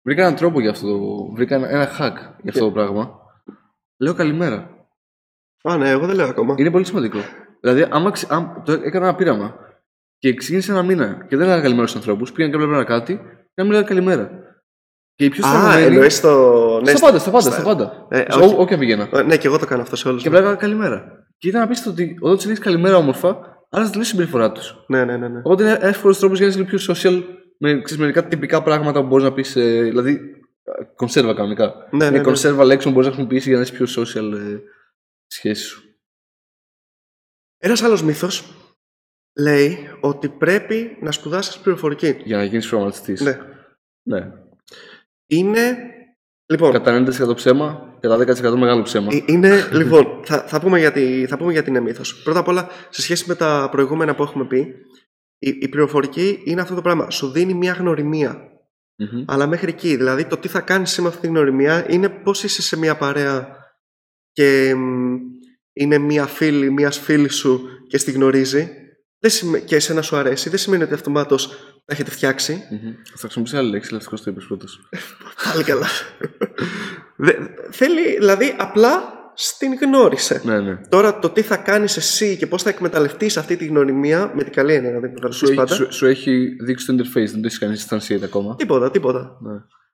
Βρήκα 0.02 0.22
έναν 0.22 0.36
τρόπο 0.36 0.60
για 0.60 0.70
αυτό. 0.70 0.86
το- 0.98 1.32
Βρήκα 1.34 1.54
ένα, 1.54 1.68
ένα 1.68 1.88
hack 1.88 2.14
για 2.42 2.50
αυτό 2.50 2.64
το 2.64 2.70
πράγμα. 2.72 3.18
Λέω 3.96 4.14
καλημέρα. 4.14 4.70
Α, 5.62 5.76
ναι, 5.76 5.90
εγώ 5.90 6.06
δεν 6.06 6.16
λέω 6.16 6.26
ακόμα. 6.26 6.54
Είναι 6.58 6.70
πολύ 6.70 6.84
σημαντικό. 6.84 7.18
Δηλαδή, 7.60 7.86
άμα, 7.90 8.10
ξε- 8.10 8.32
άμα- 8.32 8.62
το 8.64 8.72
έκανα 8.72 9.06
ένα 9.06 9.14
πείραμα 9.14 9.56
και 10.30 10.34
ξεκίνησε 10.34 10.70
ένα 10.72 10.82
μήνα 10.82 11.26
και 11.28 11.36
δεν 11.36 11.46
έλεγα 11.46 11.62
καλημέρα 11.62 11.86
στους 11.86 12.00
ανθρώπους, 12.00 12.32
πήγαν 12.32 12.50
και 12.50 12.56
έβλεπαν 12.56 12.84
κάτι 12.84 13.14
και 13.14 13.52
να 13.54 13.64
μην 13.64 13.72
λέγα 13.72 13.84
καλημέρα. 13.84 14.30
Και 15.14 15.24
οι 15.24 15.28
πιο 15.28 15.46
Α, 15.46 15.48
στραβωμένοι. 15.48 15.82
εννοείς 15.86 16.20
το... 16.20 16.80
ναι, 16.80 16.90
Στα 16.90 17.00
πάντα, 17.06 17.18
στα 17.18 17.30
πάντα. 17.30 17.50
Στα 17.50 17.62
πάντα. 17.62 18.06
Ε, 18.10 18.24
Σε 18.28 18.38
όχι. 18.38 18.54
ό- 18.54 18.60
Όποια 18.60 18.78
πήγαινα. 18.78 19.08
Ε, 19.12 19.22
Ναι, 19.22 19.36
και 19.36 19.46
εγώ 19.46 19.58
το 19.58 19.66
κάνω 19.66 19.82
αυτό 19.82 19.96
σε 19.96 20.08
όλους. 20.08 20.22
Και 20.22 20.30
λέγα 20.30 20.54
καλημέρα. 20.54 21.26
Και 21.38 21.48
ήταν 21.48 21.62
απίστευτο 21.62 21.90
ότι 22.02 22.16
όταν 22.20 22.36
τους 22.36 22.46
λέει 22.46 22.58
καλημέρα 22.58 22.96
όμορφα, 22.96 23.38
άλλαζε 23.70 23.90
τελείω 23.90 24.04
η 24.06 24.08
συμπεριφορά 24.10 24.52
τους. 24.52 24.84
Ναι, 24.88 25.04
ναι, 25.04 25.16
ναι. 25.16 25.28
ναι. 25.28 25.38
Οπότε 25.38 25.62
είναι 25.62 25.72
ένα 25.72 25.86
εύκολος 25.86 26.18
τρόπος 26.18 26.38
για 26.38 26.46
να 26.46 26.52
είσαι 26.52 26.62
λίγο 26.62 26.76
πιο 26.76 26.94
social 26.94 27.22
με 27.58 27.80
ξέρεις, 27.82 27.98
μερικά 27.98 28.26
τυπικά 28.26 28.62
πράγματα 28.62 29.00
που 29.00 29.06
μπορείς 29.06 29.24
να 29.24 29.32
πεις. 29.32 29.52
δηλαδή, 29.52 30.12
ε, 30.64 30.84
κονσέρβα 30.96 31.34
κανονικά. 31.34 31.64
Ναι, 31.90 31.98
ναι, 31.98 32.04
Είναι 32.04 32.16
ναι. 32.16 32.22
κονσέρβα 32.22 32.64
λέξεων 32.64 32.94
που 32.94 33.00
μπορείς 33.00 33.06
να 33.08 33.14
χρησιμοποιήσεις 33.14 33.46
για 33.46 33.56
να 33.56 33.62
έχει 33.62 33.72
πιο 33.72 34.02
social 34.02 34.32
ε, 34.38 34.58
σχέση 35.26 35.64
σου. 35.64 35.82
Ένας 37.58 37.82
άλλος 37.82 38.02
μύθος 38.02 38.44
λέει 39.38 39.88
ότι 40.00 40.28
πρέπει 40.28 40.96
να 41.00 41.12
σπουδάσεις 41.12 41.58
πληροφορική. 41.58 42.16
Για 42.24 42.36
να 42.36 42.44
γίνεις 42.44 42.68
προγραμματιστής. 42.68 43.20
Ναι. 43.20 43.38
ναι. 44.02 44.32
Είναι... 45.26 45.76
Λοιπόν, 46.48 46.72
Κατά 46.72 47.04
90% 47.30 47.34
ψέμα, 47.34 47.98
κατά 48.00 48.50
10% 48.52 48.56
μεγάλο 48.56 48.82
ψέμα. 48.82 49.08
Ε, 49.12 49.22
Είναι, 49.26 49.68
λοιπόν, 49.72 50.20
θα, 50.24 50.40
θα, 50.40 50.60
πούμε 50.60 50.78
γιατί, 50.78 51.26
θα 51.28 51.36
πούμε 51.36 51.52
γιατί 51.52 51.70
είναι 51.70 51.80
μύθος. 51.80 52.22
Πρώτα 52.22 52.38
απ' 52.38 52.48
όλα, 52.48 52.68
σε 52.90 53.02
σχέση 53.02 53.24
με 53.28 53.34
τα 53.34 53.68
προηγούμενα 53.70 54.14
που 54.14 54.22
έχουμε 54.22 54.44
πει, 54.44 54.74
η, 55.38 55.58
η 55.60 55.68
πληροφορική 55.68 56.42
είναι 56.44 56.60
αυτό 56.60 56.74
το 56.74 56.82
πράγμα. 56.82 57.10
Σου 57.10 57.30
δίνει 57.30 57.54
μια 57.54 57.72
γνωριμία. 57.72 58.50
Μμμ. 58.96 59.24
Αλλά 59.26 59.46
μέχρι 59.46 59.70
εκεί. 59.70 59.96
Δηλαδή, 59.96 60.24
το 60.24 60.36
τι 60.36 60.48
θα 60.48 60.60
κάνεις 60.60 60.90
εσύ 60.90 61.02
με 61.02 61.08
αυτή 61.08 61.20
τη 61.20 61.26
γνωριμία 61.26 61.86
είναι 61.88 62.08
πώς 62.08 62.44
είσαι 62.44 62.62
σε 62.62 62.78
μια 62.78 62.96
παρέα 62.96 63.48
και 64.32 64.74
μ, 64.74 65.16
είναι 65.72 65.98
μια 65.98 66.26
φίλη 66.26 66.70
μιας 66.70 66.98
φίλης 66.98 67.34
σου 67.34 67.68
και 67.86 67.98
στη 67.98 68.10
γνωρίζει 68.10 68.70
δεν 69.26 69.30
σημαι- 69.30 69.58
και 69.64 69.76
εσένα 69.76 70.02
σου 70.02 70.16
αρέσει. 70.16 70.48
Δεν 70.48 70.58
σημαίνει 70.58 70.82
ότι 70.82 70.94
αυτομάτως 70.94 71.48
τα 71.84 71.92
έχετε 71.94 72.10
φτιάξει. 72.10 72.52
Μμμ. 72.70 72.92
Θα 73.04 73.18
χρησιμοποιήσει 73.18 73.56
άλλη 73.56 73.70
λέξη, 73.70 73.88
ελαστικό 73.90 74.16
το 74.16 74.22
είπες 74.30 74.44
πρώτος. 74.44 74.88
Πάλι 75.44 75.64
καλά. 75.64 75.86
Δε- 77.16 77.32
θέλει, 77.70 78.16
δηλαδή, 78.18 78.54
απλά 78.58 79.14
στην 79.34 79.74
γνώρισε. 79.80 80.40
ναι, 80.44 80.60
ναι. 80.60 80.76
Τώρα 80.88 81.18
το 81.18 81.30
τι 81.30 81.42
θα 81.42 81.56
κάνεις 81.56 81.96
εσύ 81.96 82.36
και 82.36 82.46
πώς 82.46 82.62
θα 82.62 82.68
εκμεταλλευτείς 82.70 83.36
αυτή 83.36 83.56
τη 83.56 83.66
γνωριμία 83.66 84.32
με 84.34 84.42
την 84.44 84.52
καλή 84.52 84.72
έννοια 84.72 84.90
να 84.92 85.00
την 85.00 85.08
Σου, 85.08 85.14
εκμεταλλευτείς 85.14 85.48
έχει- 85.48 85.56
πάντα. 85.58 85.74
σου, 85.74 85.86
σου 85.92 86.06
έχει 86.06 86.56
δείξει 86.64 86.86
το 86.86 86.92
interface, 86.92 87.12
δεν 87.30 87.40
το 87.40 87.46
έχεις 87.46 87.58
κάνει 87.58 87.76
instantiate 87.88 88.22
ακόμα. 88.24 88.56
Τίποτα, 88.56 88.90
τίποτα. 88.90 89.36
Ναι. 89.40 89.52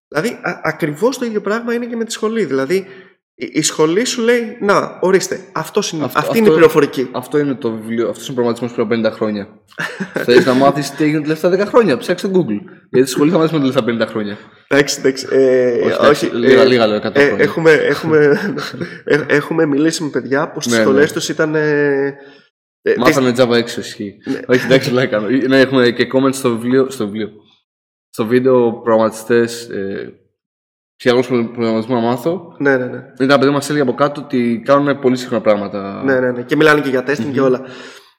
Δηλαδή 0.08 0.28
α, 0.42 0.60
ακριβώς 0.62 1.18
το 1.18 1.24
ίδιο 1.24 1.40
πράγμα 1.40 1.74
είναι 1.74 1.86
και 1.86 1.96
με 1.96 2.04
τη 2.04 2.12
σχολή. 2.12 2.44
Δηλαδή 2.44 2.86
η, 3.44 3.50
η 3.52 3.62
σχολή 3.62 4.04
σου 4.04 4.22
λέει 4.22 4.56
να 4.60 4.98
ορίστε 5.00 5.40
αυτός 5.52 5.92
είναι, 5.92 6.04
Αυτό- 6.04 6.18
αυτή 6.18 6.30
είναι 6.30 6.46
η 6.46 6.50
αυτό- 6.50 6.52
πληροφορική. 6.54 7.08
Αυτό 7.12 7.38
είναι 7.38 7.54
το 7.54 7.70
βιβλίο, 7.70 8.08
αυτός 8.08 8.28
είναι 8.28 8.32
ο 8.40 8.42
προγραμματισμός 8.42 8.72
πριν 8.72 9.04
από 9.04 9.08
50 9.08 9.16
χρόνια. 9.16 9.48
Θε 10.24 10.44
να 10.44 10.54
μάθεις 10.54 10.90
τι 10.90 11.04
έγινε 11.04 11.18
τα 11.18 11.22
τελευταία 11.22 11.50
10 11.66 11.68
χρόνια, 11.68 11.96
ψάξε 11.96 12.26
στο 12.26 12.38
Google. 12.38 12.60
Γιατί 12.90 13.06
στη 13.06 13.14
σχολή 13.16 13.30
θα 13.30 13.38
μάθει 13.38 13.54
με 13.58 13.60
τα 13.60 13.66
τελευταία 13.84 14.06
50 14.06 14.10
χρόνια. 14.10 14.36
Εντάξει, 14.68 14.96
εντάξει. 14.98 15.26
Ε, 15.30 15.70
Όχι, 15.84 15.94
εντάξει, 15.94 16.26
λίγα- 16.26 16.64
λίγα 16.64 16.86
λέω, 16.86 16.96
100 16.96 17.20
ε, 17.20 17.24
χρόνια. 17.24 17.44
έχουμε, 17.44 17.70
έχουμε, 17.72 18.38
ε, 19.04 19.20
έχουμε 19.28 19.66
μιλήσει 19.66 20.02
με 20.02 20.08
παιδιά 20.10 20.50
που 20.50 20.60
στις 20.60 20.76
Ναι, 20.76 20.82
σχολές 20.82 21.06
ναι. 21.06 21.12
τους 21.12 21.28
ήταν... 21.28 21.54
Ε, 21.54 22.14
ε, 22.82 22.94
Μάθανε 22.98 23.32
Java 23.36 23.52
6 23.52 23.76
ισχύει. 23.78 24.14
Όχι, 24.46 24.64
εντάξει, 24.64 24.90
δεν 24.90 25.02
έκανα. 25.04 25.28
Ναι, 25.48 25.60
έχουμε 25.60 25.90
και 25.90 26.06
comments 26.14 26.34
στο 26.34 26.50
βιβλίο. 26.50 26.90
Στο, 26.90 27.04
βιβλίο. 27.04 27.28
στο 28.08 28.26
βίντεο 28.26 28.72
προγραμματιστές. 28.72 29.68
Ε, 31.04 31.10
Ψυχαγωγό 31.10 31.48
προγραμματισμού 31.52 31.94
να 31.94 32.00
μάθω. 32.00 32.54
ναι, 32.58 32.76
ναι, 32.76 32.84
ναι. 32.84 32.96
Ήταν 32.96 33.30
ένα 33.30 33.38
παιδί 33.38 33.50
μας 33.50 33.68
έλεγε 33.68 33.82
από 33.82 33.94
κάτω 33.94 34.20
ότι 34.20 34.62
κάνουν 34.64 34.98
πολύ 34.98 35.16
σύγχρονα 35.16 35.42
πράγματα. 35.42 36.02
Ναι, 36.04 36.20
ναι, 36.20 36.30
ναι. 36.30 36.42
Και 36.42 36.56
μιλάνε 36.56 36.80
και 36.80 36.88
για 36.88 37.04
testing 37.06 37.30
και 37.32 37.40
όλα. 37.40 37.60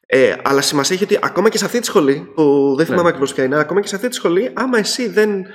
Ε, 0.06 0.34
αλλά 0.44 0.62
σημασία 0.62 0.96
έχει 0.96 1.04
ότι 1.04 1.20
ακόμα 1.22 1.50
και 1.50 1.58
σε 1.58 1.66
αυτή 1.66 1.80
τη 1.80 1.86
σχολή, 1.86 2.32
που 2.36 2.74
δεν 2.78 2.86
θυμάμαι 2.86 3.02
Ναι. 3.04 3.08
ακριβώς 3.10 3.34
ποια 3.34 3.44
είναι, 3.44 3.60
ακόμα 3.60 3.82
και 3.82 3.88
σε 3.88 3.96
αυτή 3.96 4.08
τη 4.08 4.16
σχολή, 4.16 4.50
άμα 4.54 4.78
εσύ 4.78 5.08
δεν 5.10 5.46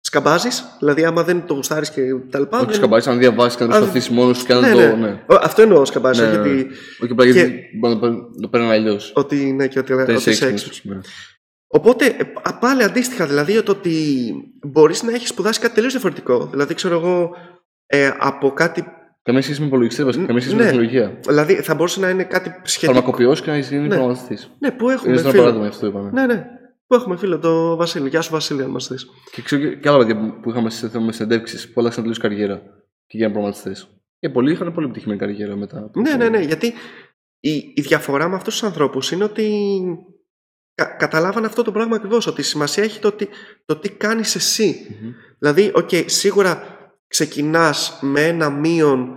σκαμπάζεις, 0.00 0.64
δηλαδή 0.78 1.04
άμα 1.04 1.22
δεν 1.22 1.46
το 1.46 1.54
γουστάρεις 1.54 1.90
και 1.90 2.00
τα 2.30 2.38
λοιπά. 2.38 2.56
Όχι 2.56 2.66
δεν- 2.66 2.74
σκαμπάζεις, 2.74 3.06
αν 3.06 3.18
διαβάσεις 3.18 3.58
και 3.58 3.64
να 3.64 3.74
Α, 3.74 3.78
προσπαθήσει 3.78 4.12
μόνος 4.12 4.38
σου 4.38 4.46
και 4.46 4.52
αν 4.52 4.60
Ναι, 4.60 4.70
το. 4.70 4.78
ναι. 4.78 4.86
Ναι. 4.86 5.20
Ο- 5.26 5.34
Αυτό 5.42 5.62
εννοώ 5.62 5.84
σκαμπάζεις, 5.84 6.22
Ναι, 6.22 6.28
όχι 6.28 6.36
ναι. 6.38 6.42
ότι, 6.50 6.66
Όχι 7.02 7.12
απλά 7.12 7.24
Και- 7.24 7.30
γιατί 7.30 7.62
μπορεί 7.80 7.94
να 7.94 8.00
το- 8.00 8.10
να 8.10 8.40
το 8.40 8.48
παίρνει 8.48 8.66
αλλιώς. 8.70 9.12
ότι, 9.14 9.36
ναι, 9.36 9.66
και 9.66 9.78
ότι, 9.78 9.92
ότι 9.92 10.04
Τέσσερι 10.04 10.34
είσαι 10.36 10.46
έξυπνος. 10.46 11.06
Έξυπνος. 11.70 11.78
Ναι. 11.78 11.78
Οπότε 11.90 12.04
ε, 12.06 12.32
α, 12.42 12.58
πάλι 12.58 12.82
αντίστοιχα, 12.82 13.26
δηλαδή 13.26 13.62
το 13.62 13.72
ότι 13.72 13.94
μπορείς 14.62 15.02
να 15.02 15.12
έχεις 15.14 15.28
σπουδάσει 15.28 15.60
κάτι 15.60 15.74
τελείως 15.74 15.92
διαφορετικό. 15.92 16.46
Δηλαδή, 16.46 16.74
ξέρω 16.74 16.94
εγώ, 16.94 17.30
ε, 17.86 18.10
από 18.18 18.50
κάτι. 18.50 18.84
Καμία 19.22 19.42
σχέση 19.42 19.60
με 19.60 19.66
υπολογιστέ, 19.66 20.04
βασικά. 20.04 20.24
Καμία 20.26 20.40
σχέση 20.42 20.56
με 20.56 20.62
Ναι. 20.62 20.68
τεχνολογία. 20.68 21.18
Δηλαδή, 21.26 21.54
θα 21.54 21.74
μπορούσε 21.74 22.00
να 22.00 22.08
είναι 22.08 22.24
κάτι 22.24 22.60
σχετικό. 22.64 22.92
Φαρμακοποιός 22.92 23.42
και 23.42 23.50
να 23.50 23.58
γίνει 23.58 23.80
Ναι. 23.82 23.88
προγραμματιστής. 23.88 24.50
Ναι, 24.58 24.70
που 24.70 24.84
Είναι 24.84 24.92
έχουμε 24.94 25.12
ένα 25.12 25.30
φίλο. 25.30 25.42
παράδειγμα 25.42 25.66
αυτό 25.66 25.86
είπαμε. 25.86 26.10
Ναι, 26.10 26.26
ναι. 26.26 26.46
Που 26.86 26.94
έχουμε 26.94 27.16
φίλο, 27.16 27.38
το 27.38 27.76
Βασίλη. 27.76 28.08
Γεια 28.08 28.20
σου, 28.20 28.30
Βασίλη, 28.32 28.62
αν 28.62 28.70
μας 28.70 28.88
δει. 28.88 28.96
Και 29.32 29.42
ξέρω 29.42 29.62
και, 29.62 29.76
και 29.76 29.88
άλλα 29.88 29.98
παιδιά 29.98 30.16
που- 30.20 30.40
που 30.40 30.50
είχαμε 30.50 30.70
σε 30.70 31.00
με 31.00 31.12
συνεντεύξεις 31.12 31.72
που 31.72 31.80
άλλαξαν 31.80 32.02
τελείως 32.02 32.18
καριέρα 32.18 32.56
και 33.06 33.16
γίνανε 33.16 33.32
προγραμματιστές. 33.32 33.88
Και 34.18 34.28
πολλοί 34.28 34.52
είχαν 34.52 34.72
πολύ 34.72 34.86
επιτυχημένη 34.86 35.20
καριέρα 35.20 35.56
μετά. 35.56 35.78
από 35.78 36.00
Ναι, 36.00 36.10
το- 36.10 36.16
ναι, 36.16 36.28
ναι. 36.28 36.40
Γιατί 36.40 36.72
η, 37.40 37.50
η 37.74 37.80
διαφορά 37.80 38.28
με 38.28 38.34
αυτούς 38.34 38.52
τους 38.58 38.62
ανθρώπους 38.62 39.10
είναι 39.12 39.24
ότι 39.24 39.70
κα, 40.84 40.94
καταλάβανε 40.98 41.46
αυτό 41.46 41.62
το 41.62 41.72
πράγμα 41.72 41.96
ακριβώς. 41.96 42.26
Ότι 42.26 42.42
σημασία 42.42 42.82
έχει 42.84 42.98
το, 43.00 43.12
τι- 43.12 43.28
το 43.64 43.76
τι 43.76 43.90
κάνεις 43.90 44.34
εσύ. 44.34 44.96
Μμμ. 45.02 45.10
Δηλαδή, 45.38 45.70
οκ, 45.74 45.88
σίγουρα 46.06 46.62
ξεκινάς 47.08 47.98
με 48.00 48.20
ένα 48.26 48.50
μείον 48.50 49.08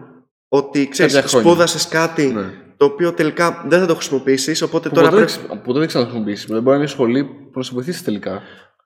ότι 0.48 0.88
ξέρεις, 0.88 1.14
Κάποια 1.14 1.28
χρόνια. 1.30 1.50
σπούδασες 1.50 1.88
κάτι 1.88 2.26
Ναι. 2.28 2.42
το 2.78 2.86
οποίο 2.86 3.14
τελικά 3.14 3.64
δεν 3.68 3.80
θα 3.80 3.86
το 3.86 3.96
χρησιμοποιήσεις. 3.96 4.62
Οπότε 4.62 4.90
Που 4.90 4.96
τώρα 4.96 5.10
ποτέ, 5.10 5.22
πρέπει. 5.24 5.38
δεν 5.40 5.48
ξε- 5.50 5.64
ποτέ 5.66 5.80
δεν 5.80 5.88
ξαναχρησιμοποιήσεις. 5.88 6.46
Δηλαδή, 6.46 6.64
μπορεί 6.64 6.76
να 6.78 6.84
είναι 6.84 6.92
σχολή 6.92 7.24
που 7.26 7.52
να 7.58 7.64
σε 7.64 7.72
βοηθήσεις 7.74 8.04
τελικά. 8.04 8.42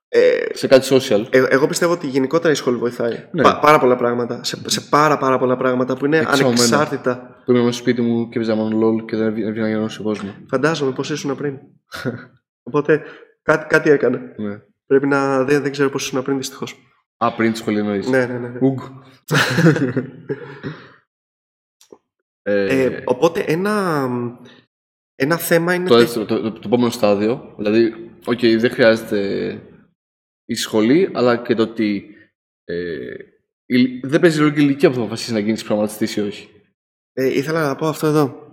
Ε, 0.09 0.19
Σε 0.53 0.67
κάτι 0.67 0.87
social. 0.91 1.25
ε, 1.29 1.43
εγώ 1.49 1.67
πιστεύω 1.67 1.93
ότι 1.93 2.07
γενικότερα 2.07 2.51
η 2.53 2.55
σχολή 2.55 2.77
βοηθάει. 2.77 3.27
Ναι. 3.31 3.41
Πα- 3.41 3.59
πάρα 3.59 3.79
πολλά 3.79 3.95
πράγματα. 3.95 4.43
Σε, 4.43 4.57
σε 4.65 4.81
πάρα, 4.81 5.17
πάρα 5.17 5.37
πολλά 5.37 5.57
πράγματα 5.57 5.97
που 5.97 6.05
είναι 6.05 6.17
Εξωμένα. 6.17 6.47
ανεξάρτητα. 6.47 7.35
Που 7.45 7.51
ήμουν 7.51 7.63
μέσα 7.65 7.77
στο 7.77 7.83
σπίτι 7.83 8.01
μου 8.01 8.29
και 8.29 8.37
έπαιζα 8.37 8.55
μόνο 8.55 8.77
LOL 8.87 9.05
και 9.05 9.15
δεν 9.15 9.27
έβγαινα 9.27 9.59
να 9.61 9.69
γνωρίσω 9.69 10.03
κόσμο. 10.03 10.35
Φαντάζομαι 10.49 10.91
πώς 10.91 11.01
ήσουν 11.11 11.35
πριν. 11.35 11.53
Οπότε 12.67 13.03
κάτι, 13.41 13.65
κάτι 13.67 13.89
έκανε. 13.89 14.33
Ναι. 14.37 14.61
Πρέπει 14.85 15.07
να. 15.07 15.43
Δεν, 15.43 15.61
δεν 15.61 15.71
ξέρω 15.71 15.89
πώς 15.89 16.05
ήσουν 16.05 16.23
πριν, 16.23 16.37
δυστυχώς. 16.37 16.75
Α, 17.17 17.33
πριν 17.35 17.51
τη 17.51 17.57
σχολή 17.57 17.77
εννοείς. 17.79 18.07
Ναι, 18.09 18.25
ναι, 18.25 18.37
ναι. 18.37 18.47
ναι. 18.47 18.59
Ουγ. 18.61 18.81
ε, 22.41 22.83
Ε, 22.83 23.01
οπότε 23.05 23.39
ένα, 23.47 24.07
ένα 25.15 25.37
θέμα 25.37 25.73
είναι 25.73 25.87
το, 25.87 25.93
ότι. 25.93 26.03
δεύτερο, 26.03 26.25
το, 26.25 26.41
το, 26.41 26.51
το 26.51 26.61
επόμενο 26.65 26.89
στάδιο, 26.89 27.53
δηλαδή, 27.57 28.11
οκ, 28.25 28.39
δεν 28.39 28.71
χρειάζεται 28.71 29.51
η 30.45 30.55
σχολή, 30.55 31.09
αλλά 31.13 31.37
και 31.37 31.55
το 31.55 31.61
ότι 31.63 32.15
ε, 32.63 33.13
η- 33.65 33.99
δεν 33.99 34.19
παίζει 34.19 34.39
ρόλο 34.39 34.51
και 34.51 34.59
η 34.59 34.63
ηλικία 34.65 34.89
που 34.89 34.95
θα 34.95 35.01
αποφασίσεις 35.01 35.33
να 35.33 35.39
γίνεις 35.39 35.63
προγραμματιστής 35.63 36.19
ή 36.19 36.23
όχι. 36.23 36.49
Ε, 37.13 37.37
ήθελα 37.37 37.67
να 37.67 37.75
πω 37.75 37.87
αυτό 37.87 38.07
εδώ. 38.07 38.46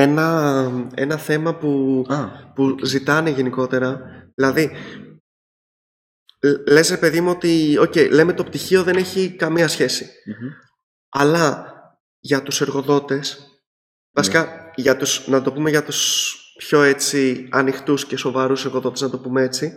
Ένα, 0.00 0.70
ένα 0.94 1.16
θέμα 1.16 1.54
που, 1.54 2.04
Α, 2.08 2.28
που 2.54 2.76
ζητάνε 2.84 3.30
γενικότερα. 3.30 4.00
Δηλαδή, 4.34 4.70
λ- 6.42 6.70
λες 6.70 6.90
ρε 6.90 6.96
παιδί 6.96 7.20
μου 7.20 7.30
ότι, 7.30 7.76
οκ, 7.80 7.94
λέμε 7.96 8.32
το 8.32 8.44
πτυχίο 8.44 8.82
δεν 8.82 8.96
έχει 8.96 9.30
καμία 9.30 9.68
σχέση. 9.68 10.04
μμμ. 10.24 10.48
Αλλά 11.08 11.72
για 12.20 12.42
τους 12.42 12.60
εργοδότες, 12.60 13.46
βασικά 14.16 14.70
για 14.74 14.96
τους, 14.96 15.28
να 15.28 15.42
το 15.42 15.52
πούμε 15.52 15.70
για 15.70 15.84
τους 15.84 16.34
πιο 16.58 16.82
έτσι 16.82 17.48
ανοιχτούς 17.50 18.06
και 18.06 18.16
σοβαρούς 18.16 18.64
εργοδότες, 18.64 19.00
να 19.00 19.10
το 19.10 19.18
πούμε 19.18 19.42
έτσι, 19.42 19.72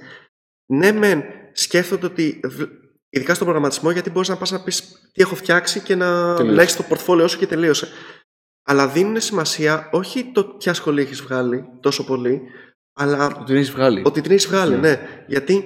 ναι 0.65 0.91
μεν 0.91 1.23
σκέφτονται 1.53 2.05
ότι, 2.05 2.39
β- 2.43 2.69
ειδικά 3.09 3.33
στον 3.33 3.45
προγραμματισμό, 3.47 3.91
γιατί 3.91 4.09
μπορείς 4.09 4.29
να 4.29 4.37
πας 4.37 4.51
να 4.51 4.63
πεις 4.63 4.81
τι 5.13 5.21
έχω 5.21 5.35
φτιάξει 5.35 5.79
και 5.79 5.95
να, 5.95 6.33
Τελείωσε. 6.35 6.55
να 6.55 6.61
έχεις 6.61 6.75
το 6.75 6.83
πορτφόλιό 6.83 7.27
σου 7.27 7.37
και 7.37 7.47
τελείωσε. 7.47 7.87
Αλλά 8.63 8.87
δίνουν 8.87 9.19
σημασία 9.21 9.89
όχι 9.91 10.31
το 10.33 10.43
ποια 10.45 10.73
σχολή 10.73 11.01
έχεις 11.01 11.21
βγάλει 11.21 11.63
τόσο 11.79 12.05
πολύ, 12.05 12.41
αλλά 12.93 13.25
Ότι 13.25 13.43
την 13.45 13.55
έχεις 13.55 13.71
βγάλει. 13.71 14.01
ότι 14.05 14.21
την 14.21 14.31
έχεις 14.31 14.47
βγάλει, 14.47 14.71
Ναι. 14.75 14.79
ναι. 14.79 15.23
Γιατί 15.27 15.65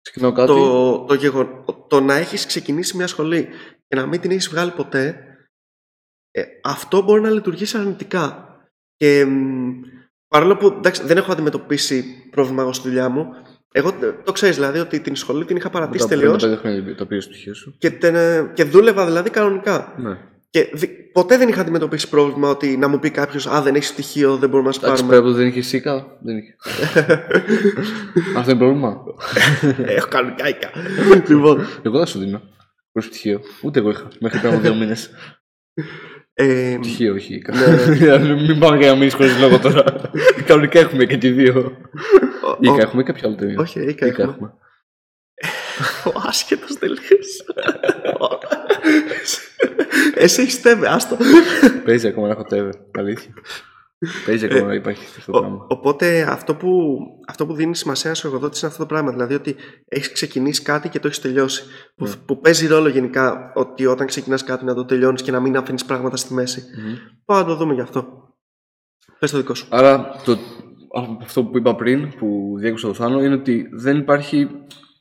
Ξεκινάω 0.00 0.32
κάτι. 0.32 0.46
το, 0.46 1.04
το, 1.04 1.14
γεγον... 1.14 1.64
το 1.88 2.00
να 2.00 2.14
έχεις 2.14 2.46
ξεκινήσει 2.46 2.96
μια 2.96 3.06
σχολή 3.06 3.48
και 3.88 3.96
να 3.96 4.06
μην 4.06 4.20
την 4.20 4.30
έχεις 4.30 4.48
βγάλει 4.48 4.70
ποτέ, 4.70 5.20
ε, 6.30 6.42
αυτό 6.62 7.02
μπορεί 7.02 7.20
να 7.20 7.30
λειτουργήσει 7.30 7.76
αρνητικά. 7.78 8.48
Και 8.96 9.24
μ, 9.24 9.70
παρόλο 10.28 10.56
που 10.56 10.66
εντάξει, 10.66 11.04
δεν 11.04 11.16
έχω 11.16 11.32
αντιμετωπίσει 11.32 12.04
πρόβλημα 12.30 12.62
εγώ 12.62 12.72
στη 12.72 12.88
δουλειά 12.88 13.08
μου, 13.08 13.26
εγώ 13.72 13.92
τε- 13.92 14.24
το 14.24 14.32
ξέρεις 14.32 14.54
δηλαδή 14.54 14.78
ότι 14.78 15.00
την 15.00 15.16
σχολή 15.16 15.44
την 15.44 15.56
είχα 15.56 15.70
παρατήσει 15.70 16.02
Μετά 16.04 16.14
από 16.14 16.22
τελείως 16.22 16.42
πέντε 16.42 16.56
χρόνια 16.56 16.94
το 16.94 17.06
πήρε 17.06 17.20
το 17.20 17.26
πτυχίο 17.28 17.54
σου. 17.54 17.74
και, 17.78 17.90
τε- 17.90 18.52
και 18.54 18.64
δούλευα 18.64 19.04
δηλαδή 19.06 19.30
κανονικά. 19.30 19.94
Ναι. 19.98 20.18
Και 20.54 20.70
δι- 20.72 21.12
ποτέ 21.12 21.36
δεν 21.38 21.48
είχα 21.48 21.60
αντιμετωπίσει 21.60 22.08
πρόβλημα 22.08 22.48
ότι 22.48 22.76
να 22.76 22.88
μου 22.88 22.98
πει 22.98 23.10
κάποιος 23.10 23.46
Α, 23.46 23.62
δεν 23.62 23.74
έχεις 23.74 23.88
στοιχείο, 23.88 24.36
δεν 24.36 24.48
μπορούμε 24.48 24.68
να 24.68 24.74
σε 24.74 24.80
Εντάξει, 24.84 25.02
πάρουμε. 25.04 25.16
πέρα 25.16 25.20
από 25.26 25.30
το 25.30 25.42
δεν 25.42 25.46
είχε 25.52 25.60
σίκα, 25.62 26.18
δεν 26.22 26.36
είχε. 26.36 26.56
Αυτό 28.36 28.50
είναι 28.50 28.58
πρόβλημα. 28.58 29.02
Έχω 29.86 30.08
κάνει 30.08 30.30
κάικα. 30.36 30.70
λοιπόν, 31.28 31.66
Εγώ 31.82 31.98
δεν 31.98 32.06
σου 32.06 32.18
δίνω. 32.18 32.42
Προς 32.92 33.08
πτυχίο. 33.08 33.40
Ούτε 33.62 33.78
εγώ 33.78 33.90
είχα. 33.90 34.08
Μέχρι 34.20 34.38
πριν 34.38 34.52
από 34.52 34.60
δύο 34.60 34.74
μήνες. 34.74 35.10
ε, 36.34 36.76
Πτυχίο, 36.80 37.14
όχι. 37.14 37.42
Ναι. 37.52 38.18
Μην 38.46 38.58
πάμε 38.58 38.76
για 38.76 38.88
να 38.90 38.96
μείνεις 38.96 39.14
χωρίς 39.14 39.38
λόγο 39.40 39.58
τώρα. 39.58 39.84
Κανονικά 40.46 40.78
έχουμε 40.78 41.04
και 41.04 41.16
τη 41.16 41.30
δύο. 41.30 41.76
ο- 42.44 42.48
ο- 42.50 42.56
Ήκα 42.60 42.80
έχουμε 42.82 43.02
ή 43.02 43.04
κάποιο 43.04 43.28
άλλο 43.28 43.36
ταινία. 43.36 43.56
Όχι, 43.58 43.80
Ήκα 43.80 44.06
έχουμε. 44.06 44.52
Ο 46.04 46.22
άσχετος 46.26 46.78
τελείω. 46.78 46.96
Εσύ 50.14 50.42
έχεις 50.42 50.60
τέβε, 50.62 50.88
άστο. 50.88 51.16
Παίζει 51.84 52.06
ακόμα 52.08 52.26
να 52.26 52.32
έχω 52.32 52.42
τέβε. 52.42 52.70
Αλήθεια. 52.98 53.32
Παίζει 54.26 54.44
ακόμα 54.44 54.66
να 54.66 54.74
υπάρχει 54.74 55.04
αυτό 55.18 55.32
το 55.32 55.38
Ο- 55.38 55.40
πράγμα. 55.40 55.66
οπότε 55.68 56.22
αυτό 56.28 56.54
που, 56.54 56.96
αυτό 57.28 57.46
που 57.46 57.54
δίνει 57.54 57.76
σημασία 57.76 58.14
στο 58.14 58.26
εργοδότη 58.26 58.58
είναι 58.58 58.66
αυτό 58.68 58.82
το 58.82 58.86
πράγμα. 58.88 59.10
Δηλαδή 59.10 59.34
ότι 59.34 59.56
έχεις 59.88 60.12
ξεκινήσει 60.12 60.62
κάτι 60.62 60.88
και 60.88 60.98
το 61.00 61.06
έχεις 61.06 61.20
τελειώσει. 61.20 61.64
Που, 61.96 62.04
Ναι. 62.04 62.10
που 62.26 62.40
παίζει 62.40 62.66
ρόλο 62.66 62.88
γενικά 62.88 63.52
ότι 63.54 63.86
όταν 63.86 64.06
ξεκινάς 64.06 64.44
κάτι 64.44 64.64
να 64.64 64.74
το 64.74 64.84
τελειώνεις 64.84 65.22
και 65.22 65.30
να 65.30 65.40
μην 65.40 65.56
αφήνεις 65.56 65.84
πράγματα 65.84 66.16
στη 66.16 66.34
μέση. 66.34 66.62
Μμμ. 66.78 66.94
Πάμε 67.24 67.40
να 67.40 67.46
το 67.46 67.54
δούμε 67.54 67.74
γι' 67.74 67.80
αυτό. 67.80 68.28
Πες 69.18 69.30
το 69.30 69.36
δικό 69.36 69.54
σου. 69.54 69.66
Άρα 69.70 70.10
το, 70.24 70.38
αυτό 71.22 71.44
που 71.44 71.56
είπα 71.58 71.74
πριν, 71.74 72.14
που 72.18 72.54
διέκοψα 72.58 72.86
το 72.86 72.94
Θάνο, 72.94 73.22
είναι 73.24 73.34
ότι 73.34 73.68
δεν 73.72 73.96
υπάρχει 73.96 74.48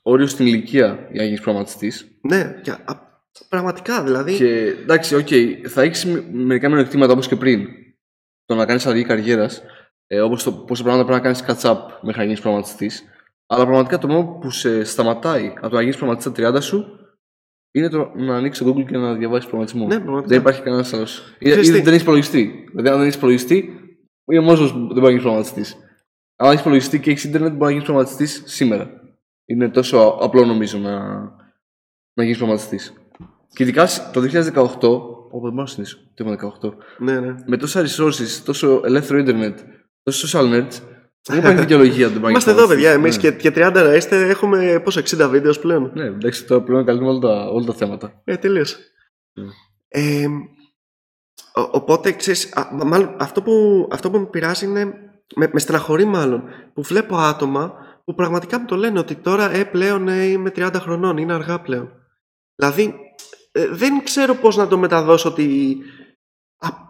όριο 0.02 0.28
στην 0.28 0.46
ηλικία 0.48 0.86
για 1.12 1.22
να 1.22 1.24
γίνεις 1.24 1.42
προγραμματιστής. 1.42 2.08
Ναι, 2.22 2.60
και, 2.62 2.72
α, 2.72 3.12
πραγματικά 3.50 4.04
δηλαδή. 4.04 4.36
Και 4.36 4.66
εντάξει, 4.66 5.16
οκ, 5.16 5.28
θα 5.68 5.82
έχεις 5.82 6.06
μερικά 6.32 6.68
μειονεκτήματα 6.68 7.14
όπως 7.14 7.28
και 7.28 7.36
πριν. 7.36 7.68
Το 8.46 8.56
να 8.56 8.66
κάνεις 8.66 8.86
αλλαγή 8.86 9.04
καριέρας, 9.04 9.64
ε, 10.08 10.22
όπως 10.22 10.44
το 10.44 10.52
πόσα 10.54 10.84
πράγματα 10.84 11.06
πρέπει 11.06 11.24
να 11.24 11.34
κάνεις 11.34 11.62
catch-up 11.62 11.78
μέχρι 12.02 12.18
να 12.18 12.24
γίνεις 12.24 12.42
προγραμματιστής. 12.42 13.04
Αλλά 13.46 13.66
πραγματικά 13.66 13.98
το 13.98 14.08
μόνο 14.08 14.38
που 14.42 14.50
σε 14.50 14.84
σταματάει 14.84 15.54
από 15.56 15.70
το 15.70 15.76
να 15.76 15.82
γίνεις 15.82 15.98
προγραμματιστής 15.98 16.34
στα 16.34 16.58
30 16.58 16.62
σου 16.62 17.04
είναι 17.72 17.90
το 17.90 18.12
να 18.16 18.36
ανοίξεις 18.36 18.66
το 18.66 18.72
Google 18.72 18.86
και 18.86 18.98
να 18.98 19.14
διαβάσεις 19.14 19.50
προγραμματισμό. 19.50 19.88
Ναι, 19.88 20.00
πραγματικά. 20.00 20.28
δεν 20.28 20.40
υπάρχει 20.40 20.62
κανένας 20.62 20.94
άλλος. 20.94 21.36
Ή, 21.40 21.46
Ξέρεις 21.46 21.68
ή 21.68 21.72
τι; 21.72 21.80
δεν 21.82 21.88
έχεις 21.88 22.02
υπολογιστή. 22.02 22.66
Δηλαδή, 22.70 22.90
αν 22.90 22.96
δεν 22.96 23.04
έχεις 23.04 23.16
υπολογιστή, 23.16 23.56
είναι 24.32 24.40
μόνος 24.40 24.72
που 24.72 24.78
δεν 24.78 24.88
μπορεί 24.88 25.02
να 25.02 25.10
γίνεις 25.10 25.22
προγραμματιστής. 25.22 25.78
Αν 26.36 26.48
έχεις 26.48 26.60
υπολογιστή 26.60 27.00
και 27.00 27.10
έχεις 27.12 27.24
Ιντερνετ, 27.24 27.52
μπορεί 27.52 27.64
να 27.64 27.70
γίνεις 27.70 27.84
προγραμματιστής 27.84 28.44
σήμερα. 28.46 29.02
Είναι 29.46 29.70
τόσο 29.70 30.18
απλό 30.22 30.46
νομίζω 30.46 30.78
να, 30.78 31.00
να 32.14 32.24
γίνεις 32.24 32.38
προγραμματιστής. 32.38 32.94
Και 33.54 33.64
ειδικά 33.64 33.88
το 34.14 34.22
2018, 34.22 34.66
όπου 35.32 35.42
δεν 35.44 35.52
μπορώ 35.52 35.52
να 35.54 35.66
συνηθίσω 35.66 35.98
το 36.14 36.36
2018, 36.62 36.74
Ναι, 36.98 37.20
ναι. 37.20 37.36
με 37.46 37.58
τόσα 37.58 37.86
resources, 37.86 38.42
τόσο 38.46 38.82
ελεύθερο 38.86 39.20
Ιντερνετ, 39.20 39.60
τόσο 40.04 40.40
social 40.40 40.44
nerds, 40.54 40.80
δεν 41.22 41.38
υπάρχει 41.38 41.60
δικαιολογία 41.66 42.08
να 42.08 42.20
το 42.20 42.28
Είμαστε 42.28 42.52
εδώ, 42.52 42.68
παιδιά. 42.68 42.92
Εμείς 42.92 43.16
ναι. 43.16 43.22
και, 43.22 43.50
και 43.50 43.68
30 43.68 43.72
να 43.74 43.94
είστε, 43.96 44.28
έχουμε 44.30 44.82
πόσο 44.84 45.02
60 45.02 45.28
βίντεος 45.30 45.60
πλέον. 45.60 45.92
Ναι, 45.94 46.04
εντάξει, 46.06 46.46
τώρα 46.46 46.64
πλέον 46.64 46.86
καλύπτουμε 46.86 47.12
όλα 47.12 47.20
τα, 47.20 47.50
όλα 47.50 47.66
τα 47.66 47.74
θέματα. 47.74 48.22
Ε, 48.24 48.38
τελείωσε. 48.38 48.78
Ναι. 49.34 49.46
Ε, 49.88 50.26
ο- 51.56 51.70
οπότε, 51.72 52.12
ξέρεις, 52.12 52.52
α, 52.56 52.70
μα- 52.74 52.86
μάλλον, 52.86 53.16
αυτό, 53.20 53.42
που, 53.42 53.88
αυτό 53.92 54.10
που 54.12 54.20
με 54.20 54.26
πειράζει 54.26 54.66
είναι, 54.66 54.86
με, 55.36 55.50
με 55.54 55.60
στεναχωρεί 55.60 56.06
μάλλον, 56.06 56.44
που 56.74 56.82
βλέπω 56.82 57.16
άτομα 57.18 57.74
που 58.06 58.14
πραγματικά 58.14 58.60
μου 58.60 58.66
το 58.66 58.76
λένε 58.76 59.00
ότι 59.00 59.16
τώρα 59.16 59.52
ε, 59.52 59.64
πλέον 59.64 60.08
ε, 60.08 60.24
είμαι 60.24 60.52
30 60.56 60.70
χρονών, 60.76 61.18
είναι 61.18 61.34
αργά 61.34 61.60
πλέον. 61.62 61.90
Δηλαδή, 62.56 62.96
ε, 63.56 63.68
δεν 63.68 64.04
ξέρω 64.04 64.36
πώς 64.36 64.56
να 64.56 64.68
το 64.68 64.78
μεταδώσω 64.78 65.30
ότι 65.30 65.78
α- 66.58 66.82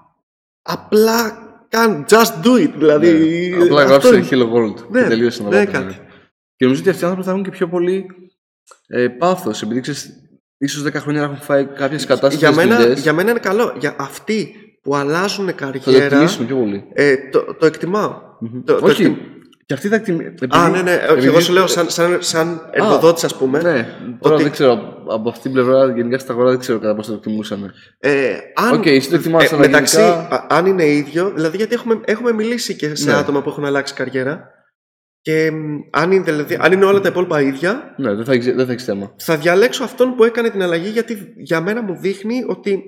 απλά 0.61 1.38
καν, 1.70 2.05
just 2.09 2.45
do 2.45 2.64
it, 2.64 2.72
δηλαδή. 2.78 3.09
Ναι. 3.57 3.64
Απλά 3.64 3.82
αυτό 3.82 4.07
γράψτε 4.09 4.16
είναι. 4.16 4.28
Hello 4.30 4.53
World 4.55 4.89
Ναι, 4.89 5.01
και 5.01 5.07
τελείωσε 5.07 5.43
να 5.43 5.49
ναι, 5.49 5.66
πάτε, 5.66 5.72
κάτι. 5.78 5.93
Και 6.55 6.66
νομίζω 6.66 6.82
ότι 6.82 6.89
αυτοί 6.89 7.03
οι 7.03 7.07
άνθρωποι 7.07 7.26
θα 7.28 7.32
έχουν 7.32 7.43
και 7.43 7.49
πιο 7.49 7.68
πολύ 7.68 8.05
ε, 8.88 9.07
πάθος, 9.07 9.61
επειδή 9.61 9.80
ξέρεις, 9.80 10.09
ίσως 10.57 10.84
10 10.84 10.93
χρόνια 10.93 11.20
να 11.22 11.26
έχουν 11.28 11.38
φάει 11.41 11.66
κάποιες 11.66 12.05
κατάσταση. 12.05 12.38
για, 12.38 12.51
μένα, 12.51 12.86
για 12.93 13.14
μένα 13.14 13.30
είναι 13.32 13.39
καλό. 13.39 13.76
Για 13.80 13.95
αυτοί 13.97 14.55
που 14.82 14.95
αλλάζουν 14.95 15.45
Θα 15.45 15.53
το 15.72 15.80
καριέρα, 15.80 16.05
εκτιμήσουν 16.05 16.45
πιο 16.45 16.55
πολύ. 16.55 16.84
ε, 16.93 17.16
το, 17.32 17.55
το 17.59 17.66
εκτιμάω. 17.66 18.22
Μμμ. 18.39 18.64
Το- 18.64 18.76
το 18.80 18.86
Όχι, 18.86 19.01
εκτιμ- 19.03 19.20
Και 19.66 19.74
αυτή 19.74 19.88
θα 19.88 19.95
εκτιμήσει. 19.95 20.34
Α, 20.49 20.70
ναι, 20.70 20.82
ναι. 20.82 21.05
όχι, 21.18 21.26
Εγώ 21.26 21.39
σου 21.39 21.53
λέω 21.53 21.68
σαν, 21.68 21.89
σαν, 21.89 22.18
σαν 22.22 22.70
εργοδότης, 22.72 23.24
ας 23.24 23.36
πούμε. 23.38 23.61
Ναι, 23.61 23.88
τώρα 24.20 24.34
Ότι- 24.36 24.43
δεν 24.43 24.51
ξέρω. 24.51 24.93
Από 25.10 25.30
αυτή 25.30 25.41
την 25.41 25.51
πλευρά, 25.51 25.91
γενικά 25.91 26.18
στα 26.18 26.34
αγορά 26.34 26.49
δεν 26.49 26.60
ξέρω 26.60 26.80
κατά 26.80 26.95
πόσο 26.95 27.10
το 27.12 27.16
εκτιμούσαν. 27.18 27.74
Ε, 27.99 28.34
αν, 28.56 28.74
Οκ, 28.74 28.86
εσύ 28.86 29.10
το 29.10 29.16
εκτιμάς, 29.16 29.51
αλλά 29.54 29.62
μεταξύ, 29.62 29.95
γενικά- 30.01 30.36
α- 30.36 30.45
αν 30.49 30.66
είναι 30.66 30.86
ίδιο, 30.86 31.32
δηλαδή 31.36 31.58
γιατί 31.58 31.74
έχουμε, 31.74 31.99
έχουμε 32.06 32.32
μιλήσει 32.32 32.76
και 32.76 32.95
σε 32.95 33.12
Ναι. 33.12 33.18
άτομα 33.18 33.41
που 33.41 33.49
έχουν 33.49 33.66
αλλάξει 33.66 33.93
καριέρα 33.93 34.47
και 35.22 35.51
μ, 35.51 35.80
αν 35.91 36.12
είναι, 36.12 36.24
δηλαδή, 36.24 36.58
αν 36.62 36.72
είναι 36.72 36.86
όλα 36.86 36.99
τα 36.99 37.08
υπόλοιπα 37.10 37.41
ίδια, 37.41 37.93
Ναι, 37.97 38.14
δεν 38.14 38.26
θα 38.26 38.34
έχει 38.34 38.51
δεν 38.51 38.66
θα 38.66 38.72
έχεις 38.72 38.84
θέμα. 38.84 39.14
θα 39.18 39.38
διαλέξω 39.38 39.84
αυτόν 39.84 40.16
που 40.16 40.24
έκανε 40.24 40.49
την 40.49 40.62
αλλαγή 40.62 40.89
γιατί 40.89 41.34
για 41.38 41.62
μένα 41.62 41.82
μου 41.82 41.95
δείχνει 41.99 42.43
ότι 42.47 42.84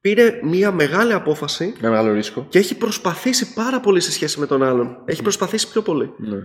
πήρε 0.00 0.40
μια 0.42 0.72
μεγάλη 0.72 1.12
απόφαση 1.12 1.74
Με 1.80 1.88
μεγάλο 1.88 2.12
ρίσκο. 2.12 2.46
και 2.48 2.58
έχει 2.58 2.76
προσπαθήσει 2.76 3.52
πάρα 3.54 3.80
πολύ 3.80 4.00
σε 4.00 4.12
σχέση 4.12 4.40
με 4.40 4.46
τον 4.46 4.62
άλλον. 4.62 5.02
Έχει 5.04 5.22
προσπαθήσει 5.22 5.70
πιο 5.70 5.82
πολύ. 5.82 6.10
Ναι. 6.18 6.36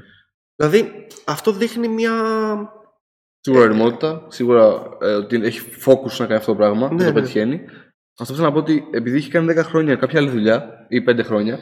Δηλαδή 0.55 1.07
αυτό 1.25 1.51
δείχνει 1.51 1.87
μια... 1.87 2.11
Σίγουρα 3.43 3.63
ερμότητα, 3.63 4.25
σίγουρα 4.27 4.97
ε, 5.01 5.13
ότι 5.13 5.35
έχει 5.35 5.61
focus 5.85 6.17
να 6.17 6.25
κάνει 6.25 6.39
αυτό 6.39 6.51
το 6.51 6.57
πράγμα 6.57 6.89
Ναι, 6.89 6.97
και 6.97 7.03
το 7.03 7.09
ναι. 7.09 7.13
πετυχαίνει. 7.13 7.61
Αυτό 8.19 8.33
θέλω 8.33 8.45
να 8.45 8.53
πω 8.53 8.59
ότι 8.59 8.87
επειδή 8.91 9.17
έχει 9.17 9.29
κάνει 9.29 9.53
10 9.57 9.63
χρόνια 9.63 9.95
κάποια 9.95 10.19
άλλη 10.19 10.29
δουλειά 10.29 10.85
ή 10.89 11.03
5 11.07 11.19
χρόνια, 11.23 11.57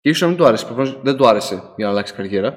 και 0.00 0.08
ίσως 0.08 0.20
να 0.20 0.28
μην 0.28 0.36
του 0.36 0.46
άρεσε, 0.46 0.64
προφανώς 0.64 1.00
δεν 1.02 1.16
του 1.16 1.28
άρεσε 1.28 1.54
για 1.76 1.84
να 1.84 1.90
αλλάξει 1.90 2.14
καριέρα, 2.14 2.50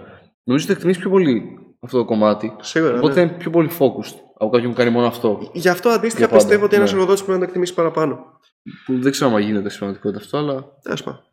νομίζω 0.43 0.63
ότι 0.63 0.65
θα 0.65 0.71
εκτιμήσει 0.71 0.99
πιο 0.99 1.09
πολύ 1.09 1.59
αυτό 1.79 1.97
το 1.97 2.05
κομμάτι. 2.05 2.55
Σίγουρα, 2.59 2.97
Οπότε 2.97 3.07
ναι. 3.07 3.13
θα 3.13 3.21
είναι 3.21 3.31
πιο 3.31 3.51
πολύ 3.51 3.69
focused 3.79 4.19
από 4.33 4.49
κάποιον 4.49 4.71
που 4.71 4.77
κάνει 4.77 4.89
μόνο 4.89 5.07
αυτό. 5.07 5.51
Γι' 5.53 5.69
αυτό 5.69 5.89
αντίστοιχα 5.89 6.17
Για 6.17 6.27
πάντα, 6.27 6.41
πιστεύω 6.43 6.65
ότι 6.65 6.75
ένας 6.75 6.91
ναι. 6.91 6.93
εργοδότης 6.93 7.23
πρέπει 7.23 7.39
να 7.39 7.45
το 7.45 7.49
εκτιμήσει 7.49 7.73
παραπάνω. 7.73 8.39
Που 8.85 8.99
δεν 8.99 9.11
ξέρω 9.11 9.35
αν 9.35 9.41
γίνεται 9.41 9.69
στην 9.69 9.79
πραγματικότητα 9.79 10.23
αυτό, 10.23 10.37
αλλά. 10.37 10.77
Τέλος 10.81 11.03
πάντων. 11.03 11.23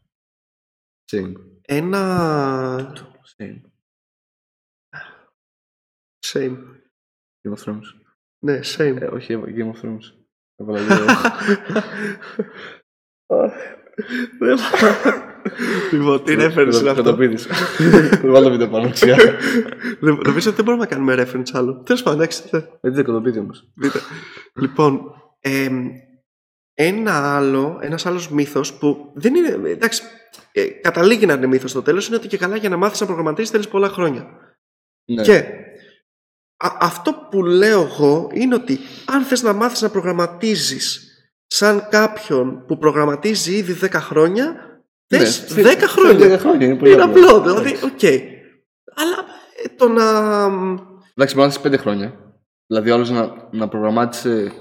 Same. 1.13 1.33
Ένα. 1.63 2.95
Same. 3.39 3.61
Same. 6.33 6.57
Game 7.47 7.55
of 7.59 7.65
Thrones. 7.65 7.85
Ναι, 8.45 8.61
same. 8.77 8.97
Ε, 9.01 9.05
όχι, 9.07 9.33
έβα- 9.33 9.47
Game 9.47 9.73
of 9.73 9.85
Thrones. 9.87 10.13
Έβαλα 10.57 10.81
λίγο. 10.87 11.05
λοιπόν, 15.93 16.25
τι 16.25 16.35
reference 16.39 16.57
είναι 16.81 16.91
αυτό; 16.91 17.03
Καταπίδης. 17.03 17.47
Δεν 18.21 18.31
βάλω 18.33 18.51
βίντεο 18.51 18.69
πάνω 18.69 18.85
δεξιά. 18.85 19.17
Δεν- 20.01 20.19
Νομίζω 20.25 20.49
ότι 20.49 20.57
δεν 20.57 20.65
μπορούμε 20.65 20.83
να 20.85 20.87
κάνουμε 20.87 21.15
reference 21.23 21.51
άλλο. 21.53 21.83
Τέλος 21.83 22.03
πάντων, 22.03 22.19
εντάξει. 22.21 22.43
θε- 22.43 22.65
Έτσι 22.65 22.97
δεν 22.97 23.05
κοντοπίδι 23.05 23.39
όμως. 23.39 23.69
Δείτε. 23.75 23.99
λοιπόν, 24.61 25.01
εμ, 25.41 25.89
ένα 26.75 27.37
άλλο, 27.37 27.79
ένας 27.83 28.07
άλλος 28.07 28.31
μύθος 28.31 28.75
που 28.75 29.13
δεν 29.15 29.35
είναι, 29.35 29.49
εντάξει, 29.69 30.03
ε, 30.53 30.65
καταλήγει 30.65 31.27
να 31.27 31.33
είναι 31.33 31.47
μύθος 31.47 31.71
στο 31.71 31.83
τέλος, 31.83 32.07
είναι 32.07 32.17
ότι 32.17 32.29
και 32.29 32.39
καλά 32.39 32.57
για 32.57 32.69
να 32.69 32.77
μάθεις 32.77 33.01
να 33.01 33.07
προγραμματίζεις 33.07 33.51
θέλεις 33.51 33.69
πολλά 33.69 33.89
χρόνια. 33.89 34.29
Ναι. 35.05 35.23
Και 35.23 35.45
α- 36.57 36.77
αυτό 36.81 37.13
που 37.31 37.43
λέω 37.45 37.81
εγώ 37.83 38.29
είναι 38.33 38.55
ότι 38.55 38.79
αν 39.05 39.23
θες 39.23 39.43
να 39.43 39.53
μάθεις 39.53 39.83
να 39.83 39.89
προγραμματίζεις 39.89 41.01
σαν 41.47 41.87
κάποιον 41.91 42.65
που 42.67 42.79
προγραμματίζει 42.79 43.57
ήδη 43.57 43.73
10 43.87 43.89
χρόνια, 43.93 44.45
Ναι, 45.13 45.19
θες 45.19 45.37
θε- 45.39 45.65
10 45.67 45.69
θέλει 45.69 45.87
χρόνια. 45.89 46.37
10 46.37 46.39
χρόνια, 46.41 46.67
είναι 46.67 46.77
πολύ 46.77 46.93
Είναι 46.93 47.03
απλό. 47.03 47.27
απλό, 47.37 47.41
δηλαδή, 47.43 47.71
οκ. 47.85 48.03
Αλλά 48.99 49.17
ε, 49.65 49.69
το 49.77 49.89
να... 49.89 50.03
Εντάξει, 51.15 51.35
μπορείς 51.35 51.37
να 51.37 51.47
είσαι 51.47 51.77
5 51.77 51.79
χρόνια. 51.81 52.13
Δηλαδή, 52.67 52.91
άλλος 52.91 53.11
να, 53.11 53.31
να 53.51 53.69
προγραμμάτισε. 53.69 54.53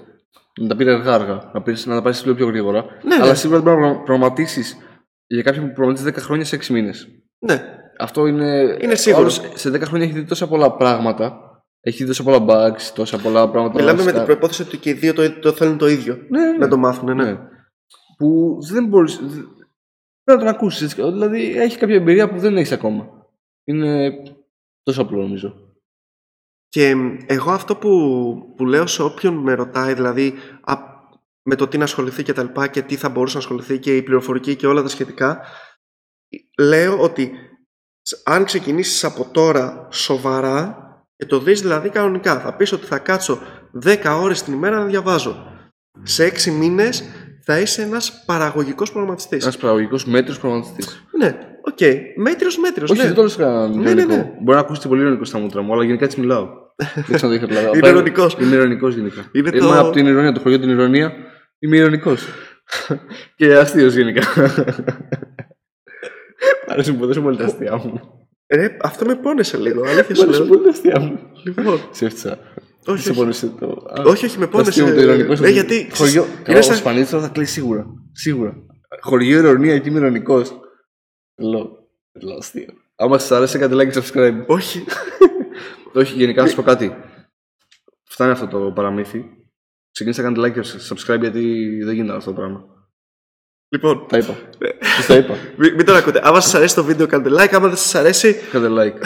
Να 0.62 0.68
τα 0.68 0.76
πήρε 0.76 0.94
αργά-αργά. 0.94 1.52
Να, 1.54 1.62
πήρες, 1.62 1.86
να 1.86 1.96
τα 1.96 2.02
πάρεις 2.02 2.24
λίγο 2.24 2.36
πιο 2.36 2.46
γρήγορα. 2.48 2.86
Ναι, 3.04 3.16
Αλλά 3.16 3.26
ναι. 3.28 3.34
σίγουρα 3.34 3.60
δεν 3.62 3.74
μπορείς 3.74 3.88
να 3.90 3.96
προγραμματίσεις 4.04 4.78
για 5.28 5.42
κάποιον 5.42 5.68
που 5.68 5.74
προγραμματίζει 5.74 6.12
10 6.16 6.20
χρόνια 6.20 6.46
σε 6.46 6.56
6 6.56 6.68
μήνες. 6.70 7.08
Ναι, 7.40 7.64
Αυτό 8.00 8.26
είναι. 8.28 8.78
Είναι 8.82 8.96
σίγουρο. 8.96 9.22
ο 9.22 9.26
άλλος 9.26 9.42
σε 9.54 9.70
10 9.70 9.82
χρόνια 9.82 10.06
έχει 10.08 10.16
δει 10.20 10.26
τόσα 10.26 10.48
πολλά 10.48 10.72
πράγματα. 10.76 11.40
Έχει 11.88 12.04
δει 12.04 12.06
τόσα 12.06 12.24
πολλά 12.24 12.46
bugs, 12.48 12.82
τόσα 12.96 13.18
πολλά 13.18 13.50
πράγματα. 13.50 13.76
μιλάμε 13.76 13.98
με 13.98 14.04
βασικά. 14.04 14.18
την 14.18 14.26
προπόθεση 14.26 14.62
ότι 14.62 14.78
και 14.78 14.90
οι 14.90 14.94
δύο 14.94 15.14
το, 15.14 15.40
το 15.40 15.52
θέλουν 15.52 15.78
το 15.78 15.88
ίδιο. 15.88 16.16
Ναι, 16.30 16.40
ναι. 16.52 16.58
Να 16.58 16.68
το 16.68 16.78
μάθουν, 16.78 17.16
ναι. 17.16 17.24
Ναι. 17.24 17.40
Που 18.18 18.58
δεν 18.62 18.88
μπορεί. 18.88 19.12
Πρέπει 19.14 19.50
να 20.24 20.38
τον 20.38 20.48
ακούσεις. 20.48 20.94
Δηλαδή, 20.96 21.58
έχει 21.58 21.78
κάποια 21.78 21.96
εμπειρία 21.96 22.30
που 22.30 22.40
δεν 22.40 22.58
έχεις 22.58 22.72
ακόμα. 22.72 23.10
Είναι 23.64 24.14
τόσο 24.84 25.02
απλό 25.02 25.22
νομίζω. 25.22 25.74
Και 26.68 26.96
μ, 26.96 27.18
εγώ 27.26 27.52
αυτό 27.52 27.76
που, 27.76 27.90
που 28.56 28.66
λέω 28.66 28.88
σε 28.88 29.04
όποιον 29.04 29.34
με 29.34 29.54
ρωτάει, 29.54 29.94
δηλαδή 29.94 30.34
α, 30.62 30.74
με 31.44 31.56
το 31.56 31.68
τι 31.68 31.78
να 31.78 31.84
ασχοληθεί 31.84 32.24
και 32.24 32.34
τα 32.34 32.44
λοιπά 32.44 32.68
και 32.68 32.82
τι 32.82 32.96
θα 32.96 33.10
μπορούσε 33.10 33.38
να 33.38 33.42
ασχοληθεί 33.44 33.80
και 33.80 33.96
η 33.96 34.04
πληροφορική 34.04 34.56
και 34.56 34.68
όλα 34.68 34.82
τα 34.82 34.88
σχετικά, 34.88 35.42
λέω 36.60 37.02
ότι 37.02 37.32
σ- 38.02 38.30
αν 38.30 38.46
ξεκινήσεις 38.46 39.04
από 39.04 39.26
τώρα 39.32 39.88
σοβαρά 39.92 40.84
και 41.18 41.26
το 41.26 41.40
δεις 41.40 41.62
δηλαδή 41.62 41.90
κανονικά, 41.90 42.40
θα 42.40 42.56
πεις 42.56 42.72
ότι 42.72 42.86
θα 42.86 42.98
κάτσω 42.98 43.40
10 43.86 43.96
ώρες 44.22 44.44
την 44.44 44.54
ημέρα 44.54 44.78
να 44.78 44.86
διαβάζω. 44.86 45.36
Σε 46.04 46.26
6 46.26 46.52
μήνες 46.52 47.04
θα 47.44 47.60
είσαι 47.60 47.82
ένας 47.82 48.24
παραγωγικός 48.26 48.92
προγραμματιστής. 48.92 49.44
Ένας 49.44 49.58
παραγωγικός 49.58 50.06
μέτριος 50.06 50.40
προγραμματιστής. 50.40 51.06
Ναι, 51.18 51.38
οκ. 51.62 51.80
Μέτριος, 52.16 52.58
μέτριος, 52.58 52.90
Όχι, 52.90 53.00
ναι. 53.00 53.06
δεν 53.06 53.16
το 53.16 53.22
λέω 53.24 53.36
κανέναν 53.38 53.70
Ναι, 53.72 53.84
ναι, 53.84 53.90
ειρωνικό. 54.02 54.16
ναι. 54.16 54.32
Μπορεί 54.42 54.58
να 54.58 54.64
ακούσετε 54.64 54.88
πολύ 54.88 55.02
ειρωνικό 55.02 55.24
στα 55.26 55.40
μούτρα 55.40 55.62
μου, 55.62 55.74
αλλά 55.74 55.84
γενικά 55.84 56.06
έτσι 56.06 56.20
μιλάω. 56.20 56.48
δεν 56.96 57.04
ξέρω 57.04 57.20
αν 57.22 57.30
το 57.30 57.34
είχα 57.34 57.46
καταλάβει. 57.48 57.68
Είναι 57.78 57.78
Απλά 57.78 57.90
ειρωνικός. 57.90 58.38
Είμαι 58.40 58.56
ειρωνικός 58.56 58.96
γενικά. 58.96 59.26
Είναι 59.32 59.50
Είμαι 59.50 59.60
το- 59.60 59.80
από 59.80 59.92
την 59.92 60.06
ειρωνία, 60.08 60.32
το 60.32 60.40
χωριό 60.40 60.60
την 60.60 60.70
ειρωνία. 60.70 61.14
Είμαι 61.60 61.78
ειρωνικός. 61.78 62.28
και 63.36 63.54
αστείος 63.56 63.94
γενικά. 63.96 64.22
Μ' 66.68 66.72
αρέσουν 66.72 66.98
πολύ 67.00 67.22
πολύ 67.22 67.38
τα 67.38 67.46
αστεία 67.46 67.76
μου. 67.76 68.02
Ρε, 68.54 68.78
αυτό 68.82 69.06
με 69.06 69.16
πόνεσε 69.16 69.58
λίγο, 69.58 69.82
αλήθεια 69.84 70.06
Μ' 70.10 70.16
σου 70.16 70.24
αρέσουν 70.24 70.42
λέω. 70.46 70.54
πολύ 70.54 70.64
τα 70.64 70.70
αστεία 70.70 71.00
μου. 71.00 71.20
Λοιπόν, 71.46 71.80
Σε 71.92 72.06
έφτιασα. 72.06 72.40
όχι, 72.86 73.02
Σε 73.04 73.10
όχι. 73.10 73.20
πόνισε 73.20 73.48
το. 73.60 73.66
Α, 73.68 74.04
Όχι, 74.06 74.26
όχι, 74.26 74.40
με 74.40 74.48
το 74.48 74.58
αστείο 74.58 74.84
πόνεσε. 74.84 74.84
μου 74.84 74.94
το 74.96 75.02
ηρωνικό. 75.02 75.42
Ναι, 75.42 75.50
γιατί. 75.50 75.90
Χωριό. 75.94 76.24
είναι 76.26 76.42
Καλά, 76.44 76.60
ο 76.60 76.62
σαν- 76.62 76.76
Σπανίτη 76.76 77.10
τώρα 77.12 77.24
θα 77.24 77.30
κλείσει 77.30 77.52
σίγουρα. 77.54 77.86
Σίγουρα. 78.12 78.56
Χωριό 79.02 79.38
ηρωνία 79.40 79.80
και 79.80 79.90
είμαι 79.90 80.00
ηρωνικός; 80.00 80.52
Λέω. 81.36 81.70
Λέω 82.24 82.38
αστείο. 82.38 82.66
Άμα 82.96 83.18
σας 83.18 83.32
άρεσε, 83.32 83.58
κάντε 83.58 83.76
like 83.76 83.92
και 83.92 84.02
subscribe. 84.04 84.46
Όχι. 84.48 84.84
Όχι, 85.94 86.14
γενικά 86.18 86.42
να 86.42 86.48
σα 86.48 86.56
πω 86.56 86.62
κάτι. 86.62 86.96
Φτάνει 88.10 88.32
αυτό 88.32 88.48
το 88.48 88.72
παραμύθι. 88.76 89.26
Ξεκίνησα 89.92 90.22
να 90.22 90.32
κάνετε 90.32 90.60
like 90.60 90.62
και 90.64 90.70
subscribe 90.90 91.20
γιατί 91.20 91.42
δεν 91.84 91.96
γίνεται 91.96 92.16
αυτό 92.16 92.30
το 92.34 92.36
πράγμα. 92.36 92.66
Λοιπόν, 93.76 94.06
Τα 94.08 94.18
είπα. 94.18 94.36
Σας 94.98 95.06
τα 95.06 95.16
είπα. 95.16 95.34
μην, 95.58 95.74
μην 95.76 95.86
τον 95.86 95.96
ακούτε. 95.96 96.22
Άμα 96.24 96.40
σας 96.40 96.56
αρέσει 96.56 96.76
το 96.76 96.84
βίντεο, 96.84 97.08
κάντε 97.08 97.30
like. 97.30 97.54
Άμα 97.54 97.68
δεν 97.68 97.78
σας 97.78 97.96
αρέσει. 97.96 98.34
Κάντε 98.52 98.68
like. 98.70 99.02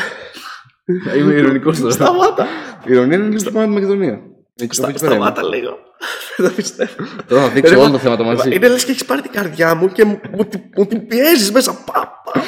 Είμαι 1.17 1.33
ηρωνικός 1.33 1.79
τώρα. 1.79 1.91
Σταμάτα. 1.91 2.47
Η 2.85 2.91
ηρωνία 2.93 3.17
είναι 3.17 3.27
λίγο 3.27 3.43
το 3.43 3.51
πράγμα 3.51 3.73
με 3.73 3.79
τη 3.79 3.85
Μακεδονία. 3.85 4.21
Εκεί 4.55 4.75
Στα, 4.75 4.89
εκεί 4.89 4.99
πέρα 4.99 5.15
είμαι. 5.15 5.25
σταμάτα 5.25 5.55
λίγο. 5.55 5.77
Δεν 6.37 6.47
το 6.49 6.53
πιστεύω. 6.55 6.93
Τώρα 7.27 7.41
θα 7.41 7.49
δείξω 7.49 7.73
Ρε, 7.73 7.79
όλα 7.79 7.85
μα- 7.89 7.91
τα 7.95 7.99
θέματα 7.99 8.23
μαζί. 8.23 8.55
Είναι 8.55 8.67
λες 8.67 8.85
και 8.85 8.91
έχεις 8.91 9.05
πάρει 9.05 9.21
την 9.21 9.31
καρδιά 9.31 9.75
μου 9.75 9.87
και 9.91 10.05
μου, 10.05 10.19
μου, 10.31 10.45
την- 10.45 10.61
μου 10.75 10.85
την 10.85 11.07
πιέζεις 11.07 11.51
μέσα. 11.51 11.71
Πα, 11.73 12.21
πα, 12.23 12.31
πα. 12.33 12.41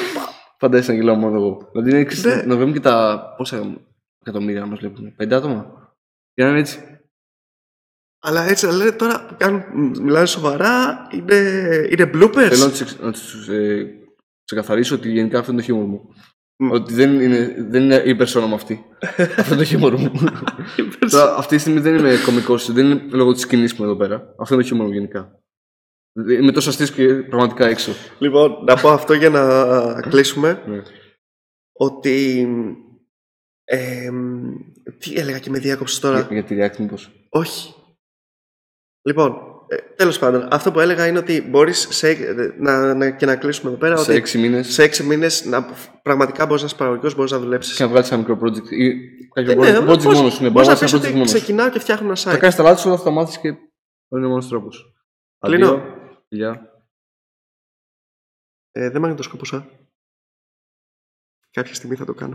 Φαντάζεσαι 0.58 0.92
να 0.92 0.98
γελάω 0.98 1.16
μόνο 1.16 1.36
εγώ. 1.36 1.70
Δηλαδή 1.72 1.90
είναι 1.90 2.00
εξής, 2.00 2.24
Ναι. 2.24 2.36
να 2.36 2.56
βλέπουμε 2.56 2.72
και 2.72 2.80
τα 2.80 3.24
πόσα 3.38 3.76
εκατομμύρια 4.22 4.66
μας 4.66 4.80
βλέπουν. 4.80 5.14
Πέντε 5.16 5.36
άτομα. 5.36 5.66
Για 6.34 6.46
να 6.46 6.52
είναι 6.52 6.60
έτσι. 6.60 6.80
Αλλά 8.24 8.50
έτσι 8.50 8.66
να 8.66 8.72
λένε 8.72 8.92
τώρα 8.92 9.26
που 9.26 9.36
κάνουν, 9.38 9.64
μ, 9.74 9.92
μιλάνε 10.02 10.26
σοβαρά, 10.26 11.08
είναι, 11.14 11.36
είναι 11.92 12.10
bloopers. 12.14 12.48
Θέλω 12.50 12.64
να 12.64 12.70
τους, 12.70 12.82
εξ- 12.82 13.00
να 13.00 13.12
τους 13.12 13.48
ε, 13.48 13.86
ξεκαθαρίσω 14.44 14.96
ότι 14.96 15.12
γενικά 15.12 15.40
αυτό 15.40 15.52
είναι 15.52 15.60
το 15.62 15.66
χιούμορ 15.66 15.86
μου. 15.86 16.10
Μμ. 16.58 16.72
Ότι 16.72 16.94
δεν 16.94 17.22
είναι, 17.22 17.56
δεν 17.70 17.84
είναι 17.84 17.96
η 18.06 18.16
περσόνα 18.16 18.46
μου 18.46 18.54
αυτή. 18.56 18.86
αυτό 19.38 19.54
είναι 19.54 19.56
το 19.56 19.64
χιούμορ 19.64 19.96
μου. 19.96 20.12
Τώρα, 21.10 21.36
αυτή 21.36 21.56
τη 21.56 21.62
στιγμή 21.62 21.80
δεν 21.80 21.96
είμαι 21.96 22.16
κωμικός, 22.26 22.72
δεν 22.72 22.86
είναι 22.86 23.02
λόγω 23.10 23.32
της 23.34 23.42
σκηνής 23.42 23.74
μου 23.74 23.86
εδώ 23.86 23.96
πέρα. 23.96 24.34
Αυτό 24.38 24.54
είναι 24.54 24.64
το 24.64 24.70
χιούμορ 24.70 24.88
μου 24.88 24.94
γενικά. 24.94 25.40
Είμαι 26.40 26.52
τόσο 26.52 26.70
αστείος 26.70 26.92
και 26.92 27.14
πραγματικά 27.14 27.68
έξω. 27.68 27.92
Λοιπόν, 28.20 28.64
να 28.68 28.76
πω 28.76 28.90
αυτό 28.90 29.14
για 29.14 29.30
να 29.30 30.02
κλείσουμε. 30.02 30.62
Ναι. 30.68 30.82
Ότι. 31.74 32.48
εμ, 33.64 34.42
τι 34.98 35.14
έλεγα 35.16 35.40
και 35.40 35.50
με 35.50 35.60
διάκοψε 35.60 36.02
τώρα. 36.02 36.20
Για, 36.20 36.28
για 36.32 36.44
τη 36.44 36.56
react 36.60 36.78
μήπως. 36.82 37.12
Όχι. 37.30 37.74
Λοιπόν, 39.02 39.36
ε, 39.68 39.76
τέλος 39.76 40.20
πάντων, 40.20 40.48
αυτό 40.52 40.72
που 40.72 40.80
έλεγα 40.80 41.08
είναι 41.08 41.18
ότι 41.18 41.42
μπορείς 41.42 41.88
σε, 41.90 42.10
ε, 42.10 42.34
να, 42.58 42.94
να, 42.94 43.12
και 43.12 43.26
να 43.26 43.36
κλείσουμε 43.36 43.70
εδώ 43.72 43.80
πέρα 43.80 43.98
Σε 43.98 44.10
ότι 44.12 44.20
έξι 44.20 44.38
μήνες 44.38 44.68
σε 44.74 44.84
έξι 44.84 45.04
μήνες 45.04 45.46
να, 45.46 45.66
πραγματικά 46.04 46.46
μπορείς 46.46 46.62
να 46.62 46.68
είσαι 46.68 46.76
παραγωγικός, 46.76 47.16
μπορείς 47.16 47.32
να 47.32 47.40
δουλέψεις. 47.40 47.76
και 47.78 47.84
να 47.84 47.90
βγάλεις 47.90 48.12
ένα 48.12 48.20
μικρό 48.20 48.40
project. 48.42 48.70
Ή 48.72 48.94
κάποιο 49.28 49.52
Ε, 49.52 49.56
ναι, 49.56 49.78
project, 49.80 49.86
μπορείς- 49.86 50.06
project 50.06 50.14
μόνο 50.14 50.30
σου. 50.30 50.44
Ναι, 50.44 50.50
μπορείς 50.50 50.52
μπορείς 50.52 50.68
να 50.68 50.74
να 50.74 50.80
πεις 50.80 50.92
ένα 50.94 51.02
ότι 51.02 51.08
project 51.08 51.14
μόνο. 51.14 51.26
ξεκινάω 51.26 51.70
και 51.70 51.80
φτιάχνω 51.80 52.06
ένα 52.08 52.16
Θα 52.16 52.36
site. 52.36 52.40
κάνεις 52.40 52.56
τα 52.56 52.64
λάθη 52.64 52.82
σου, 52.82 52.88
όλα 52.88 52.98
θα 52.98 53.04
τα 53.04 53.10
μάθεις 53.12 53.38
και 53.38 53.48
είναι 53.48 54.26
ο 54.26 54.30
μόνος 54.30 54.48
τρόπος. 54.48 54.94
Κλείνω. 55.40 55.82
Γεια. 56.28 56.76
Ε, 58.72 58.90
δεν 58.90 59.02
μαγνητοσκόπωσα. 59.02 59.70
Κάποια 61.52 61.74
στιγμή 61.74 61.96
θα 61.96 62.06
το 62.06 62.14
κάνω. 62.14 62.34